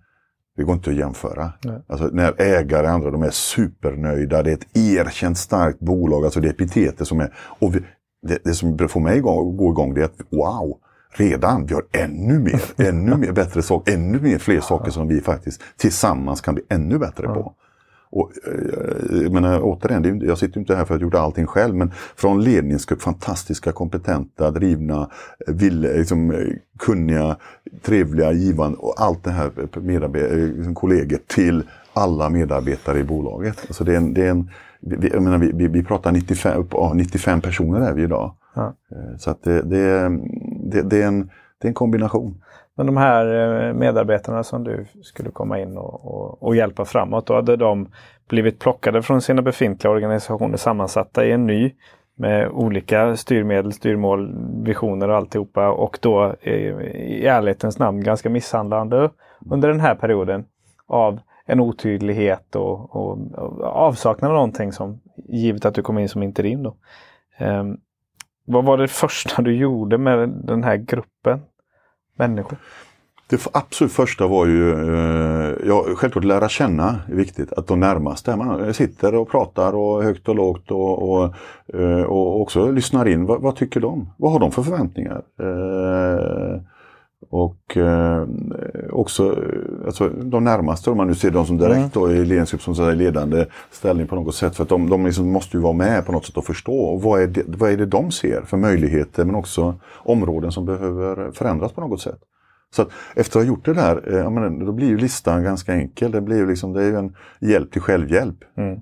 det 0.58 0.64
går 0.64 0.74
inte 0.74 0.90
att 0.90 0.96
jämföra. 0.96 1.52
Alltså, 1.86 2.06
när 2.12 2.40
ägare 2.40 2.86
och 2.86 2.92
andra 2.92 3.10
de 3.10 3.22
är 3.22 3.30
supernöjda, 3.30 4.42
det 4.42 4.50
är 4.50 4.54
ett 4.54 4.76
erkänt 4.76 5.38
starkt 5.38 5.80
bolag, 5.80 6.24
alltså 6.24 6.40
det 6.40 6.48
är 6.48 6.52
epitetet 6.52 7.08
som 7.08 7.20
är... 7.20 7.34
Och 7.38 7.74
vi, 7.74 7.80
det, 8.22 8.38
det, 8.44 8.54
som 8.54 8.88
får 8.88 9.00
mig 9.00 9.18
att 9.18 9.22
gå 9.22 9.70
igång 9.70 9.94
det 9.94 10.00
är 10.00 10.04
att 10.04 10.20
wow, 10.30 10.78
redan, 11.10 11.66
vi 11.66 11.74
har 11.74 11.84
ännu 11.92 12.38
mer, 12.38 12.60
ännu 12.88 13.16
mer 13.16 13.32
bättre 13.32 13.62
saker, 13.62 13.94
ännu 13.94 14.20
mer 14.20 14.38
fler 14.38 14.60
saker 14.60 14.90
som 14.90 15.08
vi 15.08 15.20
faktiskt 15.20 15.62
tillsammans 15.76 16.40
kan 16.40 16.54
bli 16.54 16.64
ännu 16.68 16.98
bättre 16.98 17.26
på. 17.26 17.54
Och, 18.10 18.30
eh, 18.46 19.22
jag 19.22 19.32
menar, 19.32 19.60
återigen, 19.62 20.20
jag 20.20 20.38
sitter 20.38 20.60
inte 20.60 20.76
här 20.76 20.84
för 20.84 20.94
att 20.94 21.00
jag 21.00 21.06
gjorde 21.06 21.20
allting 21.20 21.46
själv, 21.46 21.74
men 21.74 21.90
från 22.16 22.44
ledningsgrupp, 22.44 23.02
fantastiska, 23.02 23.72
kompetenta, 23.72 24.50
drivna, 24.50 25.10
vill, 25.46 25.80
liksom, 25.80 26.44
kunniga, 26.78 27.36
trevliga, 27.82 28.32
givande 28.32 28.78
och 28.78 28.94
allt 28.96 29.24
det 29.24 29.30
här 29.30 29.50
liksom, 30.56 30.74
kollegor 30.74 31.18
till 31.26 31.62
alla 31.92 32.28
medarbetare 32.28 32.98
i 32.98 33.04
bolaget. 33.04 33.64
Alltså 33.68 33.84
det 33.84 33.92
är 33.92 33.96
en, 33.96 34.14
det 34.14 34.26
är 34.26 34.30
en, 34.30 34.50
vi, 34.80 35.08
jag 35.08 35.22
menar, 35.22 35.38
vi, 35.38 35.68
vi 35.68 35.84
pratar 35.84 36.12
95, 36.12 36.66
ja, 36.70 36.92
95 36.94 37.40
personer 37.40 37.80
är 37.80 37.94
vi 37.94 38.02
idag. 38.02 38.34
Ja. 38.54 38.74
Eh, 38.90 39.16
så 39.18 39.30
att 39.30 39.42
det, 39.42 39.62
det, 39.62 40.08
det, 40.70 40.82
det, 40.82 41.02
är 41.02 41.06
en, 41.06 41.30
det 41.58 41.66
är 41.66 41.68
en 41.68 41.74
kombination. 41.74 42.42
Men 42.78 42.86
de 42.86 42.96
här 42.96 43.26
eh, 43.66 43.74
medarbetarna 43.74 44.42
som 44.42 44.64
du 44.64 44.86
skulle 45.02 45.30
komma 45.30 45.60
in 45.60 45.76
och, 45.76 46.14
och, 46.14 46.42
och, 46.42 46.56
hjälpa 46.56 46.84
framåt, 46.84 47.26
då 47.26 47.34
hade 47.34 47.56
de 47.56 47.88
blivit 48.28 48.58
plockade 48.58 49.02
från 49.02 49.22
sina 49.22 49.42
befintliga 49.42 49.90
organisationer 49.90 50.56
sammansatta 50.56 51.24
i 51.24 51.32
en 51.32 51.46
ny 51.46 51.72
med 52.14 52.48
olika 52.48 53.16
styrmedel, 53.16 53.72
styrmål, 53.72 54.34
visioner 54.64 55.08
och 55.08 55.16
alltihopa 55.16 55.68
och 55.68 55.98
då 56.02 56.34
eh, 56.40 56.52
i 56.52 57.26
ärlighetens 57.26 57.78
namn 57.78 58.00
ganska 58.00 58.30
misshandlande 58.30 59.10
under 59.50 59.68
den 59.68 59.80
här 59.80 59.94
perioden 59.94 60.44
av 60.86 61.20
en 61.46 61.60
otydlighet 61.60 62.56
och, 62.56 62.96
och, 62.96 63.32
och 63.32 63.62
avsaknad 63.62 64.30
av 64.30 64.34
någonting 64.34 64.72
som 64.72 65.00
givet 65.28 65.64
att 65.64 65.74
du 65.74 65.82
kom 65.82 65.98
in 65.98 66.08
som 66.08 66.22
interim. 66.22 66.62
Då. 66.62 66.76
Um, 67.40 67.80
vad 68.44 68.64
var 68.64 68.78
det 68.78 68.88
första 68.88 69.42
du 69.42 69.56
gjorde 69.56 69.98
med 69.98 70.28
den 70.28 70.64
här 70.64 70.76
gruppen? 70.76 71.40
Människor? 72.18 72.58
Det 73.30 73.46
absolut 73.52 73.92
första 73.92 74.26
var 74.26 74.46
ju, 74.46 74.72
eh, 74.72 75.54
ja, 75.66 75.84
självklart 75.96 76.24
lära 76.24 76.48
känna 76.48 76.98
är 77.08 77.14
viktigt. 77.14 77.52
Att 77.52 77.66
de 77.66 77.80
närmaste, 77.80 78.36
man 78.36 78.74
sitter 78.74 79.14
och 79.14 79.30
pratar 79.30 79.74
och 79.74 80.02
högt 80.02 80.28
och 80.28 80.34
lågt 80.34 80.70
och, 80.70 81.10
och, 81.10 81.34
eh, 81.74 82.02
och 82.02 82.40
också 82.40 82.70
lyssnar 82.70 83.08
in. 83.08 83.26
Vad, 83.26 83.40
vad, 83.40 83.56
tycker 83.56 83.80
de? 83.80 84.10
Vad 84.16 84.32
har 84.32 84.40
de 84.40 84.50
för 84.50 84.62
förväntningar? 84.62 85.22
Eh, 85.40 86.60
och 87.30 87.76
eh, 87.76 88.26
också 88.90 89.44
alltså, 89.86 90.08
de 90.08 90.44
närmaste, 90.44 90.90
om 90.90 90.96
man 90.96 91.06
nu 91.06 91.14
ser 91.14 91.30
de 91.30 91.46
som 91.46 91.58
direkt 91.58 91.76
mm. 91.76 91.90
då, 91.92 92.12
i 92.12 92.24
ledningsgrupp 92.24 92.62
som 92.62 92.74
så 92.74 92.90
ledande 92.90 93.46
ställning 93.70 94.06
på 94.06 94.14
något 94.14 94.34
sätt. 94.34 94.56
För 94.56 94.62
att 94.62 94.68
de, 94.68 94.90
de 94.90 95.06
liksom 95.06 95.32
måste 95.32 95.56
ju 95.56 95.62
vara 95.62 95.72
med 95.72 96.06
på 96.06 96.12
något 96.12 96.26
sätt 96.26 96.36
och 96.36 96.44
förstå. 96.44 96.78
Och 96.78 97.02
vad, 97.02 97.22
är 97.22 97.26
det, 97.26 97.42
vad 97.46 97.70
är 97.70 97.76
det 97.76 97.86
de 97.86 98.10
ser 98.10 98.42
för 98.42 98.56
möjligheter 98.56 99.24
men 99.24 99.34
också 99.34 99.74
områden 99.94 100.52
som 100.52 100.64
behöver 100.64 101.32
förändras 101.32 101.72
på 101.72 101.80
något 101.80 102.00
sätt. 102.00 102.18
Så 102.70 102.82
att 102.82 102.88
efter 103.16 103.38
att 103.38 103.46
ha 103.46 103.48
gjort 103.48 103.64
det 103.64 103.74
där, 103.74 104.16
eh, 104.16 104.30
menar, 104.30 104.64
då 104.66 104.72
blir 104.72 104.88
ju 104.88 104.96
listan 104.96 105.42
ganska 105.42 105.72
enkel. 105.72 106.10
Det 106.10 106.20
blir 106.20 106.36
ju 106.36 106.46
liksom, 106.46 106.72
det 106.72 106.84
är 106.84 106.92
en 106.92 107.16
hjälp 107.40 107.72
till 107.72 107.82
självhjälp. 107.82 108.36
Mm. 108.56 108.80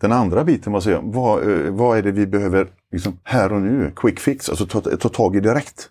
Den 0.00 0.12
andra 0.12 0.44
biten 0.44 0.72
vad, 0.72 1.50
eh, 1.50 1.72
vad 1.72 1.98
är 1.98 2.02
det 2.02 2.12
vi 2.12 2.26
behöver 2.26 2.68
liksom, 2.92 3.18
här 3.22 3.52
och 3.52 3.62
nu, 3.62 3.92
quick 3.96 4.20
fix, 4.20 4.48
alltså 4.48 4.66
ta, 4.66 4.80
ta 4.80 5.08
tag 5.08 5.36
i 5.36 5.40
direkt. 5.40 5.90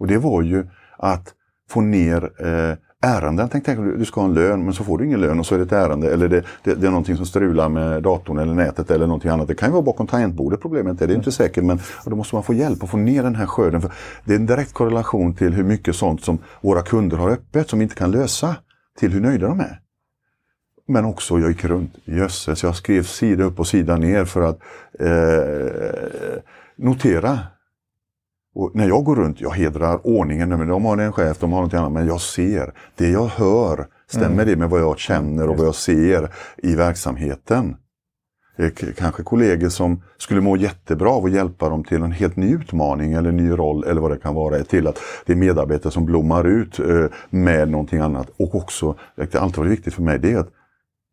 Och 0.00 0.06
det 0.06 0.18
var 0.18 0.42
ju 0.42 0.66
att 0.98 1.34
få 1.70 1.80
ner 1.80 2.46
eh, 2.46 2.76
ärenden. 3.02 3.48
Tänk, 3.48 3.64
tänk 3.64 3.98
du 3.98 4.04
ska 4.04 4.20
ha 4.20 4.28
en 4.28 4.34
lön 4.34 4.64
men 4.64 4.74
så 4.74 4.84
får 4.84 4.98
du 4.98 5.06
ingen 5.06 5.20
lön 5.20 5.38
och 5.38 5.46
så 5.46 5.54
är 5.54 5.58
det 5.58 5.64
ett 5.64 5.72
ärende 5.72 6.12
eller 6.12 6.28
det, 6.28 6.44
det, 6.64 6.74
det 6.74 6.86
är 6.86 6.90
någonting 6.90 7.16
som 7.16 7.26
strular 7.26 7.68
med 7.68 8.02
datorn 8.02 8.38
eller 8.38 8.54
nätet 8.54 8.90
eller 8.90 9.06
någonting 9.06 9.30
annat. 9.30 9.48
Det 9.48 9.54
kan 9.54 9.68
ju 9.68 9.72
vara 9.72 9.82
bakom 9.82 10.06
tangentbordet 10.06 10.60
problemet 10.60 11.02
är, 11.02 11.06
det 11.06 11.12
är 11.12 11.16
inte 11.16 11.32
säkert 11.32 11.64
men 11.64 11.80
då 12.04 12.16
måste 12.16 12.34
man 12.34 12.42
få 12.42 12.54
hjälp 12.54 12.82
att 12.82 12.90
få 12.90 12.96
ner 12.96 13.22
den 13.22 13.34
här 13.34 13.46
skörden. 13.46 13.80
För 13.80 13.92
det 14.24 14.32
är 14.32 14.36
en 14.36 14.46
direkt 14.46 14.72
korrelation 14.72 15.34
till 15.34 15.54
hur 15.54 15.64
mycket 15.64 15.96
sånt 15.96 16.24
som 16.24 16.38
våra 16.60 16.82
kunder 16.82 17.16
har 17.16 17.30
öppet 17.30 17.70
som 17.70 17.78
vi 17.78 17.82
inte 17.82 17.94
kan 17.94 18.10
lösa 18.10 18.56
till 18.98 19.12
hur 19.12 19.20
nöjda 19.20 19.48
de 19.48 19.60
är. 19.60 19.80
Men 20.88 21.04
också, 21.04 21.38
jag 21.38 21.48
gick 21.48 21.64
runt, 21.64 21.94
jösses, 22.04 22.62
jag 22.62 22.76
skrev 22.76 23.02
sida 23.02 23.44
upp 23.44 23.58
och 23.58 23.66
sida 23.66 23.96
ner 23.96 24.24
för 24.24 24.42
att 24.42 24.58
eh, 24.98 26.42
notera 26.76 27.38
och 28.54 28.70
när 28.74 28.88
jag 28.88 29.04
går 29.04 29.16
runt, 29.16 29.40
jag 29.40 29.50
hedrar 29.50 30.06
ordningen, 30.06 30.48
men 30.48 30.68
de 30.68 30.84
har 30.84 30.98
en 30.98 31.12
chef, 31.12 31.38
de 31.38 31.52
har 31.52 31.62
något 31.62 31.74
annat, 31.74 31.92
men 31.92 32.06
jag 32.06 32.20
ser, 32.20 32.74
det 32.96 33.08
jag 33.08 33.26
hör, 33.26 33.86
stämmer 34.06 34.26
mm. 34.26 34.46
det 34.46 34.56
med 34.56 34.70
vad 34.70 34.80
jag 34.80 34.98
känner 34.98 35.48
och 35.48 35.56
vad 35.56 35.66
jag 35.66 35.74
ser 35.74 36.30
i 36.56 36.74
verksamheten? 36.74 37.76
Kanske 38.96 39.22
kollegor 39.22 39.68
som 39.68 40.02
skulle 40.18 40.40
må 40.40 40.56
jättebra 40.56 41.10
av 41.10 41.24
att 41.24 41.32
hjälpa 41.32 41.68
dem 41.68 41.84
till 41.84 42.02
en 42.02 42.12
helt 42.12 42.36
ny 42.36 42.54
utmaning 42.54 43.12
eller 43.12 43.32
ny 43.32 43.50
roll 43.50 43.84
eller 43.84 44.00
vad 44.00 44.10
det 44.10 44.16
kan 44.16 44.34
vara. 44.34 44.64
Till 44.64 44.86
att 44.86 44.98
det 45.26 45.32
är 45.32 45.36
medarbetare 45.36 45.92
som 45.92 46.06
blommar 46.06 46.46
ut 46.46 46.78
eh, 46.78 47.06
med 47.30 47.68
någonting 47.68 48.00
annat. 48.00 48.30
Och 48.38 48.54
också, 48.54 48.96
det 49.16 49.34
har 49.34 49.40
alltid 49.40 49.58
varit 49.58 49.72
viktigt 49.72 49.94
för 49.94 50.02
mig, 50.02 50.18
det 50.18 50.32
är 50.32 50.38
att 50.38 50.50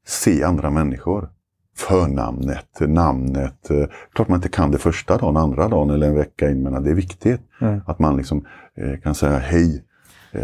se 0.07 0.43
andra 0.43 0.69
människor 0.69 1.29
förnamnet, 1.77 2.79
namnet. 2.79 3.69
Eh, 3.69 3.85
klart 4.13 4.27
man 4.27 4.37
inte 4.37 4.49
kan 4.49 4.71
det 4.71 4.77
första 4.77 5.17
dagen, 5.17 5.37
andra 5.37 5.67
dagen 5.67 5.89
eller 5.89 6.07
en 6.07 6.15
vecka 6.15 6.49
in, 6.49 6.63
men 6.63 6.83
det 6.83 6.89
är 6.89 6.95
viktigt 6.95 7.41
mm. 7.61 7.81
att 7.85 7.99
man 7.99 8.17
liksom 8.17 8.45
eh, 8.75 8.99
kan 8.99 9.15
säga 9.15 9.37
hej. 9.37 9.83
Eh, 10.31 10.41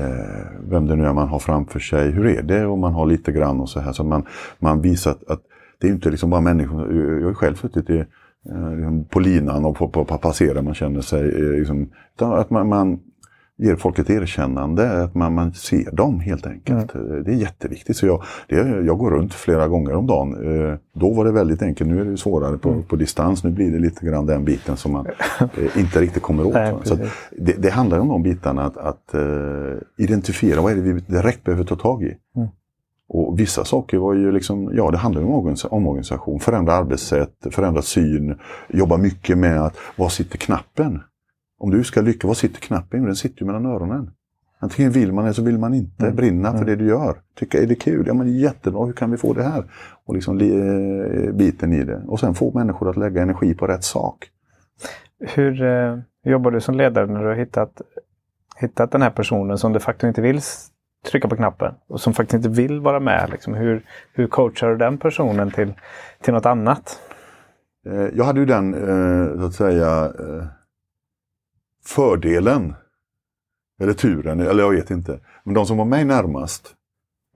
vem 0.70 0.88
det 0.88 0.96
nu 0.96 1.06
är 1.06 1.14
man 1.14 1.28
har 1.28 1.40
framför 1.40 1.80
sig, 1.80 2.12
hur 2.12 2.26
är 2.26 2.44
det? 2.44 2.66
Och 2.66 2.78
man 2.78 2.94
har 2.94 3.06
lite 3.06 3.32
grann 3.32 3.60
och 3.60 3.70
så 3.70 3.80
här. 3.80 3.92
Så 3.92 4.04
man, 4.04 4.26
man 4.60 4.82
visar 4.82 5.12
att, 5.12 5.30
att 5.30 5.42
det 5.80 5.88
är 5.88 5.92
inte 5.92 6.10
liksom 6.10 6.30
bara 6.30 6.42
människor. 6.42 6.94
Jag 7.22 7.28
har 7.28 7.34
själv 7.34 7.56
suttit 7.56 7.90
i, 7.90 8.06
liksom 8.76 9.06
på 9.10 9.20
linan 9.20 9.66
och 9.66 9.76
på, 9.76 9.90
på, 9.90 10.06
på 10.06 10.18
passera, 10.18 10.62
man 10.62 10.74
känner 10.74 11.02
sig 11.02 11.32
liksom, 11.32 11.90
att 12.20 12.50
man, 12.50 12.68
man 12.70 13.00
ger 13.64 13.76
folk 13.76 14.00
ett 14.00 14.10
erkännande, 14.10 15.04
att 15.04 15.16
man, 15.16 15.34
man 15.34 15.54
ser 15.54 15.92
dem 15.92 16.20
helt 16.20 16.48
enkelt. 16.48 16.96
Mm. 16.96 17.24
Det 17.24 17.32
är 17.32 17.36
jätteviktigt. 17.36 17.98
Så 17.98 18.06
jag, 18.06 18.24
det, 18.48 18.56
jag 18.86 18.98
går 18.98 19.12
runt 19.12 19.34
flera 19.34 19.68
gånger 19.68 19.94
om 19.94 20.08
dagen. 20.08 20.34
Eh, 20.34 20.78
då 20.94 21.14
var 21.14 21.26
det 21.26 21.32
väldigt 21.32 21.62
enkelt, 21.62 21.90
nu 21.90 22.02
är 22.02 22.06
det 22.06 22.18
svårare 22.18 22.58
på, 22.58 22.70
mm. 22.70 22.84
på 22.84 22.96
distans. 22.96 23.44
Nu 23.44 23.52
blir 23.52 23.72
det 23.72 23.80
lite 23.80 24.06
grann 24.06 24.26
den 24.26 24.46
biten 24.46 24.78
som 24.78 24.92
man 24.92 25.06
eh, 25.40 25.80
inte 25.80 26.02
riktigt 26.02 26.24
kommer 26.24 26.46
åt. 26.46 26.54
Nej, 26.54 26.74
så 26.84 26.98
det, 27.32 27.54
det, 27.58 27.70
handlar 27.70 28.00
om 28.00 28.08
de 28.08 28.24
bitarna, 28.24 28.64
att, 28.64 28.78
att 28.78 29.16
uh, 29.16 29.78
identifiera 29.98 30.62
vad 30.62 30.72
är 30.72 30.76
det 30.76 30.82
vi 30.82 31.00
direkt 31.00 31.44
behöver 31.44 31.64
ta 31.64 31.76
tag 31.76 32.04
i. 32.04 32.16
Mm. 32.36 32.48
Och 33.10 33.40
vissa 33.40 33.66
saker 33.66 33.98
var 33.98 34.14
ju 34.14 34.32
liksom, 34.32 34.72
ja 34.74 34.92
det 34.92 34.98
handlar 34.98 35.24
om 35.24 35.46
omorganisation, 35.70 36.40
förändra 36.40 36.74
arbetssätt, 36.74 37.48
förändra 37.52 37.82
syn, 37.82 38.36
jobba 38.70 38.98
mycket 38.98 39.38
med 39.38 39.62
att, 39.62 39.78
var 39.96 40.10
sitter 40.10 40.38
knappen? 40.38 41.02
Om 41.64 41.72
du 41.72 41.84
ska 41.84 42.02
lyckas, 42.02 42.28
var 42.28 42.34
sitter 42.34 42.62
knappen? 42.62 43.06
Den 43.06 43.16
sitter 43.16 43.42
ju 43.42 43.46
mellan 43.46 43.66
öronen. 43.66 44.12
Antingen 44.60 44.92
vill 44.92 45.14
man 45.14 45.24
eller 45.24 45.34
så 45.34 45.44
vill 45.44 45.58
man 45.58 45.74
inte 45.74 46.04
mm. 46.04 46.16
brinna 46.16 46.52
för 46.52 46.58
mm. 46.58 46.68
det 46.68 46.76
du 46.76 46.88
gör. 46.88 47.18
Tycka, 47.36 47.62
är 47.62 47.68
det 47.68 47.76
kul? 47.76 48.04
Ja 48.08 48.14
men 48.14 48.38
jättebra, 48.38 48.86
hur 48.86 48.94
kan 48.94 49.12
vi 49.12 49.18
få 49.18 49.34
det 49.34 49.44
här? 49.44 49.64
Och 50.06 50.14
liksom 50.14 50.40
eh, 50.40 51.34
biten 51.34 51.74
i 51.74 51.84
det. 51.84 52.04
Och 52.08 52.20
sen 52.20 52.34
få 52.34 52.52
människor 52.52 52.90
att 52.90 52.98
lägga 52.98 53.22
energi 53.22 53.54
på 53.54 53.68
rätt 53.68 53.84
sak. 53.84 54.30
Hur 55.20 55.64
eh, 55.64 55.98
jobbar 56.24 56.52
du 56.52 56.62
som 56.62 56.76
ledare 56.76 57.06
när 57.06 57.22
du 57.22 57.28
har 57.28 57.36
hittat, 57.36 57.82
hittat 58.58 58.92
den 58.92 59.02
här 59.02 59.10
personen 59.10 59.58
som 59.58 59.74
de 59.74 59.80
facto 59.80 60.08
inte 60.08 60.22
vill 60.22 60.40
trycka 61.12 61.28
på 61.28 61.36
knappen 61.36 61.74
och 61.88 62.00
som 62.00 62.14
faktiskt 62.14 62.46
inte 62.46 62.62
vill 62.62 62.80
vara 62.80 63.00
med? 63.00 63.30
Liksom, 63.32 63.54
hur, 63.54 63.86
hur 64.14 64.28
coachar 64.28 64.70
du 64.70 64.78
den 64.78 64.98
personen 64.98 65.52
till, 65.52 65.74
till 66.22 66.34
något 66.34 66.46
annat? 66.46 67.00
Eh, 67.90 68.08
jag 68.14 68.26
hade 68.26 68.40
ju 68.40 68.46
den, 68.46 68.74
eh, 68.74 69.40
så 69.40 69.46
att 69.46 69.54
säga, 69.54 70.06
eh, 70.06 70.46
fördelen, 71.86 72.74
eller 73.82 73.94
turen, 73.94 74.40
eller 74.40 74.64
jag 74.64 74.72
vet 74.72 74.92
inte. 74.92 75.20
Men 75.44 75.54
de 75.54 75.66
som 75.66 75.78
var 75.78 75.86
mig 75.86 76.06
närmast 76.06 76.74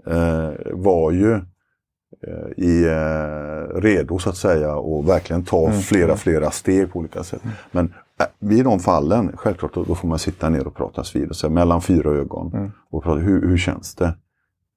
eh, 0.08 0.52
var 0.72 1.12
ju 1.12 1.34
eh, 1.34 2.52
i, 2.58 2.84
eh, 2.86 3.80
redo 3.80 4.20
så 4.20 4.30
att 4.30 4.38
säga 4.38 4.76
och 4.76 5.10
verkligen 5.10 5.44
ta 5.44 5.68
mm. 5.68 5.80
flera, 5.80 6.04
mm. 6.04 6.18
flera 6.18 6.52
steg 6.52 6.94
på 6.94 7.00
olika 7.00 7.24
sätt. 7.24 7.44
Mm. 7.44 7.56
Men 7.72 7.94
äh, 8.20 8.58
i 8.60 8.64
de 8.64 8.80
fallen, 8.80 9.32
självklart, 9.38 9.74
då, 9.74 9.96
får 9.96 10.08
man 10.08 10.20
sitta 10.20 10.50
ner 10.50 10.68
och 10.68 10.76
prata 10.76 11.04
vid 11.14 11.32
och 11.44 11.52
mellan 11.52 11.82
fyra 11.82 12.12
ögon. 12.12 12.52
Mm. 12.54 12.72
Och 12.90 13.04
prata, 13.04 13.20
hur, 13.20 13.48
hur 13.48 13.58
känns 13.58 13.96
det? 13.96 14.14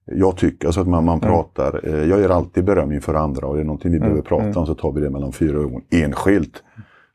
Jag 0.04 0.36
tycker 0.36 0.68
alltså 0.68 0.80
att 0.80 0.88
man, 0.88 1.04
man 1.04 1.18
mm. 1.18 1.28
pratar, 1.28 1.80
eh, 1.88 2.08
jag 2.08 2.20
ger 2.20 2.28
alltid 2.28 2.64
beröm 2.64 2.92
inför 2.92 3.14
andra 3.14 3.46
och 3.46 3.54
det 3.54 3.60
är 3.60 3.64
någonting 3.64 3.90
vi 3.90 3.96
mm. 3.96 4.08
behöver 4.08 4.28
prata 4.28 4.60
om 4.60 4.66
så 4.66 4.74
tar 4.74 4.92
vi 4.92 5.00
det 5.00 5.10
mellan 5.10 5.32
fyra 5.32 5.58
ögon 5.58 5.82
enskilt 5.90 6.62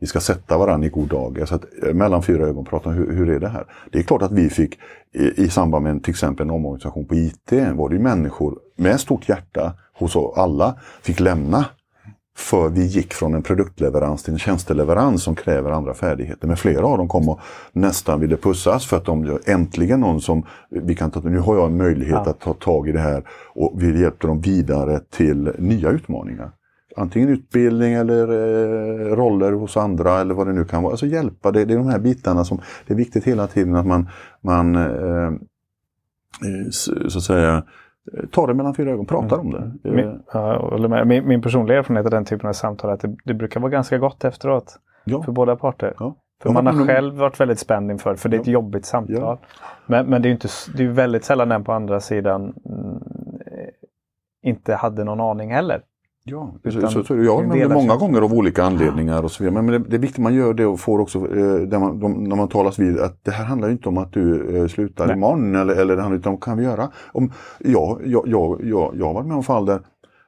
vi 0.05 0.09
ska 0.09 0.19
sätta 0.19 0.57
varandra 0.57 0.87
i 0.87 0.89
god 0.89 1.07
dag. 1.07 1.47
Så 1.47 1.55
att, 1.55 1.65
eh, 1.83 1.93
mellan 1.93 2.23
fyra 2.23 2.47
ögon 2.47 2.65
prata 2.65 2.89
hur, 2.89 3.11
hur 3.11 3.29
är 3.29 3.39
det 3.39 3.47
här? 3.47 3.65
Det 3.91 3.99
är 3.99 4.03
klart 4.03 4.21
att 4.21 4.31
vi 4.31 4.49
fick 4.49 4.79
i, 5.13 5.43
i 5.43 5.49
samband 5.49 5.83
med 5.83 6.03
till 6.03 6.11
exempel 6.11 6.45
en 6.45 6.51
omorganisation 6.51 7.05
på 7.05 7.15
IT 7.15 7.51
var 7.73 7.89
det 7.89 7.95
ju 7.95 8.01
människor 8.01 8.59
med 8.77 8.99
stort 8.99 9.29
hjärta 9.29 9.73
hos 9.93 10.15
alla 10.35 10.75
fick 11.01 11.19
lämna. 11.19 11.65
För 12.37 12.69
vi 12.69 12.85
gick 12.85 13.13
från 13.13 13.33
en 13.33 13.43
produktleverans 13.43 14.23
till 14.23 14.33
en 14.33 14.39
tjänsteleverans 14.39 15.23
som 15.23 15.35
kräver 15.35 15.71
andra 15.71 15.93
färdigheter. 15.93 16.47
Men 16.47 16.57
flera 16.57 16.85
av 16.85 16.97
dem 16.97 17.07
kom 17.07 17.29
och 17.29 17.39
nästan 17.71 18.19
ville 18.19 18.37
pussas 18.37 18.85
för 18.85 18.97
att 18.97 19.05
de 19.05 19.39
äntligen 19.45 19.99
någon 19.99 20.21
som 20.21 20.45
vi 20.69 20.95
kan 20.95 21.11
ta, 21.11 21.19
nu 21.19 21.39
har 21.39 21.55
jag 21.55 21.65
en 21.65 21.77
möjlighet 21.77 22.21
ja. 22.25 22.31
att 22.31 22.39
ta 22.39 22.53
tag 22.53 22.89
i 22.89 22.91
det 22.91 22.99
här 22.99 23.23
och 23.55 23.73
vi 23.75 24.01
hjälpte 24.01 24.27
dem 24.27 24.41
vidare 24.41 24.99
till 24.99 25.51
nya 25.57 25.89
utmaningar 25.89 26.51
antingen 26.95 27.29
utbildning 27.29 27.93
eller 27.93 28.27
eh, 28.27 29.15
roller 29.15 29.51
hos 29.51 29.77
andra 29.77 30.19
eller 30.19 30.33
vad 30.33 30.47
det 30.47 30.53
nu 30.53 30.65
kan 30.65 30.83
vara. 30.83 30.91
Alltså 30.91 31.05
hjälpa, 31.05 31.51
det, 31.51 31.65
det, 31.65 31.73
är 31.73 31.77
de 31.77 31.87
här 31.87 31.99
bitarna 31.99 32.45
som 32.45 32.61
det 32.87 32.93
är 32.93 32.97
viktigt 32.97 33.23
hela 33.23 33.47
tiden 33.47 33.75
att 33.75 33.87
man, 33.87 34.09
man 34.41 34.75
eh, 34.75 35.27
eh 35.27 36.69
så 36.71 37.17
att 37.17 37.23
säga 37.23 37.63
tar 38.31 38.47
det 38.47 38.53
mellan 38.53 38.75
fyra 38.75 38.91
ögon, 38.91 39.05
pratar 39.05 39.39
mm. 39.39 39.45
om 39.45 39.51
det. 39.51 39.89
Min, 39.89 40.07
eh. 40.07 40.15
ja, 40.33 41.05
min, 41.05 41.27
min 41.27 41.41
personliga 41.41 41.77
erfarenhet 41.77 42.05
av 42.05 42.11
den 42.11 42.25
typen 42.25 42.49
av 42.49 42.53
samtal 42.53 42.89
är 42.89 42.93
att 42.93 42.99
det, 42.99 43.15
det 43.23 43.33
brukar 43.33 43.59
vara 43.59 43.71
ganska 43.71 43.97
gott 43.97 44.23
efteråt. 44.23 44.79
Ja. 45.03 45.23
För 45.23 45.31
båda 45.31 45.55
parter. 45.55 45.93
Ja. 45.99 46.15
För 46.43 46.49
man 46.49 46.67
har 46.67 46.85
själv 46.85 47.15
varit 47.15 47.39
väldigt 47.39 47.59
spänd 47.59 47.91
inför, 47.91 48.15
för 48.15 48.29
det 48.29 48.37
är 48.37 48.41
ett 48.41 48.47
jobbigt 48.47 48.85
samtal. 48.85 49.37
Men, 49.85 50.05
men 50.05 50.21
det 50.21 50.29
är 50.29 50.31
inte, 50.31 50.47
det 50.77 50.83
är 50.83 50.87
väldigt 50.87 51.23
sällan 51.23 51.49
den 51.49 51.63
på 51.63 51.73
andra 51.73 51.99
sidan 51.99 52.41
mm, 52.41 52.99
inte 54.41 54.75
hade 54.75 55.03
någon 55.03 55.19
aning 55.19 55.51
heller. 55.51 55.81
Ja, 56.27 56.53
så, 56.63 56.87
så, 56.87 57.03
så, 57.03 57.15
jag 57.15 57.37
har 57.37 57.73
många 57.73 57.95
gånger 57.95 58.21
av 58.21 58.33
olika 58.33 58.63
anledningar 58.63 59.23
och 59.23 59.31
så 59.31 59.43
vidare. 59.43 59.61
Men, 59.61 59.81
det, 59.81 59.89
det, 59.89 59.95
är 59.95 59.99
viktigt 59.99 60.23
man 60.23 60.33
gör 60.33 60.53
det 60.53 60.65
och 60.65 60.79
får 60.79 60.99
också, 60.99 61.19
eh, 61.19 61.79
man, 61.79 61.99
de, 61.99 62.23
när 62.23 62.35
man 62.35 62.47
talas 62.47 62.79
vid, 62.79 62.99
att 62.99 63.23
det 63.23 63.31
här 63.31 63.45
handlar 63.45 63.69
inte 63.69 63.89
om 63.89 63.97
att 63.97 64.13
du 64.13 64.57
eh, 64.57 64.67
slutar 64.67 65.07
Nej. 65.07 65.15
imorgon 65.15 65.55
eller, 65.55 65.75
eller 65.75 65.95
det 65.95 66.01
handlar 66.01 66.17
inte 66.17 66.29
om, 66.29 66.37
kan 66.37 66.57
vi 66.57 66.63
göra? 66.63 66.91
Om, 67.11 67.31
ja, 67.59 67.99
jag, 68.05 68.27
jag, 68.27 68.59
jag, 68.63 68.95
jag 68.95 69.05
har 69.05 69.13
varit 69.13 69.27
med 69.27 69.37
om 69.37 69.43
fall 69.43 69.65
där 69.65 69.79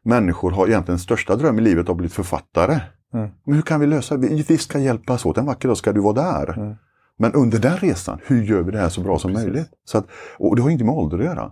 människor 0.03 0.51
har 0.51 0.67
egentligen 0.67 0.99
största 0.99 1.35
dröm 1.35 1.59
i 1.59 1.61
livet 1.61 1.89
att 1.89 1.97
bli 1.97 2.09
författare. 2.09 2.79
Mm. 3.13 3.29
Men 3.45 3.55
hur 3.55 3.61
kan 3.61 3.79
vi 3.79 3.87
lösa 3.87 4.17
det? 4.17 4.27
Vi 4.27 4.57
ska 4.57 4.79
hjälpas 4.79 5.25
åt, 5.25 5.37
en 5.37 5.45
vacker 5.45 5.67
dag 5.67 5.77
ska 5.77 5.93
du 5.93 6.01
vara 6.01 6.13
där. 6.13 6.57
Mm. 6.57 6.75
Men 7.19 7.33
under 7.33 7.59
den 7.59 7.77
resan, 7.77 8.19
hur 8.25 8.43
gör 8.43 8.61
vi 8.61 8.71
det 8.71 8.79
här 8.79 8.89
så 8.89 9.01
bra 9.01 9.19
som 9.19 9.31
Precis. 9.31 9.47
möjligt? 9.47 9.69
Så 9.85 9.97
att, 9.97 10.05
och 10.37 10.55
det 10.55 10.61
har 10.61 10.69
inte 10.69 10.83
med 10.83 10.95
ålder 10.95 11.19
att 11.19 11.25
göra. 11.25 11.51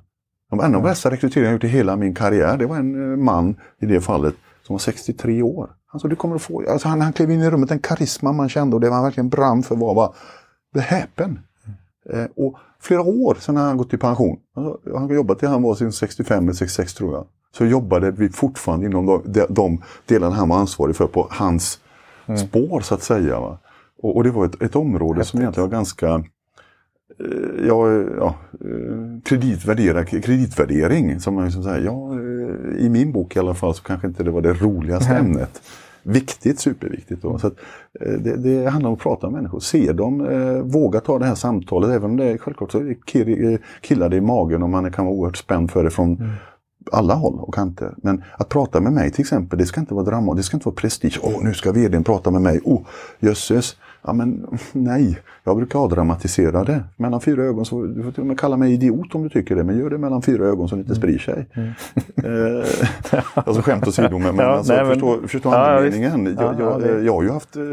De 0.57 0.65
en 0.65 0.75
av 0.75 0.81
de 0.81 0.89
bästa 0.89 1.11
rekryteringarna 1.11 1.47
jag 1.47 1.53
gjort 1.53 1.63
i 1.63 1.67
hela 1.67 1.95
min 1.95 2.15
karriär, 2.15 2.57
det 2.57 2.65
var 2.65 2.75
en 2.77 3.11
eh, 3.11 3.17
man 3.17 3.55
i 3.79 3.85
det 3.85 4.01
fallet 4.01 4.35
som 4.63 4.73
var 4.73 4.79
63 4.79 5.41
år. 5.41 5.69
Alltså, 5.91 6.07
du 6.07 6.15
kommer 6.15 6.35
att 6.35 6.41
få, 6.41 6.71
alltså 6.71 6.87
han, 6.87 7.01
han 7.01 7.13
klev 7.13 7.31
in 7.31 7.41
i 7.41 7.49
rummet, 7.49 7.71
en 7.71 7.79
karisma 7.79 8.31
man 8.31 8.49
kände 8.49 8.75
och 8.75 8.81
det 8.81 8.89
var 8.89 9.03
verkligen 9.03 9.29
brann 9.29 9.63
för 9.63 9.75
var 9.75 9.95
bara, 9.95 10.11
det 10.73 10.79
häpen. 10.79 11.39
Eh, 12.09 12.25
och 12.35 12.57
flera 12.79 13.01
år 13.01 13.37
sedan 13.39 13.57
han 13.57 13.77
gått 13.77 13.93
i 13.93 13.97
pension, 13.97 14.37
alltså, 14.55 14.79
han 14.93 15.03
har 15.03 15.13
jobbat 15.13 15.39
till 15.39 15.47
han 15.47 15.61
var 15.61 15.75
sin 15.75 15.91
65 15.91 16.43
eller 16.43 16.53
66 16.53 16.93
tror 16.93 17.13
jag, 17.13 17.25
så 17.57 17.65
jobbade 17.65 18.11
vi 18.11 18.29
fortfarande 18.29 18.85
inom 18.85 19.05
de, 19.05 19.45
de 19.49 19.81
delarna 20.05 20.35
han 20.35 20.49
var 20.49 20.57
ansvarig 20.57 20.95
för 20.95 21.07
på 21.07 21.27
hans 21.29 21.79
mm. 22.25 22.37
spår 22.37 22.81
så 22.81 22.95
att 22.95 23.03
säga. 23.03 23.37
Och, 23.37 24.15
och 24.15 24.23
det 24.23 24.31
var 24.31 24.45
ett, 24.45 24.61
ett 24.61 24.75
område 24.75 25.19
Häftigt. 25.19 25.31
som 25.31 25.39
egentligen 25.39 25.69
var 25.69 25.77
ganska 25.77 26.23
ja, 27.67 27.91
ja, 28.17 28.35
eh, 28.61 29.21
kreditvärdera, 29.23 30.05
kreditvärdering. 30.05 31.19
Som 31.19 31.43
liksom 31.43 31.63
säger, 31.63 31.85
ja, 31.85 32.19
I 32.77 32.89
min 32.89 33.11
bok 33.11 33.35
i 33.35 33.39
alla 33.39 33.53
fall 33.53 33.75
så 33.75 33.83
kanske 33.83 34.07
inte 34.07 34.23
det 34.23 34.31
var 34.31 34.41
det 34.41 34.53
roligaste 34.53 35.13
mm. 35.13 35.25
ämnet. 35.25 35.61
Viktigt, 36.03 36.59
superviktigt. 36.59 37.21
Då. 37.21 37.39
Så 37.39 37.47
att, 37.47 37.53
det, 37.99 38.35
det, 38.35 38.69
handlar 38.69 38.89
om 38.89 38.93
att 38.93 39.01
prata 39.01 39.27
med 39.27 39.33
människor, 39.33 39.59
se 39.59 39.91
dem, 39.91 40.21
eh, 40.21 40.61
våga 40.61 40.99
ta 40.99 41.19
det 41.19 41.25
här 41.25 41.35
samtalet. 41.35 41.89
Även 41.89 42.11
om 42.11 42.17
det 42.17 42.25
är 42.25 42.37
självklart 42.37 42.71
så 42.71 42.93
killar 43.81 44.09
det 44.09 44.15
i 44.15 44.21
magen 44.21 44.63
och 44.63 44.69
man 44.69 44.91
kan 44.91 45.05
vara 45.05 45.15
oerhört 45.15 45.37
spänd 45.37 45.71
för 45.71 45.83
det 45.83 45.89
från 45.89 46.15
mm 46.15 46.29
alla 46.91 47.13
håll 47.13 47.39
och 47.39 47.53
kanter. 47.53 47.93
Men 47.97 48.23
att 48.37 48.49
prata 48.49 48.81
med 48.81 48.93
mig 48.93 49.11
till 49.11 49.21
exempel, 49.21 49.59
det 49.59 49.65
ska 49.65 49.79
inte 49.79 49.93
vara 49.93 50.05
drama, 50.05 50.33
det 50.33 50.43
ska 50.43 50.57
inte 50.57 50.65
vara 50.65 50.75
prestige. 50.75 51.19
Åh, 51.21 51.43
nu 51.43 51.53
ska 51.53 51.71
vdn 51.71 52.03
prata 52.03 52.31
med 52.31 52.41
mig. 52.41 52.61
Oh, 52.63 52.81
jösses. 53.19 53.75
Ja, 54.07 54.13
men 54.13 54.47
nej, 54.71 55.19
jag 55.43 55.57
brukar 55.57 55.79
avdramatisera 55.79 56.63
det. 56.63 56.83
Mellan 56.97 57.21
fyra 57.21 57.43
ögon, 57.43 57.65
så, 57.65 57.83
du 57.83 58.03
får 58.03 58.11
till 58.11 58.21
och 58.21 58.27
med 58.27 58.39
kalla 58.39 58.57
mig 58.57 58.73
idiot 58.73 59.15
om 59.15 59.23
du 59.23 59.29
tycker 59.29 59.55
det, 59.55 59.63
men 59.63 59.77
gör 59.77 59.89
det 59.89 59.97
mellan 59.97 60.21
fyra 60.21 60.45
ögon 60.45 60.69
så 60.69 60.75
det 60.75 60.79
inte 60.79 60.91
mm. 60.91 61.01
sprider 61.01 61.19
sig. 61.19 61.47
Mm. 61.53 61.69
eh, 63.11 63.23
alltså 63.33 63.61
skämt 63.61 63.87
åsido, 63.87 64.19
men, 64.19 64.35
ja, 64.35 64.43
alltså, 64.43 64.73
nej, 64.73 64.85
förstå, 64.85 65.17
men, 65.19 65.27
förstå 65.27 65.49
andemeningen. 65.49 66.37
Ja, 66.39 66.55
jag, 66.59 66.81
jag, 66.81 67.03
jag, 67.03 67.13
har 67.13 67.23
ju 67.23 67.29
haft 67.29 67.55
eh, 67.55 67.63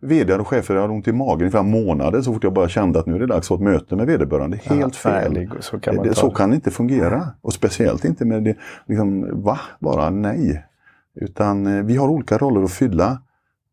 vd 0.00 0.34
och 0.34 0.48
chefer 0.48 0.74
hade 0.74 0.92
ont 0.92 1.08
i 1.08 1.12
magen 1.12 1.48
i 1.48 1.50
flera 1.50 1.62
månader 1.62 2.22
så 2.22 2.32
fort 2.32 2.44
jag 2.44 2.52
bara 2.52 2.68
kände 2.68 2.98
att 2.98 3.06
nu 3.06 3.14
är 3.14 3.18
det 3.18 3.26
dags 3.26 3.48
för 3.48 3.54
ett 3.54 3.60
möte 3.60 3.96
med 3.96 4.06
vederbörande. 4.06 4.56
Helt 4.56 5.00
ja, 5.04 5.10
fel. 5.10 5.50
Så 5.60 5.80
kan, 5.80 5.96
det, 5.96 6.14
så 6.14 6.30
kan 6.30 6.50
det 6.50 6.54
inte 6.54 6.70
fungera. 6.70 7.28
Och 7.40 7.52
speciellt 7.52 8.04
inte 8.04 8.24
med 8.24 8.42
det, 8.42 8.56
liksom, 8.86 9.42
va? 9.42 9.60
Bara 9.78 10.10
nej. 10.10 10.64
Utan 11.14 11.66
eh, 11.66 11.84
vi 11.84 11.96
har 11.96 12.08
olika 12.08 12.38
roller 12.38 12.62
att 12.62 12.72
fylla. 12.72 13.18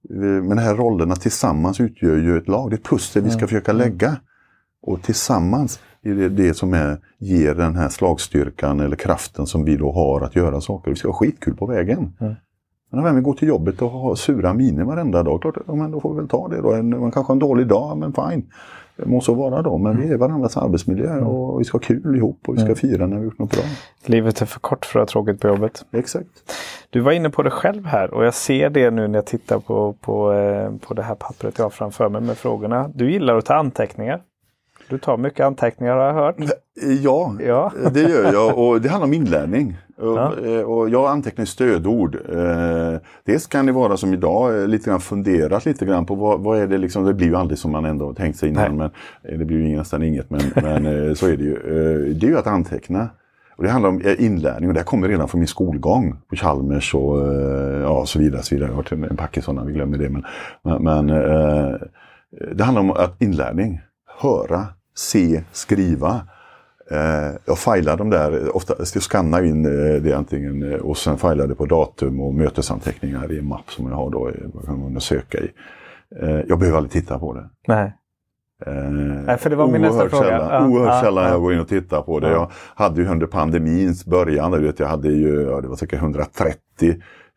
Men 0.09 0.49
de 0.49 0.57
här 0.57 0.75
rollerna 0.75 1.15
tillsammans 1.15 1.79
utgör 1.79 2.15
ju 2.15 2.38
ett 2.38 2.47
lag. 2.47 2.69
Det 2.69 2.73
är 2.73 2.77
ett 2.77 2.85
pussel 2.85 3.23
vi 3.23 3.29
ska 3.29 3.39
mm. 3.39 3.47
försöka 3.47 3.71
mm. 3.71 3.88
lägga. 3.88 4.15
Och 4.81 5.01
tillsammans 5.01 5.79
är 6.01 6.13
det 6.13 6.29
det 6.29 6.53
som 6.53 6.73
är, 6.73 6.99
ger 7.17 7.55
den 7.55 7.75
här 7.75 7.89
slagstyrkan 7.89 8.79
eller 8.79 8.95
kraften 8.95 9.45
som 9.45 9.65
vi 9.65 9.77
då 9.77 9.91
har 9.91 10.21
att 10.21 10.35
göra 10.35 10.62
saker. 10.62 10.91
Vi 10.91 10.97
ska 10.97 11.07
ha 11.07 11.15
skitkul 11.15 11.55
på 11.55 11.65
vägen. 11.65 12.13
Mm. 12.19 12.33
Men 12.91 13.03
när 13.03 13.13
vi 13.13 13.21
går 13.21 13.33
till 13.33 13.47
jobbet 13.47 13.81
och 13.81 13.89
har 13.89 14.15
sura 14.15 14.53
miner 14.53 14.83
varenda 14.83 15.23
dag, 15.23 15.41
klart, 15.41 15.57
ja, 15.67 15.75
men 15.75 15.91
då 15.91 15.99
får 15.99 16.13
vi 16.13 16.19
väl 16.19 16.27
ta 16.27 16.47
det 16.47 16.62
då. 16.62 16.83
Man 16.83 17.12
kanske 17.12 17.29
har 17.29 17.35
en 17.35 17.39
dålig 17.39 17.67
dag, 17.67 17.97
men 17.97 18.13
fine. 18.13 18.45
Det 18.95 19.05
må 19.05 19.21
så 19.21 19.33
vara 19.33 19.62
då, 19.62 19.77
men 19.77 20.01
vi 20.01 20.13
är 20.13 20.17
varandras 20.17 20.57
arbetsmiljö 20.57 21.12
mm. 21.12 21.27
och 21.27 21.59
vi 21.59 21.63
ska 21.63 21.75
ha 21.75 21.79
kul 21.79 22.15
ihop 22.15 22.39
och 22.47 22.53
vi 22.53 22.57
ska 22.57 22.65
mm. 22.65 22.75
fira 22.75 23.07
när 23.07 23.17
vi 23.17 23.23
gjort 23.23 23.39
något 23.39 23.51
bra. 23.51 23.63
Livet 24.05 24.41
är 24.41 24.45
för 24.45 24.59
kort 24.59 24.85
för 24.85 24.99
att 24.99 25.09
ha 25.09 25.12
tråkigt 25.12 25.41
på 25.41 25.47
jobbet. 25.47 25.85
Exakt. 25.91 26.29
Du 26.91 26.99
var 26.99 27.12
inne 27.12 27.30
på 27.30 27.43
det 27.43 27.49
själv 27.49 27.86
här 27.86 28.13
och 28.13 28.25
jag 28.25 28.34
ser 28.34 28.69
det 28.69 28.91
nu 28.91 29.08
när 29.08 29.17
jag 29.17 29.25
tittar 29.25 29.60
på, 29.60 29.93
på, 29.93 30.34
eh, 30.34 30.71
på 30.88 30.93
det 30.93 31.04
här 31.04 31.15
pappret 31.15 31.58
jag 31.58 31.65
har 31.65 31.69
framför 31.69 32.10
mig 32.10 32.21
med 32.21 32.38
frågorna. 32.38 32.91
Du 32.95 33.12
gillar 33.12 33.36
att 33.36 33.45
ta 33.45 33.56
anteckningar. 33.56 34.21
Du 34.89 34.97
tar 34.97 35.17
mycket 35.17 35.45
anteckningar 35.45 35.95
har 35.95 36.06
jag 36.06 36.13
hört. 36.13 36.36
Ja, 37.02 37.36
ja. 37.45 37.71
det 37.93 38.02
gör 38.02 38.34
jag 38.34 38.58
och 38.58 38.82
det 38.82 38.89
handlar 38.89 39.08
om 39.08 39.13
inlärning. 39.13 39.78
Ja. 39.97 40.34
Eh, 40.45 40.62
och 40.62 40.89
jag 40.89 41.10
antecknar 41.10 41.45
stödord. 41.45 42.15
Eh, 42.15 42.99
dels 43.23 43.47
kan 43.47 43.65
det 43.65 43.71
vara 43.71 43.97
som 43.97 44.13
idag, 44.13 44.69
lite 44.69 44.89
grann 44.89 44.99
funderat 44.99 45.65
lite 45.65 45.86
grann 45.86 46.06
på 46.06 46.15
vad, 46.15 46.39
vad 46.39 46.60
är 46.60 46.67
det 46.67 46.78
liksom, 46.78 47.04
det 47.04 47.13
blir 47.13 47.28
ju 47.28 47.36
aldrig 47.36 47.60
som 47.60 47.71
man 47.71 47.86
ändå 47.86 48.13
tänkt 48.13 48.39
sig 48.39 48.49
innan, 48.49 48.78
Nej. 48.78 48.89
men 49.21 49.39
det 49.39 49.45
blir 49.45 49.58
ju 49.58 49.78
nästan 49.78 50.04
inget, 50.04 50.30
men, 50.30 50.41
men 50.56 51.15
så 51.15 51.28
är 51.28 51.38
det 51.38 51.43
ju. 51.43 51.56
Det 52.13 52.25
är 52.25 52.30
ju 52.30 52.38
att 52.38 52.47
anteckna. 52.47 53.10
Och 53.59 53.65
det 53.65 53.71
handlar 53.71 53.89
om 53.89 54.01
eh, 54.01 54.25
inlärning 54.25 54.69
och 54.69 54.73
det 54.73 54.83
kommer 54.83 55.07
redan 55.07 55.27
från 55.27 55.39
min 55.39 55.47
skolgång 55.47 56.15
på 56.29 56.35
Chalmers 56.35 56.95
och 56.95 57.27
eh, 57.27 57.81
ja, 57.81 58.05
så 58.05 58.19
vidare. 58.19 58.43
Så 58.43 58.55
vidare. 58.55 58.69
Jag 58.69 58.75
har 58.75 58.83
varit 58.97 59.11
en 59.11 59.17
packe 59.17 59.41
sådana, 59.41 59.63
vi 59.63 59.73
glömmer 59.73 59.97
det. 59.97 60.09
Men, 60.09 60.23
men 60.83 61.09
eh, 61.09 61.75
det 62.55 62.63
handlar 62.63 62.81
om 62.81 62.91
att 62.91 63.21
inlärning. 63.21 63.81
Höra, 64.21 64.67
se, 64.95 65.43
skriva. 65.51 66.21
Eh, 66.91 67.35
jag 67.45 67.57
filar 67.57 67.97
de 67.97 68.09
där, 68.09 68.55
ofta, 68.55 68.73
jag 68.77 69.03
skannar 69.03 69.43
in 69.43 69.63
det 70.03 70.13
antingen 70.13 70.79
och 70.81 70.97
sen 70.97 71.17
filar 71.17 71.47
det 71.47 71.55
på 71.55 71.65
datum 71.65 72.21
och 72.21 72.33
mötesanteckningar 72.33 73.31
i 73.31 73.39
en 73.39 73.47
mapp 73.47 73.71
som 73.71 73.87
jag 73.87 73.95
har 73.95 74.09
då, 74.09 74.31
jag 74.53 74.65
kan 74.65 75.01
söka 75.01 75.37
i. 75.37 75.51
Jag 76.47 76.59
behöver 76.59 76.77
aldrig 76.77 76.91
titta 76.91 77.19
på 77.19 77.33
det. 77.33 77.49
Nej. 77.67 77.93
Nej, 79.25 79.37
för 79.37 79.49
det 79.49 79.55
var 79.55 79.67
min 79.67 79.81
nästa 79.81 80.09
fråga. 80.09 80.23
Sällan, 80.23 80.71
oerhört 80.71 80.93
ja, 80.93 81.01
sällan 81.01 81.23
ja. 81.23 81.29
jag 81.29 81.41
går 81.41 81.53
in 81.53 81.59
och 81.59 81.67
tittar 81.67 82.01
på 82.01 82.19
det. 82.19 82.29
Ja. 82.29 82.51
Jag 82.77 82.83
hade 82.83 83.01
ju 83.01 83.07
under 83.07 83.27
pandemins 83.27 84.05
början, 84.05 84.51
du 84.51 84.59
vet, 84.59 84.79
jag 84.79 84.87
hade 84.87 85.09
ju, 85.09 85.41
ja, 85.41 85.61
det 85.61 85.67
var 85.67 85.75
säkert 85.75 85.99
130 85.99 86.57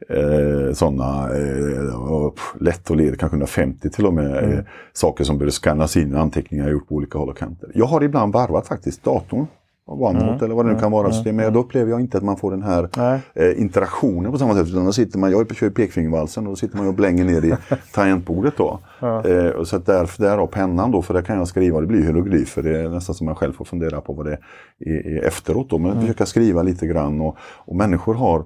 eh, 0.09 0.73
sådana, 0.73 1.29
eh, 1.37 2.33
lätt 2.61 2.91
att 2.91 2.97
leda, 2.97 3.17
kanske 3.17 3.35
150 3.35 3.91
till 3.91 4.07
och 4.07 4.15
med, 4.15 4.45
mm. 4.45 4.59
eh, 4.59 4.65
saker 4.93 5.25
som 5.25 5.39
behöver 5.39 5.53
skannas 5.53 5.97
in, 5.97 6.17
anteckningar 6.17 6.65
jag 6.65 6.73
gjort 6.73 6.89
på 6.89 6.95
olika 6.95 7.19
håll 7.19 7.29
och 7.29 7.37
kanter. 7.37 7.71
Jag 7.75 7.87
har 7.87 8.03
ibland 8.03 8.33
varvat 8.33 8.67
faktiskt 8.67 9.05
datorn 9.05 9.47
OneNote 9.87 10.29
mm. 10.29 10.45
eller 10.45 10.55
vad 10.55 10.67
det 10.67 10.73
nu 10.73 10.79
kan 10.79 10.93
vara. 10.93 11.11
Mm. 11.11 11.37
Men 11.37 11.53
då 11.53 11.61
upplever 11.61 11.91
jag 11.91 12.01
inte 12.01 12.19
att 12.19 12.25
man 12.25 12.37
får 12.37 12.51
den 12.51 12.63
här 12.63 12.89
eh, 13.35 13.61
interaktionen 13.61 14.33
på 14.33 14.39
samma 14.39 14.55
sätt. 14.55 14.69
Utan 14.69 14.85
då 14.85 14.93
sitter 14.93 15.19
man, 15.19 15.31
jag 15.31 15.57
kör 15.57 15.67
ju 15.67 15.73
pekfingervalsen 15.73 16.47
och 16.47 16.53
då 16.53 16.57
sitter 16.57 16.77
man 16.77 16.87
och 16.87 16.95
blänger 16.95 17.25
ner 17.25 17.45
i 17.45 17.55
tangentbordet 17.93 18.55
då. 18.57 18.81
Eh, 19.01 19.47
och 19.47 19.69
så 19.69 19.79
där, 19.79 20.11
där 20.19 20.47
pennan 20.47 20.91
då, 20.91 21.03
för 21.03 21.15
där 21.15 21.23
kan 21.23 21.39
jag 21.39 21.49
skriva, 21.49 21.81
det 21.81 21.87
blir 21.87 22.03
hieroglyfer. 22.03 22.63
Det 22.63 22.81
är 22.81 22.89
nästan 22.89 23.15
som 23.15 23.25
man 23.25 23.37
själv 23.37 23.53
får 23.53 23.65
fundera 23.65 24.01
på 24.01 24.13
vad 24.13 24.27
det 24.27 24.39
är, 24.87 25.07
är 25.07 25.23
efteråt 25.27 25.71
då. 25.71 25.79
Men 25.79 25.91
mm. 25.91 26.03
försöka 26.03 26.27
skriva 26.27 26.63
lite 26.63 26.87
grann 26.87 27.21
och, 27.21 27.37
och 27.65 27.77
människor 27.77 28.15
har 28.15 28.45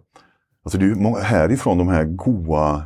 Alltså 0.66 0.78
det 0.78 0.84
är 0.84 0.88
ju 0.88 1.14
härifrån 1.22 1.78
de 1.78 1.88
här 1.88 2.04
goa 2.04 2.82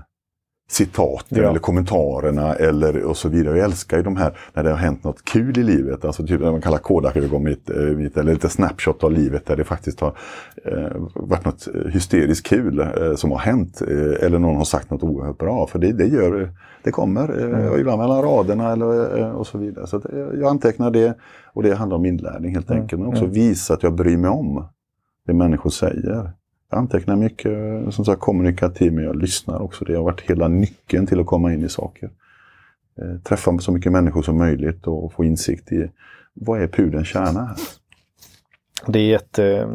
citaten 0.70 1.38
ja. 1.38 1.50
eller 1.50 1.58
kommentarerna 1.58 2.54
eller 2.54 3.02
och 3.04 3.16
så 3.16 3.28
vidare. 3.28 3.58
Jag 3.58 3.64
älskar 3.64 3.96
ju 3.96 4.02
de 4.02 4.16
här 4.16 4.38
när 4.54 4.64
det 4.64 4.70
har 4.70 4.76
hänt 4.76 5.04
något 5.04 5.24
kul 5.24 5.58
i 5.58 5.62
livet. 5.62 6.04
Alltså 6.04 6.26
typ 6.26 6.40
det 6.40 6.50
man 6.50 6.60
kallar 6.60 6.78
Kodak-ögon 6.78 7.44
mitt, 7.44 7.70
eh, 7.70 7.76
mitt, 7.76 8.16
eller 8.16 8.32
lite 8.32 8.48
snapshot 8.48 9.04
av 9.04 9.12
livet 9.12 9.46
där 9.46 9.56
det 9.56 9.64
faktiskt 9.64 10.00
har 10.00 10.14
eh, 10.64 10.96
varit 11.14 11.44
något 11.44 11.68
hysteriskt 11.92 12.46
kul 12.46 12.78
eh, 12.78 13.14
som 13.14 13.30
har 13.30 13.38
hänt. 13.38 13.82
Eh, 13.82 14.26
eller 14.26 14.38
någon 14.38 14.56
har 14.56 14.64
sagt 14.64 14.90
något 14.90 15.02
oerhört 15.02 15.38
bra. 15.38 15.66
För 15.66 15.78
det, 15.78 15.92
det 15.92 16.06
gör, 16.06 16.50
det 16.82 16.90
kommer, 16.90 17.38
eh, 17.38 17.60
mm. 17.60 17.80
ibland 17.80 18.00
mellan 18.00 18.22
raderna 18.22 18.72
eller, 18.72 19.18
eh, 19.18 19.30
och 19.30 19.46
så 19.46 19.58
vidare. 19.58 19.86
Så 19.86 20.00
jag 20.12 20.44
antecknar 20.44 20.90
det 20.90 21.18
och 21.52 21.62
det 21.62 21.74
handlar 21.74 21.96
om 21.96 22.04
inlärning 22.04 22.54
helt 22.54 22.70
mm. 22.70 22.82
enkelt. 22.82 23.00
Men 23.00 23.08
också 23.08 23.24
mm. 23.24 23.34
visa 23.34 23.74
att 23.74 23.82
jag 23.82 23.94
bryr 23.94 24.16
mig 24.16 24.30
om 24.30 24.64
det 25.26 25.32
människor 25.32 25.70
säger. 25.70 26.39
Jag 26.70 26.78
antecknar 26.78 27.16
mycket, 27.16 27.54
som 27.94 28.04
sagt 28.04 28.20
kommunikativ, 28.20 28.92
men 28.92 29.04
jag 29.04 29.16
lyssnar 29.16 29.62
också. 29.62 29.84
Det 29.84 29.96
har 29.96 30.04
varit 30.04 30.20
hela 30.20 30.48
nyckeln 30.48 31.06
till 31.06 31.20
att 31.20 31.26
komma 31.26 31.52
in 31.52 31.64
i 31.64 31.68
saker. 31.68 32.10
Eh, 33.00 33.20
träffa 33.22 33.58
så 33.58 33.72
mycket 33.72 33.92
människor 33.92 34.22
som 34.22 34.38
möjligt 34.38 34.86
och 34.86 35.12
få 35.12 35.24
insikt 35.24 35.72
i 35.72 35.90
vad 36.34 36.62
är 36.62 36.68
pudelns 36.68 37.08
kärna 37.08 37.40
här. 37.40 37.56
Det 38.86 38.98
är 38.98 39.06
jätte, 39.06 39.44
eh, 39.44 39.68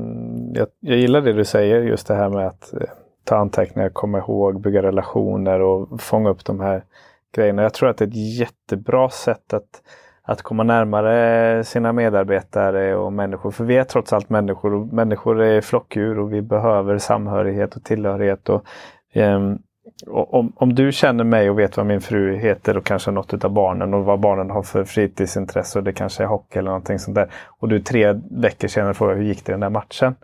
jag, 0.54 0.68
jag 0.80 0.98
gillar 0.98 1.22
det 1.22 1.34
du 1.34 1.46
säger, 1.46 1.82
just 1.82 2.08
det 2.08 2.16
här 2.16 2.30
med 2.30 2.48
att 2.48 2.74
eh, 2.74 2.88
ta 3.24 3.36
anteckningar, 3.36 3.90
komma 3.90 4.18
ihåg, 4.18 4.62
bygga 4.62 4.84
relationer 4.84 5.60
och 5.60 6.02
fånga 6.02 6.30
upp 6.30 6.46
de 6.46 6.60
här 6.60 6.84
grejerna. 7.36 7.62
Jag 7.62 7.74
tror 7.74 7.90
att 7.90 7.98
det 7.98 8.06
är 8.06 8.10
ett 8.10 8.40
jättebra 8.40 9.10
sätt 9.10 9.54
att 9.54 9.82
att 10.26 10.42
komma 10.42 10.64
närmare 10.64 11.64
sina 11.64 11.94
medarbetare 11.94 12.96
och 12.96 13.14
människor. 13.14 13.52
För 13.52 13.64
vi 13.64 13.78
är 13.78 13.84
trots 13.84 14.14
allt 14.14 14.30
människor 14.30 14.74
och 14.74 14.94
människor 14.94 15.42
är 15.42 15.62
flockdjur 15.62 16.20
och 16.20 16.34
vi 16.34 16.42
behöver 16.42 16.98
samhörighet 16.98 17.76
och 17.76 17.84
tillhörighet. 17.84 18.50
Och, 18.50 18.66
um, 19.16 19.60
och 20.08 20.34
om, 20.34 20.54
om, 20.56 20.76
du 20.76 20.92
känner 20.92 21.24
mig 21.24 21.50
och 21.50 21.60
vet 21.60 21.78
vad 21.78 21.86
min 21.86 22.02
fru 22.02 22.36
heter 22.36 22.78
och 22.78 22.86
kanske 22.86 23.12
något 23.12 23.46
av 23.46 23.52
barnen 23.52 23.94
och 23.94 24.06
vad 24.06 24.20
barnen 24.20 24.50
har 24.50 24.64
för 24.64 24.84
fritidsintresse 24.84 25.80
och 25.80 25.86
det 25.86 25.94
kanske 25.94 26.24
är 26.24 26.28
hockey 26.28 26.60
eller 26.60 26.70
någonting 26.70 27.00
sånt 27.00 27.16
där. 27.16 27.32
Och 27.60 27.70
du 27.70 27.80
tre 27.80 28.20
veckor 28.32 28.68
senare 28.68 28.94
frågar 28.94 29.16
hur 29.16 29.24
gick 29.24 29.46
det 29.46 29.50
i 29.50 29.54
den 29.54 29.60
där 29.60 29.70
matchen? 29.70 30.16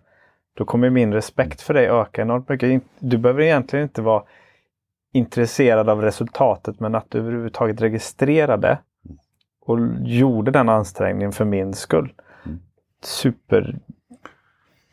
Då 0.58 0.66
kommer 0.66 0.90
min 0.90 1.14
respekt 1.14 1.62
för 1.62 1.74
dig 1.74 1.88
öka 1.88 2.22
enormt 2.22 2.50
mycket. 2.50 2.84
Du 3.00 3.18
behöver 3.18 3.42
egentligen 3.42 3.84
inte 3.84 4.02
vara 4.02 4.24
intresserad 5.14 5.90
av 5.90 6.02
resultatet 6.02 6.80
men 6.80 6.96
att 6.96 7.06
du 7.10 7.18
överhuvudtaget 7.20 7.82
registrerar 7.82 8.58
det 8.58 8.78
och 9.62 9.80
gjorde 10.04 10.52
den 10.52 10.70
ansträngningen 10.70 11.32
för 11.32 11.46
min 11.46 11.74
skull. 11.74 12.14
Mm. 12.46 12.60
Super 13.04 13.80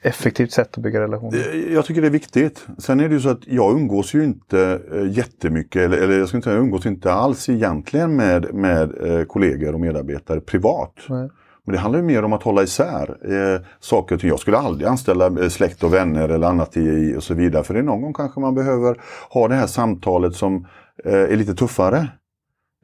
effektivt 0.02 0.52
sätt 0.52 0.78
att 0.78 0.82
bygga 0.82 1.00
relationer. 1.00 1.38
Eh, 1.38 1.72
jag 1.72 1.84
tycker 1.84 2.00
det 2.00 2.08
är 2.08 2.10
viktigt. 2.10 2.66
Sen 2.78 3.00
är 3.00 3.08
det 3.08 3.14
ju 3.14 3.20
så 3.20 3.28
att 3.28 3.46
jag 3.46 3.72
umgås 3.72 4.14
ju 4.14 4.24
inte 4.24 4.80
eh, 4.94 5.10
jättemycket, 5.10 5.82
eller, 5.82 5.98
eller 5.98 6.18
jag 6.18 6.28
ska 6.28 6.36
inte 6.36 6.44
säga 6.44 6.56
jag 6.56 6.64
umgås 6.64 6.86
inte 6.86 7.12
alls 7.12 7.48
egentligen 7.48 8.16
med, 8.16 8.54
med 8.54 8.90
eh, 9.06 9.24
kollegor 9.24 9.74
och 9.74 9.80
medarbetare 9.80 10.40
privat. 10.40 10.94
Nej. 11.08 11.28
Men 11.64 11.72
det 11.72 11.78
handlar 11.78 12.00
ju 12.00 12.06
mer 12.06 12.24
om 12.24 12.32
att 12.32 12.42
hålla 12.42 12.62
isär 12.62 13.16
eh, 13.24 13.60
saker 13.80 14.14
och 14.14 14.20
ting. 14.20 14.30
Jag 14.30 14.40
skulle 14.40 14.58
aldrig 14.58 14.88
anställa 14.88 15.50
släkt 15.50 15.84
och 15.84 15.94
vänner 15.94 16.28
eller 16.28 16.46
annat 16.46 16.76
i, 16.76 17.14
och 17.16 17.22
så 17.22 17.34
vidare. 17.34 17.64
För 17.64 17.74
det 17.74 17.80
är 17.80 17.84
någon 17.84 18.02
gång 18.02 18.12
kanske 18.12 18.40
man 18.40 18.54
behöver 18.54 19.00
ha 19.30 19.48
det 19.48 19.54
här 19.54 19.66
samtalet 19.66 20.34
som 20.34 20.66
eh, 21.04 21.12
är 21.14 21.36
lite 21.36 21.54
tuffare. 21.54 22.08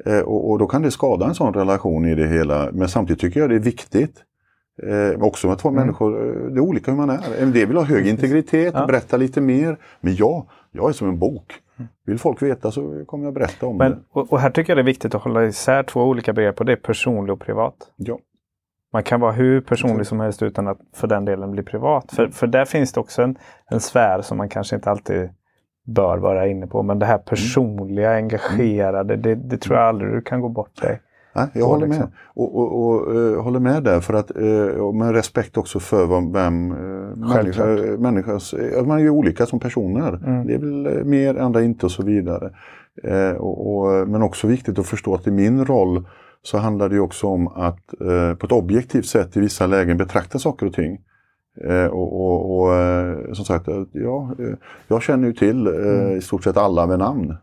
Eh, 0.07 0.21
och, 0.21 0.51
och, 0.51 0.59
då 0.59 0.67
kan 0.67 0.83
det 0.83 0.91
skada 0.91 1.27
en 1.27 1.35
sån 1.35 1.55
relation 1.55 2.05
i 2.05 2.15
det 2.15 2.27
hela. 2.27 2.71
Men 2.73 2.89
samtidigt 2.89 3.21
tycker 3.21 3.41
jag 3.41 3.51
det 3.51 3.57
är 3.57 3.61
viktigt. 3.61 4.23
Eh, 4.83 5.23
också 5.23 5.49
med 5.49 5.59
två 5.59 5.69
mm. 5.69 5.81
människor, 5.81 6.27
eh, 6.27 6.51
det 6.51 6.59
är 6.59 6.61
olika 6.61 6.91
hur 6.91 6.99
man 6.99 7.11
är. 7.11 7.43
En 7.43 7.53
del 7.53 7.69
vill 7.69 7.77
ha 7.77 7.85
hög 7.85 8.07
integritet, 8.07 8.75
ja. 8.75 8.87
berätta 8.87 9.17
lite 9.17 9.41
mer. 9.41 9.79
Men 10.01 10.15
jag, 10.15 10.47
jag 10.73 10.89
är 10.89 10.93
som 10.93 11.09
en 11.09 11.19
bok. 11.19 11.53
Vill 12.07 12.19
folk 12.19 12.43
veta 12.43 12.71
så 12.71 13.05
kommer 13.07 13.25
jag 13.25 13.35
berätta 13.35 13.67
om 13.67 13.77
Men, 13.77 13.91
det. 13.91 13.99
Och, 14.11 14.33
och, 14.33 14.41
här 14.41 14.51
tycker 14.51 14.71
jag 14.71 14.77
det 14.77 14.83
är 14.83 14.93
viktigt 14.93 15.15
att 15.15 15.23
hålla 15.23 15.45
isär 15.45 15.83
två 15.83 16.03
olika 16.03 16.33
begrepp 16.33 16.61
och 16.61 16.67
det 16.67 16.73
är 16.73 16.77
personlig 16.77 17.33
och 17.33 17.41
privat. 17.41 17.75
Ja. 17.97 18.19
Man 18.93 19.03
kan 19.03 19.21
vara 19.21 19.33
hur 19.33 19.61
personlig 19.61 20.07
som 20.07 20.21
helst 20.21 20.43
utan 20.43 20.69
att 20.69 20.79
för 20.95 21.07
den 21.07 21.25
delen 21.25 21.51
bli 21.51 21.63
privat. 21.63 22.13
För, 22.13 22.29
för 22.29 22.47
där 22.47 22.65
finns 22.65 22.93
det 22.93 23.01
också 23.01 23.23
en, 23.23 23.39
en 23.71 23.81
sfär 23.81 24.23
som 24.23 24.39
man 24.39 24.49
kanske 24.49 24.77
inte 24.77 24.91
alltid 24.91 25.31
bör 25.85 26.19
vara 26.19 26.47
inne 26.47 26.67
på. 26.67 26.83
Men 26.83 26.99
det 26.99 27.07
här 27.07 27.19
personliga, 27.19 28.13
mm. 28.13 28.25
engagerade, 28.25 29.17
det, 29.17 29.35
det 29.35 29.57
tror 29.57 29.77
jag 29.77 29.89
aldrig 29.89 30.13
du 30.13 30.21
kan 30.21 30.41
gå 30.41 30.49
bort 30.49 30.83
dig. 30.83 31.01
Nej, 31.37 31.47
jag 31.53 31.67
håller 31.67 31.87
liksom. 31.87 32.05
med. 32.05 32.13
Och, 32.35 32.57
och, 32.57 32.85
och 32.85 33.15
uh, 33.15 33.43
håller 33.43 33.61
med 33.61 33.83
där 33.83 34.01
för 34.01 34.15
att 34.15 34.37
uh, 34.37 34.93
med 34.93 35.15
respekt 35.15 35.57
också 35.57 35.81
för 35.81 36.07
vad, 36.07 36.33
vem 36.33 36.73
uh, 36.73 37.17
människa, 37.17 37.65
människas, 37.99 38.55
man 38.87 38.99
är 38.99 39.03
ju 39.03 39.11
olika 39.11 39.47
som 39.47 39.61
personer. 39.61 40.21
Mm. 40.27 40.47
Det 40.47 40.55
är 40.55 40.59
väl 40.59 41.05
mer, 41.05 41.35
andra 41.35 41.63
inte 41.63 41.87
och 41.87 41.93
så 41.93 42.03
vidare. 42.03 42.51
Och, 43.39 43.77
och, 43.77 44.09
men 44.09 44.23
också 44.23 44.47
viktigt 44.47 44.79
att 44.79 44.87
förstå 44.87 45.15
att 45.15 45.27
i 45.27 45.31
min 45.31 45.65
roll 45.65 46.05
så 46.43 46.59
handlar 46.59 46.89
det 46.89 47.01
också 47.01 47.27
om 47.27 47.49
att 47.49 47.85
på 48.39 48.47
ett 48.47 48.53
objektivt 48.53 49.07
sätt 49.07 49.37
i 49.37 49.41
vissa 49.41 49.67
lägen 49.67 49.97
betrakta 49.97 50.39
saker 50.39 50.67
och 50.67 50.73
ting. 50.73 50.99
Eh, 51.61 51.87
och, 51.87 52.21
och, 52.21 52.59
och 52.59 52.75
eh, 52.75 53.33
som 53.33 53.45
sagt, 53.45 53.69
ja, 53.93 54.31
jag 54.89 55.03
känner 55.03 55.27
ju 55.27 55.33
till 55.33 55.67
mm. 55.67 56.17
i 56.17 56.21
stort 56.21 56.45
sett 56.45 56.57
alla 56.57 56.87
med 56.87 56.99
namn. 56.99 57.37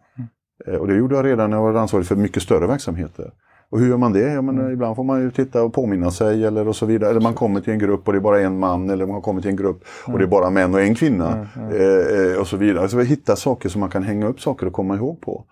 Mm. 0.68 0.82
och 0.82 0.88
det 0.88 0.96
gjorde 0.96 1.16
jag 1.16 1.26
redan 1.26 1.50
när 1.50 1.58
jag 1.58 1.74
var 1.74 1.82
ansvarig 1.82 2.06
för 2.06 2.16
mycket 2.16 2.44
större 2.44 2.68
verksamheter. 2.68 3.32
Och 3.72 3.80
hur 3.80 3.90
gör 3.90 3.98
man 3.98 4.14
det? 4.14 4.34
Jag 4.34 4.44
menar, 4.44 4.62
mm. 4.62 4.74
Ibland 4.74 4.96
får 4.96 5.04
man 5.04 5.22
ju 5.22 5.32
titta 5.32 5.64
och 5.64 5.74
påminna 5.74 6.12
sig 6.12 6.46
eller 6.46 6.68
och 6.68 6.76
så 6.76 6.86
vidare. 6.86 7.10
Eller 7.10 7.22
man 7.22 7.34
kommer 7.34 7.62
till 7.62 7.74
en 7.74 7.80
grupp 7.80 8.08
och 8.08 8.14
det 8.14 8.20
är 8.20 8.22
bara 8.22 8.42
en 8.42 8.60
man 8.60 8.90
eller 8.90 9.06
man 9.06 9.22
kommer 9.22 9.42
till 9.42 9.50
en 9.50 9.56
grupp 9.56 9.84
och 10.08 10.18
det 10.18 10.24
är 10.24 10.28
bara 10.28 10.50
män 10.50 10.74
och 10.74 10.82
en 10.82 10.96
kvinna. 10.96 11.48
Eh, 11.56 12.40
och 12.40 12.48
så 12.48 12.58
vidare. 12.58 12.82
Alltså 12.82 13.00
hitta 13.00 13.36
saker 13.36 13.70
som 13.70 13.82
man 13.82 13.90
kan 13.90 14.04
hänga 14.04 14.28
upp 14.28 14.42
saker 14.42 14.66
och 14.66 14.74
komma 14.74 14.96
ihåg 14.96 15.22
på. 15.22 15.46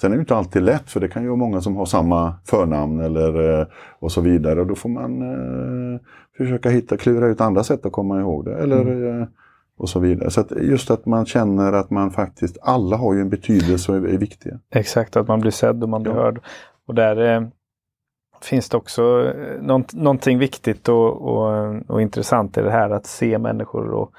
Sen 0.00 0.12
är 0.12 0.16
det 0.16 0.20
inte 0.20 0.36
alltid 0.36 0.62
lätt 0.62 0.90
för 0.90 1.00
det 1.00 1.08
kan 1.08 1.22
ju 1.22 1.28
vara 1.28 1.38
många 1.38 1.60
som 1.60 1.76
har 1.76 1.86
samma 1.86 2.34
förnamn 2.44 3.00
eller 3.00 3.60
eh, 3.60 3.66
och 3.98 4.12
så 4.12 4.20
vidare. 4.20 4.60
Och 4.60 4.66
då 4.66 4.74
får 4.74 4.88
man 4.88 5.22
eh, 5.22 6.00
försöka 6.36 6.68
hitta, 6.68 6.96
klura 6.96 7.26
ut 7.26 7.40
andra 7.40 7.64
sätt 7.64 7.86
att 7.86 7.92
komma 7.92 8.20
ihåg 8.20 8.44
det. 8.44 8.54
Eller, 8.54 8.80
mm. 8.80 9.22
eh, 9.22 9.28
och 9.78 9.88
så 9.88 10.00
vidare. 10.00 10.30
Så 10.30 10.40
att 10.40 10.52
just 10.60 10.90
att 10.90 11.06
man 11.06 11.26
känner 11.26 11.72
att 11.72 11.90
man 11.90 12.10
faktiskt, 12.10 12.58
alla 12.62 12.96
har 12.96 13.14
ju 13.14 13.20
en 13.20 13.28
betydelse 13.28 13.92
och 13.92 13.98
är, 13.98 14.08
är 14.08 14.18
viktiga. 14.18 14.58
Exakt, 14.70 15.16
att 15.16 15.28
man 15.28 15.40
blir 15.40 15.50
sedd 15.50 15.82
och 15.82 15.88
man 15.88 16.02
blir 16.02 16.12
ja. 16.12 16.18
hörd. 16.18 16.40
Och 16.86 16.94
där 16.94 17.34
eh, 17.34 17.48
finns 18.42 18.68
det 18.68 18.76
också 18.76 19.32
eh, 19.36 19.62
nånt, 19.62 19.94
någonting 19.94 20.38
viktigt 20.38 20.88
och, 20.88 21.22
och, 21.22 21.74
och 21.88 22.02
intressant 22.02 22.58
i 22.58 22.62
det 22.62 22.70
här 22.70 22.90
att 22.90 23.06
se 23.06 23.38
människor 23.38 23.90
och 23.90 24.12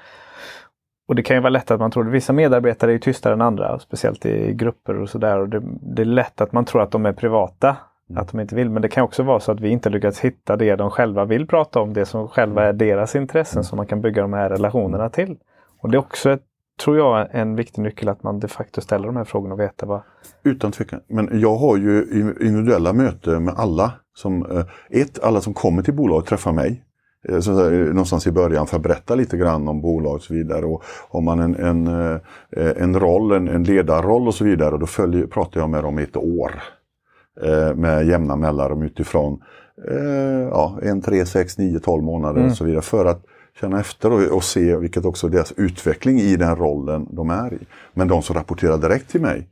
och 1.08 1.14
det 1.14 1.22
kan 1.22 1.36
ju 1.36 1.40
vara 1.40 1.50
lätt 1.50 1.70
att 1.70 1.80
man 1.80 1.90
tror 1.90 2.06
att 2.06 2.12
vissa 2.12 2.32
medarbetare 2.32 2.94
är 2.94 2.98
tystare 2.98 3.32
än 3.34 3.40
andra, 3.40 3.78
speciellt 3.78 4.26
i 4.26 4.54
grupper 4.54 5.00
och 5.00 5.08
sådär. 5.08 5.46
det, 5.46 5.62
det 5.82 6.02
är 6.02 6.06
lätt 6.06 6.40
att 6.40 6.52
man 6.52 6.64
tror 6.64 6.82
att 6.82 6.90
de 6.90 7.06
är 7.06 7.12
privata. 7.12 7.76
Att 8.16 8.28
de 8.28 8.40
inte 8.40 8.54
vill. 8.54 8.70
Men 8.70 8.82
det 8.82 8.88
kan 8.88 9.04
också 9.04 9.22
vara 9.22 9.40
så 9.40 9.52
att 9.52 9.60
vi 9.60 9.68
inte 9.68 9.90
lyckats 9.90 10.20
hitta 10.20 10.56
det 10.56 10.76
de 10.76 10.90
själva 10.90 11.24
vill 11.24 11.46
prata 11.46 11.80
om, 11.80 11.92
det 11.92 12.06
som 12.06 12.28
själva 12.28 12.64
är 12.64 12.72
deras 12.72 13.16
intressen 13.16 13.64
som 13.64 13.76
man 13.76 13.86
kan 13.86 14.00
bygga 14.00 14.22
de 14.22 14.32
här 14.32 14.50
relationerna 14.50 15.10
till. 15.10 15.36
Och 15.80 15.90
det 15.90 15.96
är 15.96 15.98
också, 15.98 16.30
ett, 16.30 16.42
tror 16.84 16.96
jag, 16.96 17.28
en 17.30 17.56
viktig 17.56 17.82
nyckel 17.82 18.08
att 18.08 18.22
man 18.22 18.40
de 18.40 18.48
facto 18.48 18.80
ställer 18.80 19.06
de 19.06 19.16
här 19.16 19.24
frågorna 19.24 19.54
och 19.54 19.60
vet 19.60 19.82
vad... 19.82 20.00
Utan 20.44 20.72
tvekan. 20.72 21.00
Men 21.08 21.40
jag 21.40 21.56
har 21.56 21.76
ju 21.76 22.02
individuella 22.40 22.92
möten 22.92 23.44
med 23.44 23.54
alla. 23.56 23.92
Som, 24.14 24.46
eh, 24.50 25.00
ett, 25.00 25.24
alla 25.24 25.40
som 25.40 25.54
kommer 25.54 25.82
till 25.82 25.94
bolaget 25.94 26.28
träffar 26.28 26.52
mig. 26.52 26.84
Eh, 27.28 27.40
så 27.40 27.50
där, 27.50 27.70
någonstans 27.70 28.26
i 28.26 28.32
början 28.32 28.66
för 28.66 28.76
att 28.76 28.82
berätta 28.82 29.14
lite 29.14 29.36
grann 29.36 29.68
om 29.68 29.80
bolag 29.80 30.14
och 30.14 30.22
så 30.22 30.34
vidare. 30.34 30.66
Och 30.66 30.82
har 31.10 31.20
man 31.20 31.40
en, 31.40 31.54
en, 31.54 31.86
eh, 31.86 32.82
en 32.82 33.00
roll, 33.00 33.32
en, 33.32 33.48
en 33.48 33.64
ledarroll 33.64 34.26
och 34.26 34.34
så 34.34 34.44
vidare, 34.44 34.78
då 34.78 34.86
följer, 34.86 35.26
pratar 35.26 35.60
jag 35.60 35.70
med 35.70 35.84
dem 35.84 35.98
i 35.98 36.02
ett 36.02 36.16
år. 36.16 36.52
Eh, 37.42 37.74
med 37.74 38.06
jämna 38.06 38.36
mellanrum 38.36 38.82
utifrån 38.82 39.42
ja, 40.50 40.78
en, 40.82 41.00
tre, 41.02 41.26
sex, 41.26 41.58
nio, 41.58 41.78
tolv 41.78 42.04
månader 42.04 42.40
mm. 42.40 42.50
och 42.50 42.56
så 42.56 42.64
vidare. 42.64 42.82
För 42.82 43.04
att 43.04 43.24
känna 43.60 43.80
efter 43.80 44.12
och, 44.12 44.36
och 44.36 44.44
se 44.44 44.76
vilket 44.76 45.04
också 45.04 45.28
deras 45.28 45.52
utveckling 45.52 46.20
i 46.20 46.36
den 46.36 46.56
rollen 46.56 47.06
de 47.10 47.30
är 47.30 47.54
i. 47.54 47.58
Men 47.94 48.08
de 48.08 48.22
som 48.22 48.36
rapporterar 48.36 48.78
direkt 48.78 49.10
till 49.10 49.20
mig, 49.20 49.48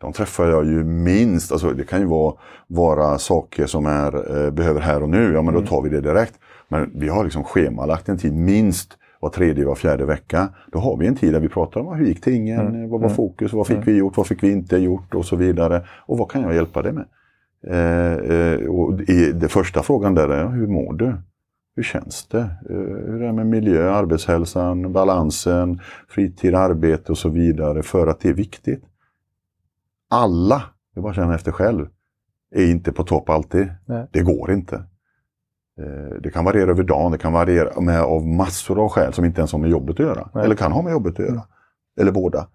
de 0.00 0.12
träffar 0.12 0.46
jag 0.46 0.64
ju 0.64 0.84
minst, 0.84 1.52
alltså 1.52 1.70
det 1.70 1.84
kan 1.84 2.00
ju 2.00 2.06
vara, 2.06 2.34
vara 2.66 3.18
saker 3.18 3.66
som 3.66 3.86
är, 3.86 4.50
behöver 4.50 4.80
här 4.80 5.02
och 5.02 5.08
nu, 5.08 5.32
ja 5.32 5.42
men 5.42 5.54
då 5.54 5.60
mm. 5.60 5.68
tar 5.68 5.82
vi 5.82 5.88
det 5.88 6.00
direkt. 6.00 6.34
Men 6.68 6.90
vi 6.94 7.08
har 7.08 7.24
liksom 7.24 7.44
schemalagt 7.44 8.08
en 8.08 8.18
tid 8.18 8.34
minst 8.34 8.98
var 9.22 9.30
tredje, 9.30 9.64
var 9.64 9.74
fjärde 9.74 10.06
vecka. 10.06 10.48
Då 10.72 10.78
har 10.78 10.96
vi 10.96 11.06
en 11.06 11.16
tid 11.16 11.32
där 11.32 11.40
vi 11.40 11.48
pratar 11.48 11.80
om 11.80 11.98
hur 11.98 12.06
gick 12.06 12.20
tingen, 12.20 12.60
mm. 12.60 12.90
vad 12.90 13.00
var 13.00 13.08
mm. 13.08 13.16
fokus, 13.16 13.52
vad 13.52 13.66
fick 13.66 13.76
mm. 13.76 13.86
vi 13.86 13.96
gjort, 13.96 14.16
vad 14.16 14.26
fick 14.26 14.42
vi 14.42 14.52
inte 14.52 14.76
gjort 14.76 15.14
och 15.14 15.24
så 15.24 15.36
vidare. 15.36 15.82
Och 16.06 16.18
vad 16.18 16.30
kan 16.30 16.42
jag 16.42 16.54
hjälpa 16.54 16.82
dig 16.82 16.92
med? 16.92 17.06
Eh, 17.66 18.36
eh, 18.36 18.68
och 18.68 19.00
i, 19.00 19.32
det 19.32 19.48
första 19.48 19.82
frågan 19.82 20.14
där 20.14 20.28
är, 20.28 20.48
hur 20.48 20.66
mår 20.66 20.92
du? 20.92 21.14
Hur 21.76 21.82
känns 21.82 22.26
det? 22.26 22.40
Eh, 22.40 22.76
hur 22.76 23.22
är 23.22 23.26
det 23.26 23.32
med 23.32 23.46
miljö, 23.46 23.90
arbetshälsan, 23.90 24.92
balansen, 24.92 25.80
fritid, 26.08 26.54
arbete 26.54 27.12
och 27.12 27.18
så 27.18 27.28
vidare 27.28 27.82
för 27.82 28.06
att 28.06 28.20
det 28.20 28.28
är 28.28 28.34
viktigt. 28.34 28.84
Alla, 30.10 30.62
jag 30.94 31.02
bara 31.02 31.14
känner 31.14 31.34
efter 31.34 31.52
själv, 31.52 31.86
är 32.54 32.70
inte 32.70 32.92
på 32.92 33.02
topp 33.02 33.30
alltid. 33.30 33.68
Nej. 33.86 34.06
Det 34.12 34.22
går 34.22 34.52
inte. 34.52 34.82
Eh, 35.82 36.20
det 36.20 36.30
kan 36.30 36.44
variera 36.44 36.70
över 36.70 36.82
dagen, 36.82 37.12
det 37.12 37.18
kan 37.18 37.32
variera 37.32 37.80
med 37.80 38.00
av 38.00 38.26
massor 38.26 38.84
av 38.84 38.88
skäl 38.88 39.12
som 39.12 39.24
inte 39.24 39.40
ens 39.40 39.52
har 39.52 39.58
med 39.58 39.70
jobbet 39.70 40.00
att 40.00 40.06
göra. 40.06 40.28
Nej. 40.34 40.44
Eller 40.44 40.54
kan 40.54 40.72
ha 40.72 40.82
med 40.82 40.92
jobbet 40.92 41.12
att 41.12 41.18
göra. 41.18 41.30
Mm. 41.30 41.42
Eller 42.00 42.12
båda. 42.12 42.46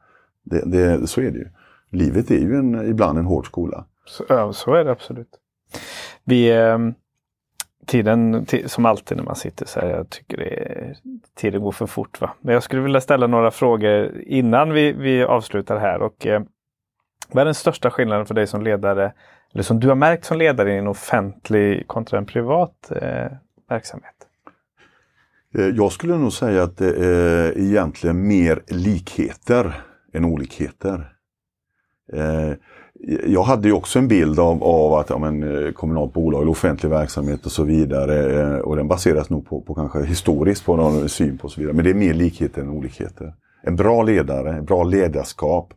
Det, 0.43 0.61
det, 0.65 1.07
så 1.07 1.21
är 1.21 1.31
det 1.31 1.37
ju. 1.37 1.47
Livet 1.89 2.31
är 2.31 2.39
ju 2.39 2.55
en, 2.55 2.89
ibland 2.89 3.19
en 3.19 3.25
hård 3.25 3.45
skola. 3.45 3.85
Så, 4.05 4.23
ja, 4.29 4.53
så 4.53 4.73
är 4.73 4.85
det 4.85 4.91
absolut. 4.91 5.29
Vi, 6.23 6.49
eh, 6.49 6.77
tiden, 7.85 8.45
som 8.65 8.85
alltid 8.85 9.17
när 9.17 9.23
man 9.23 9.35
sitter 9.35 9.65
så 9.65 9.79
här, 9.79 9.89
jag 9.89 10.09
tycker 10.09 10.37
det, 10.37 10.95
tiden 11.35 11.61
går 11.61 11.71
för 11.71 11.85
fort. 11.85 12.21
Va? 12.21 12.33
Men 12.41 12.53
jag 12.53 12.63
skulle 12.63 12.81
vilja 12.81 13.01
ställa 13.01 13.27
några 13.27 13.51
frågor 13.51 14.21
innan 14.21 14.73
vi, 14.73 14.91
vi 14.91 15.23
avslutar 15.23 15.77
här. 15.77 16.01
Och, 16.01 16.27
eh, 16.27 16.41
vad 17.31 17.41
är 17.41 17.45
den 17.45 17.55
största 17.55 17.91
skillnaden 17.91 18.25
för 18.25 18.33
dig 18.33 18.47
som 18.47 18.61
ledare 18.61 19.13
eller 19.53 19.63
som 19.63 19.79
du 19.79 19.87
har 19.87 19.95
märkt 19.95 20.25
som 20.25 20.37
ledare 20.37 20.73
i 20.73 20.77
en 20.77 20.87
offentlig 20.87 21.87
kontra 21.87 22.17
en 22.17 22.25
privat 22.25 22.91
eh, 23.01 23.31
verksamhet? 23.69 24.15
Eh, 25.55 25.65
jag 25.65 25.91
skulle 25.91 26.17
nog 26.17 26.33
säga 26.33 26.63
att 26.63 26.77
det 26.77 27.05
är 27.05 27.57
egentligen 27.57 28.27
mer 28.27 28.63
likheter 28.67 29.81
än 30.13 30.25
olikheter. 30.25 31.13
Eh, 32.13 32.53
jag 33.25 33.43
hade 33.43 33.67
ju 33.67 33.73
också 33.73 33.99
en 33.99 34.07
bild 34.07 34.39
av, 34.39 34.63
av 34.63 34.93
att 34.93 35.09
ja, 35.09 35.17
men, 35.17 35.65
eh, 35.65 35.71
kommunalt 35.71 36.13
bolag 36.13 36.41
eller 36.41 36.51
offentlig 36.51 36.89
verksamhet 36.89 37.45
och 37.45 37.51
så 37.51 37.63
vidare. 37.63 38.61
Och 38.61 38.75
den 38.75 38.87
baseras 38.87 39.29
nog 39.29 39.47
på, 39.47 39.61
på 39.61 39.75
kanske 39.75 40.03
historiskt 40.03 40.65
på 40.65 40.75
någon 40.75 41.09
syn 41.09 41.37
på 41.37 41.43
och 41.43 41.51
så 41.51 41.59
vidare. 41.59 41.75
Men 41.75 41.85
det 41.85 41.91
är 41.91 41.95
mer 41.95 42.13
likheter 42.13 42.61
än 42.61 42.69
olikheter. 42.69 43.33
En 43.61 43.75
bra 43.75 44.03
ledare, 44.03 44.61
bra 44.61 44.83
ledarskap 44.83 45.73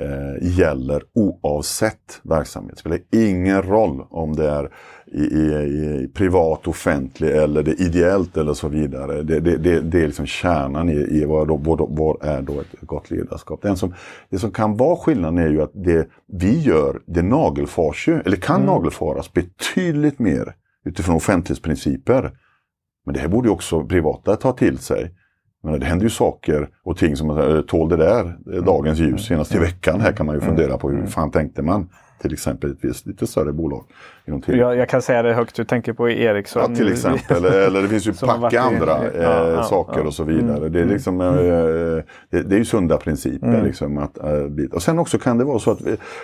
eh, 0.00 0.58
gäller 0.58 1.02
oavsett 1.14 2.20
verksamhet. 2.22 2.74
Det 2.74 2.80
spelar 2.80 2.98
ingen 3.12 3.62
roll 3.62 4.06
om 4.10 4.36
det 4.36 4.50
är 4.50 4.70
i, 5.06 5.22
i, 5.22 6.04
i 6.04 6.10
privat, 6.14 6.66
offentlig 6.66 7.30
eller 7.30 7.62
det 7.62 7.80
ideellt 7.80 8.36
eller 8.36 8.54
så 8.54 8.68
vidare. 8.68 9.22
Det, 9.22 9.40
det, 9.40 9.56
det, 9.56 9.80
det 9.80 10.02
är 10.02 10.06
liksom 10.06 10.26
kärnan 10.26 10.88
i, 10.88 10.92
i 10.92 11.24
vad, 11.24 11.48
vad, 11.64 11.96
vad 11.96 12.24
är 12.24 12.42
då 12.42 12.60
ett 12.60 12.80
gott 12.80 13.10
ledarskap. 13.10 13.62
Det 13.62 13.76
som, 13.76 13.94
det 14.30 14.38
som 14.38 14.50
kan 14.50 14.76
vara 14.76 14.96
skillnaden 14.96 15.38
är 15.38 15.48
ju 15.48 15.62
att 15.62 15.72
det 15.74 16.08
vi 16.26 16.60
gör, 16.60 17.02
det 17.06 17.22
nagelfars 17.22 18.08
ju, 18.08 18.20
eller 18.20 18.36
kan 18.36 18.56
mm. 18.56 18.66
nagelfaras 18.66 19.32
betydligt 19.32 20.18
mer 20.18 20.54
utifrån 20.84 21.16
offentlighetsprinciper. 21.16 22.32
Men 23.04 23.14
det 23.14 23.20
här 23.20 23.28
borde 23.28 23.50
också 23.50 23.84
privata 23.84 24.36
ta 24.36 24.52
till 24.52 24.78
sig. 24.78 25.14
Men 25.64 25.80
det 25.80 25.86
händer 25.86 26.04
ju 26.04 26.10
saker 26.10 26.68
och 26.84 26.96
ting 26.96 27.16
som 27.16 27.30
äh, 27.30 27.60
tål 27.60 27.88
det 27.88 27.96
där 27.96 28.20
mm. 28.46 28.64
dagens 28.64 28.98
ljus. 28.98 29.08
Mm. 29.08 29.18
Senast 29.18 29.54
i 29.54 29.58
veckan 29.58 30.00
här 30.00 30.12
kan 30.12 30.26
man 30.26 30.34
ju 30.34 30.40
mm. 30.40 30.56
fundera 30.56 30.78
på 30.78 30.90
hur 30.90 31.06
fan 31.06 31.30
tänkte 31.30 31.62
man? 31.62 31.88
Till 32.22 32.32
exempel 32.32 32.70
ett 32.70 33.06
lite 33.06 33.26
större 33.26 33.52
bolag. 33.52 33.84
Jag, 34.46 34.76
jag 34.76 34.88
kan 34.88 35.02
säga 35.02 35.22
det 35.22 35.34
högt, 35.34 35.56
du 35.56 35.64
tänker 35.64 35.92
på 35.92 36.10
Ericsson. 36.10 36.62
Ja, 36.68 36.76
till 36.76 36.92
exempel. 36.92 37.44
Eller 37.44 37.82
det 37.82 37.88
finns 37.88 38.06
ju 38.06 38.12
packa 38.26 38.60
andra 38.60 38.96
äh, 38.96 39.22
ja, 39.22 39.50
ja, 39.50 39.62
saker 39.62 40.00
ja. 40.00 40.06
och 40.06 40.14
så 40.14 40.24
vidare. 40.24 40.56
Mm. 40.56 40.72
Det, 40.72 40.80
är 40.80 40.84
liksom, 40.84 41.20
äh, 41.20 41.26
det, 41.26 42.04
det, 42.30 42.54
är 42.54 42.58
ju 42.58 42.64
sunda 42.64 42.96
principer. 42.96 43.48
Mm. 43.48 43.64
Liksom, 43.64 43.98
att, 43.98 44.18
och 44.72 44.82
sen 44.82 44.98
också 44.98 45.18
kan 45.18 45.38
det 45.38 45.44
vara 45.44 45.58
så 45.58 45.70
att, 45.70 45.80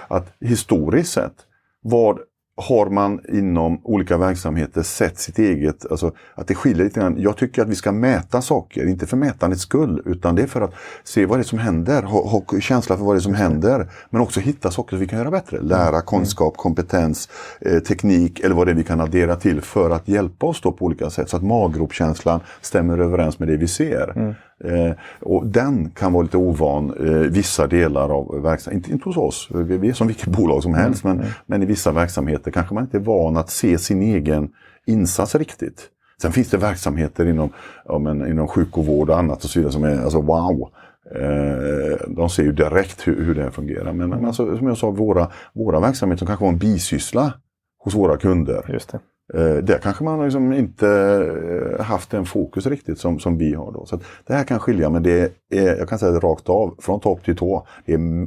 att 0.09 0.33
historiskt 0.41 1.13
sett 1.13 1.35
vad 1.83 2.19
har 2.61 2.91
man 2.91 3.21
inom 3.29 3.81
olika 3.85 4.19
verksamheter 4.19 4.83
sett 4.83 5.19
sitt 5.19 5.39
eget, 5.39 5.91
alltså 5.91 6.13
att 6.35 6.47
det 6.47 6.55
skiljer 6.55 6.85
lite 6.85 7.01
grann. 7.01 7.15
Jag 7.19 7.37
tycker 7.37 7.63
att 7.63 7.69
vi 7.69 7.75
ska 7.75 7.93
mäta 7.93 8.43
saker, 8.43 8.87
inte 8.87 9.07
för 9.07 9.17
mätandets 9.17 9.63
skull, 9.63 10.03
utan 10.07 10.35
det 10.35 10.43
är 10.43 10.47
för 10.47 10.61
att 10.61 10.75
se 11.05 11.27
vad 11.27 11.39
det 11.39 11.43
är 11.43 11.45
som 11.45 11.59
händer, 11.59 12.03
ha, 12.03 12.29
ha 12.29 12.61
känsla 12.61 12.97
för 12.97 13.05
vad 13.05 13.15
det 13.15 13.19
är 13.19 13.21
som 13.21 13.35
händer, 13.35 13.89
men 14.11 14.21
också 14.21 14.41
hitta 14.41 14.71
saker 14.71 14.91
som 14.91 14.99
vi 15.01 15.07
kan 15.07 15.19
göra 15.19 15.31
bättre. 15.31 15.61
Lära, 15.61 15.89
mm. 15.89 16.03
kunskap, 16.07 16.57
kompetens, 16.57 17.29
eh, 17.61 17.79
teknik 17.79 18.41
eller 18.41 18.55
vad 18.55 18.67
det 18.67 18.71
är 18.71 18.75
vi 18.75 18.85
kan 18.85 19.01
addera 19.01 19.37
till 19.37 19.61
för 19.61 19.91
att 19.91 20.09
hjälpa 20.09 20.47
oss 20.47 20.61
då 20.61 20.73
på 20.73 20.85
olika 20.85 21.11
sätt 21.11 21.29
så 21.29 21.37
att 21.37 21.43
maggropkänslan 21.43 22.41
stämmer 22.61 22.99
överens 22.99 23.39
med 23.39 23.49
det 23.49 23.57
vi 23.57 23.69
ser. 23.69 24.13
Mm. 24.17 24.35
Eh, 24.65 24.93
och 25.21 25.47
den 25.47 25.91
kan 25.91 26.13
vara 26.13 26.23
lite 26.23 26.37
ovan 26.37 26.95
eh, 27.07 27.31
vissa 27.31 27.67
delar 27.67 28.09
av 28.09 28.43
verksamheten, 28.43 28.77
inte, 28.77 28.93
inte 28.93 29.05
hos 29.09 29.17
oss, 29.17 29.49
vi, 29.55 29.79
vi 29.79 29.89
är 29.89 29.93
som 29.93 30.07
vilket 30.07 30.27
bolag 30.27 30.63
som 30.63 30.75
helst, 30.75 31.05
mm. 31.05 31.17
men, 31.17 31.27
mm. 31.27 31.37
men 31.47 31.63
i 31.63 31.67
vissa 31.67 31.93
verksamheter 31.93 32.51
kanske 32.51 32.75
man 32.75 32.85
inte 32.85 32.97
är 32.97 33.01
van 33.01 33.37
att 33.37 33.51
se 33.51 33.79
sin 33.79 34.03
egen 34.03 34.51
insats 34.87 35.35
riktigt. 35.35 35.89
Sen 36.23 36.33
finns 36.33 36.51
det 36.51 36.57
verksamheter 36.57 37.27
inom, 37.27 37.51
ja, 37.85 37.99
men, 37.99 38.27
inom 38.27 38.49
sjuk 38.49 38.79
och 38.79 39.19
annat 39.19 39.45
och 39.45 39.51
så 39.51 39.59
vidare 39.59 39.73
som 39.73 39.85
är 39.85 40.03
alltså 40.03 40.21
wow. 40.21 40.71
Eh, 41.15 42.09
de 42.09 42.31
ser 42.31 42.43
ju 42.43 42.53
direkt 42.53 43.09
hur, 43.09 43.25
hur 43.25 43.35
det 43.35 43.51
fungerar. 43.51 43.93
Men, 43.93 44.11
men 44.11 44.25
alltså, 44.25 44.57
som 44.57 44.67
jag 44.67 44.79
sa, 44.79 44.91
våra, 44.91 45.29
våra 45.53 45.81
verksamheter 45.81 46.19
som 46.19 46.27
kanske 46.27 46.45
var 46.45 46.53
en 46.53 46.59
bisyssla 46.59 47.33
hos 47.79 47.95
våra 47.95 48.17
kunder. 48.17 48.71
Just 48.73 48.93
det. 48.93 48.99
Eh, 49.35 49.57
där 49.57 49.79
kanske 49.79 50.05
man 50.05 50.25
liksom 50.25 50.53
inte 50.53 50.89
eh, 50.89 51.85
haft 51.85 52.11
den 52.11 52.27
fokus 52.27 52.67
riktigt 52.67 52.99
som, 52.99 53.19
som 53.19 53.39
vi 53.39 53.55
har. 53.55 53.73
Då. 53.73 53.87
Så 53.87 54.01
Det 54.27 54.35
här 54.35 54.45
kan 54.45 54.59
skilja, 54.59 54.91
men 54.91 55.03
det 55.03 55.33
är, 55.51 55.77
jag 55.77 55.89
kan 55.89 55.99
säga 55.99 56.13
det 56.13 56.19
rakt 56.19 56.49
av, 56.49 56.75
från 56.79 57.01
topp 57.01 57.25
till 57.25 57.37
tå. 57.37 57.67
Det 57.87 57.93
är 57.93 58.27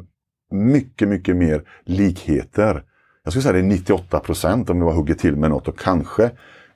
mycket, 0.51 1.07
mycket 1.07 1.35
mer 1.35 1.63
likheter. 1.83 2.83
Jag 3.23 3.33
skulle 3.33 3.43
säga 3.43 3.53
det 3.53 3.59
är 3.59 3.63
98 3.63 4.19
procent 4.19 4.69
om 4.69 4.79
det 4.79 4.85
var 4.85 4.93
hugget 4.93 5.19
till 5.19 5.35
med 5.35 5.49
något 5.49 5.67
och 5.67 5.79
kanske 5.79 6.31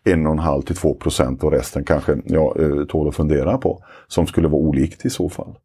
1,5 0.05 0.61
till 0.61 0.75
2 0.75 0.93
procent 0.93 1.43
och 1.43 1.51
resten 1.51 1.83
kanske 1.83 2.17
jag 2.25 2.59
eh, 2.59 2.85
tål 2.85 3.07
att 3.07 3.15
fundera 3.15 3.57
på. 3.57 3.83
Som 4.07 4.27
skulle 4.27 4.47
vara 4.47 4.61
olikt 4.61 5.05
i 5.05 5.09
så 5.09 5.29
fall. 5.29 5.55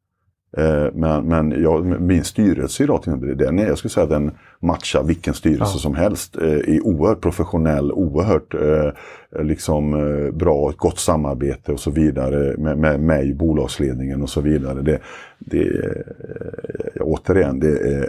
Eh, 0.56 0.86
men, 0.94 1.24
men 1.28 1.62
jag, 1.62 2.00
min 2.00 2.24
styrelse 2.24 2.82
idag, 2.82 3.00
den 3.36 3.58
är, 3.58 3.66
jag 3.66 3.78
skulle 3.78 3.90
säga 3.90 4.06
den 4.06 4.30
matchar 4.60 5.02
vilken 5.02 5.34
styrelse 5.34 5.72
ja. 5.74 5.78
som 5.78 5.94
helst. 5.94 6.36
Eh, 6.36 6.48
är 6.48 6.86
oerhört 6.86 7.20
professionell, 7.20 7.92
oerhört 7.92 8.54
eh, 8.54 8.92
liksom, 9.44 9.90
bra, 10.34 10.70
ett 10.70 10.76
gott 10.76 10.98
samarbete 10.98 11.72
och 11.72 11.80
så 11.80 11.90
vidare 11.90 12.56
med, 12.58 12.78
med 12.78 13.00
mig, 13.00 13.34
bolagsledningen 13.34 14.22
och 14.22 14.30
så 14.30 14.40
vidare. 14.40 14.82
Det, 14.82 15.00
det, 15.38 15.68
återigen, 17.00 17.60
det 17.60 17.78
är 17.78 18.06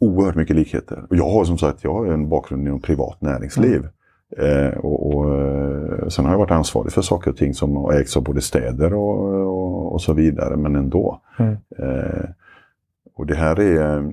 oerhört 0.00 0.34
mycket 0.34 0.56
likheter. 0.56 1.04
Och 1.10 1.16
jag 1.16 1.28
har 1.28 1.44
som 1.44 1.58
sagt 1.58 1.84
jag 1.84 1.92
har 1.92 2.06
en 2.06 2.28
bakgrund 2.28 2.66
inom 2.68 2.80
privat 2.80 3.20
näringsliv. 3.20 3.76
Mm. 3.76 3.90
Eh, 4.38 4.78
och, 4.78 5.14
och, 5.14 5.34
eh, 5.34 6.08
sen 6.08 6.24
har 6.24 6.32
jag 6.32 6.38
varit 6.38 6.50
ansvarig 6.50 6.92
för 6.92 7.02
saker 7.02 7.30
och 7.30 7.36
ting 7.36 7.54
som 7.54 7.76
har 7.76 7.92
ägts 7.92 8.16
av 8.16 8.22
både 8.22 8.40
städer 8.40 8.94
och, 8.94 9.34
och, 9.46 9.92
och 9.92 10.02
så 10.02 10.12
vidare, 10.12 10.56
men 10.56 10.76
ändå. 10.76 11.20
Mm. 11.38 11.56
Eh, 11.78 12.30
och 13.14 13.26
det 13.26 13.34
här 13.34 13.60
är 13.60 13.98
eh, 13.98 14.10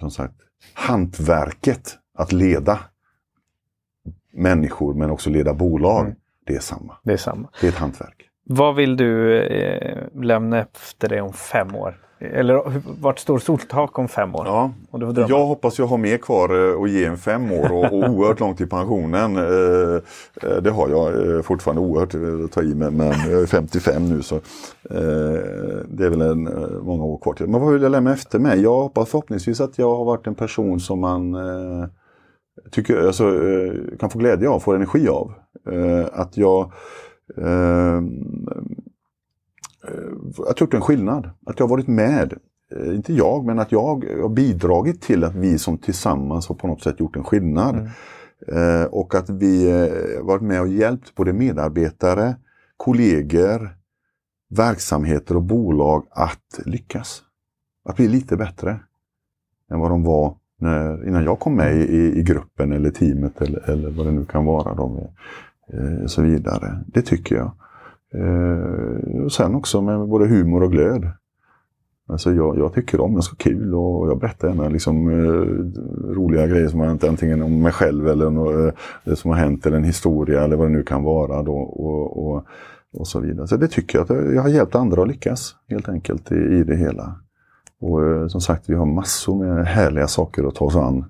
som 0.00 0.10
sagt 0.10 0.34
hantverket 0.74 1.98
att 2.14 2.32
leda 2.32 2.78
människor 4.32 4.94
men 4.94 5.10
också 5.10 5.30
leda 5.30 5.54
bolag. 5.54 6.04
Mm. 6.04 6.16
Det 6.46 6.56
är 6.56 6.60
samma. 6.60 6.96
Det 7.02 7.12
är 7.12 7.16
samma. 7.16 7.48
Det 7.60 7.66
är 7.66 7.70
ett 7.70 7.78
hantverk. 7.78 8.30
Vad 8.44 8.74
vill 8.74 8.96
du 8.96 9.42
eh, 9.42 9.98
lämna 10.14 10.60
efter 10.60 11.08
dig 11.08 11.20
om 11.20 11.32
fem 11.32 11.74
år? 11.74 12.05
Eller 12.18 12.82
vart 13.00 13.18
står 13.18 13.38
soltak 13.38 13.98
om 13.98 14.08
fem 14.08 14.34
år? 14.34 14.46
Ja, 14.46 14.72
jag 15.28 15.46
hoppas 15.46 15.78
jag 15.78 15.86
har 15.86 15.98
mer 15.98 16.18
kvar 16.18 16.74
eh, 16.74 16.82
att 16.82 16.90
ge 16.90 17.04
än 17.04 17.18
fem 17.18 17.52
år 17.52 17.72
och, 17.72 17.84
och 17.84 18.10
oerhört 18.10 18.40
långt 18.40 18.56
till 18.56 18.68
pensionen. 18.68 19.36
Eh, 19.36 19.94
eh, 20.42 20.56
det 20.62 20.70
har 20.70 20.88
jag 20.88 21.44
fortfarande 21.44 21.82
oerhört 21.82 22.14
att 22.44 22.52
ta 22.52 22.62
i 22.62 22.74
med, 22.74 22.92
men 22.92 23.30
jag 23.30 23.42
är 23.42 23.46
55 23.46 24.08
nu 24.08 24.22
så 24.22 24.40
det 25.88 26.04
är 26.04 26.10
väl 26.10 26.20
en, 26.20 26.44
många 26.82 27.04
år 27.04 27.18
kvar 27.18 27.32
till. 27.34 27.46
Men 27.46 27.60
vad 27.60 27.72
vill 27.72 27.82
jag 27.82 27.92
lämna 27.92 28.12
efter 28.12 28.38
mig? 28.38 28.62
Jag 28.62 28.82
hoppas 28.82 29.08
förhoppningsvis 29.08 29.60
att 29.60 29.78
jag 29.78 29.96
har 29.96 30.04
varit 30.04 30.26
en 30.26 30.34
person 30.34 30.80
som 30.80 31.00
man 31.00 31.36
tycker, 32.70 33.06
alltså, 33.06 33.32
kan 34.00 34.10
få 34.10 34.18
glädje 34.18 34.48
av, 34.48 34.60
får 34.60 34.76
energi 34.76 35.08
av. 35.08 35.32
Att 36.12 36.36
jag 36.36 36.72
att 40.48 40.60
jag 40.60 40.66
gjort 40.66 40.74
en 40.74 40.80
skillnad. 40.80 41.30
Att 41.46 41.60
jag 41.60 41.68
varit 41.68 41.86
med. 41.86 42.34
Eh, 42.72 42.94
inte 42.94 43.12
jag, 43.12 43.44
men 43.44 43.58
att 43.58 43.72
jag 43.72 44.04
har 44.22 44.28
bidragit 44.28 45.02
till 45.02 45.24
att 45.24 45.34
vi 45.34 45.58
som 45.58 45.78
tillsammans 45.78 46.48
har 46.48 46.54
på 46.54 46.66
något 46.66 46.82
sätt 46.82 47.00
gjort 47.00 47.16
en 47.16 47.24
skillnad. 47.24 47.76
Mm. 47.76 47.90
Eh, 48.48 48.84
och 48.84 49.14
att 49.14 49.30
vi 49.30 49.70
eh, 49.70 50.24
varit 50.24 50.42
med 50.42 50.60
och 50.60 50.68
hjälpt 50.68 51.14
både 51.14 51.32
medarbetare, 51.32 52.36
kollegor, 52.76 53.76
verksamheter 54.48 55.36
och 55.36 55.42
bolag 55.42 56.06
att 56.10 56.60
lyckas. 56.64 57.22
Att 57.88 57.96
bli 57.96 58.08
lite 58.08 58.36
bättre 58.36 58.80
än 59.70 59.80
vad 59.80 59.90
de 59.90 60.02
var 60.02 60.36
när, 60.58 61.08
innan 61.08 61.24
jag 61.24 61.40
kom 61.40 61.56
med 61.56 61.76
i, 61.76 62.18
i 62.18 62.22
gruppen 62.22 62.72
eller 62.72 62.90
teamet 62.90 63.40
eller, 63.42 63.70
eller 63.70 63.90
vad 63.90 64.06
det 64.06 64.12
nu 64.12 64.24
kan 64.24 64.44
vara. 64.44 64.74
De, 64.74 64.98
eh, 65.72 66.06
så 66.06 66.22
vidare. 66.22 66.84
Det 66.86 67.02
tycker 67.02 67.36
jag. 67.36 67.52
Eh, 68.16 69.24
och 69.24 69.32
sen 69.32 69.54
också 69.54 69.82
med 69.82 70.08
både 70.08 70.26
humor 70.26 70.62
och 70.62 70.72
glöd. 70.72 71.10
Alltså 72.08 72.32
jag, 72.32 72.58
jag 72.58 72.72
tycker 72.72 73.00
om, 73.00 73.14
jag 73.14 73.24
ska 73.24 73.36
kul 73.36 73.74
och 73.74 74.10
jag 74.10 74.18
berättar 74.18 74.48
gärna 74.48 74.68
liksom, 74.68 75.08
eh, 75.08 76.14
roliga 76.14 76.46
grejer 76.46 76.68
som 76.68 76.80
har 76.80 76.86
hänt 76.86 77.04
antingen 77.04 77.42
om 77.42 77.62
mig 77.62 77.72
själv 77.72 78.08
eller 78.08 78.30
något, 78.30 78.54
eh, 78.54 78.80
det 79.04 79.16
som 79.16 79.30
har 79.30 79.38
hänt 79.38 79.66
eller 79.66 79.76
en 79.76 79.84
historia 79.84 80.44
eller 80.44 80.56
vad 80.56 80.66
det 80.66 80.72
nu 80.72 80.82
kan 80.82 81.02
vara. 81.02 81.42
Då, 81.42 81.56
och, 81.56 82.26
och, 82.26 82.44
och 82.92 83.08
så 83.08 83.20
vidare. 83.20 83.46
Så 83.46 83.56
det 83.56 83.68
tycker 83.68 83.98
jag 83.98 84.04
att 84.04 84.34
jag 84.34 84.42
har 84.42 84.48
hjälpt 84.48 84.74
andra 84.74 85.02
att 85.02 85.08
lyckas 85.08 85.56
helt 85.68 85.88
enkelt 85.88 86.32
i, 86.32 86.34
i 86.34 86.64
det 86.64 86.76
hela. 86.76 87.14
Och 87.80 88.04
eh, 88.04 88.26
som 88.26 88.40
sagt, 88.40 88.68
vi 88.68 88.74
har 88.74 88.86
massor 88.86 89.44
med 89.44 89.66
härliga 89.66 90.06
saker 90.06 90.44
att 90.44 90.54
ta 90.54 90.64
oss 90.64 90.76
an 90.76 91.04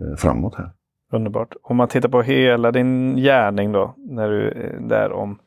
eh, 0.00 0.16
framåt 0.16 0.54
här. 0.54 0.70
Underbart. 1.12 1.54
Om 1.62 1.76
man 1.76 1.88
tittar 1.88 2.08
på 2.08 2.22
hela 2.22 2.72
din 2.72 3.16
gärning 3.16 3.72
då, 3.72 3.94
när 3.96 4.28
du 4.30 4.48
är 4.48 4.80
där 4.88 5.12
om 5.12 5.38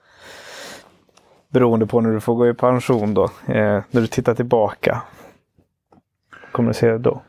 beroende 1.57 1.85
på 1.87 2.01
när 2.01 2.11
du 2.11 2.19
får 2.19 2.35
gå 2.35 2.47
i 2.47 2.53
pension 2.53 3.13
då, 3.13 3.23
eh, 3.23 3.83
när 3.91 4.01
du 4.01 4.07
tittar 4.07 4.35
tillbaka? 4.35 5.01
kommer 6.51 6.69
du 6.69 6.73
se 6.73 6.97
då? 6.97 7.21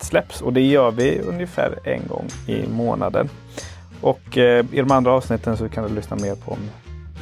släpps. 0.00 0.42
Och 0.42 0.52
det 0.52 0.60
gör 0.60 0.90
vi 0.90 1.20
ungefär 1.20 1.78
en 1.84 2.02
gång 2.08 2.26
i 2.48 2.66
månaden. 2.66 3.28
Och 4.00 4.38
eh, 4.38 4.64
i 4.72 4.76
de 4.76 4.90
andra 4.90 5.12
avsnitten 5.12 5.56
så 5.56 5.68
kan 5.68 5.88
du 5.88 5.94
lyssna 5.94 6.16
mer 6.16 6.34
på 6.34 6.56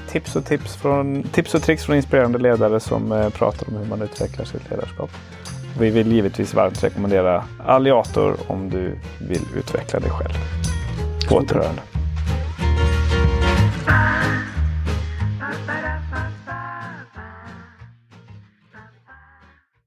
tips 0.09 0.37
och, 0.37 0.45
tips, 0.45 0.77
från, 0.77 1.23
tips 1.23 1.55
och 1.55 1.63
tricks 1.63 1.85
från 1.85 1.97
inspirerande 1.97 2.39
ledare 2.39 2.81
som 2.81 3.31
pratar 3.35 3.69
om 3.69 3.77
hur 3.77 3.87
man 3.87 4.03
utvecklar 4.03 4.45
sitt 4.45 4.71
ledarskap. 4.71 5.11
Vi 5.79 5.91
vill 5.91 6.13
givetvis 6.13 6.55
varmt 6.55 6.85
rekommendera 6.85 7.45
Alliator 7.67 8.37
om 8.47 8.71
du 8.71 8.99
vill 9.29 9.43
utveckla 9.57 10.01
dig 10.01 10.11
själv. 10.11 10.35
På 11.29 11.37
återhörande. 11.37 11.92
Bye. 13.85 14.42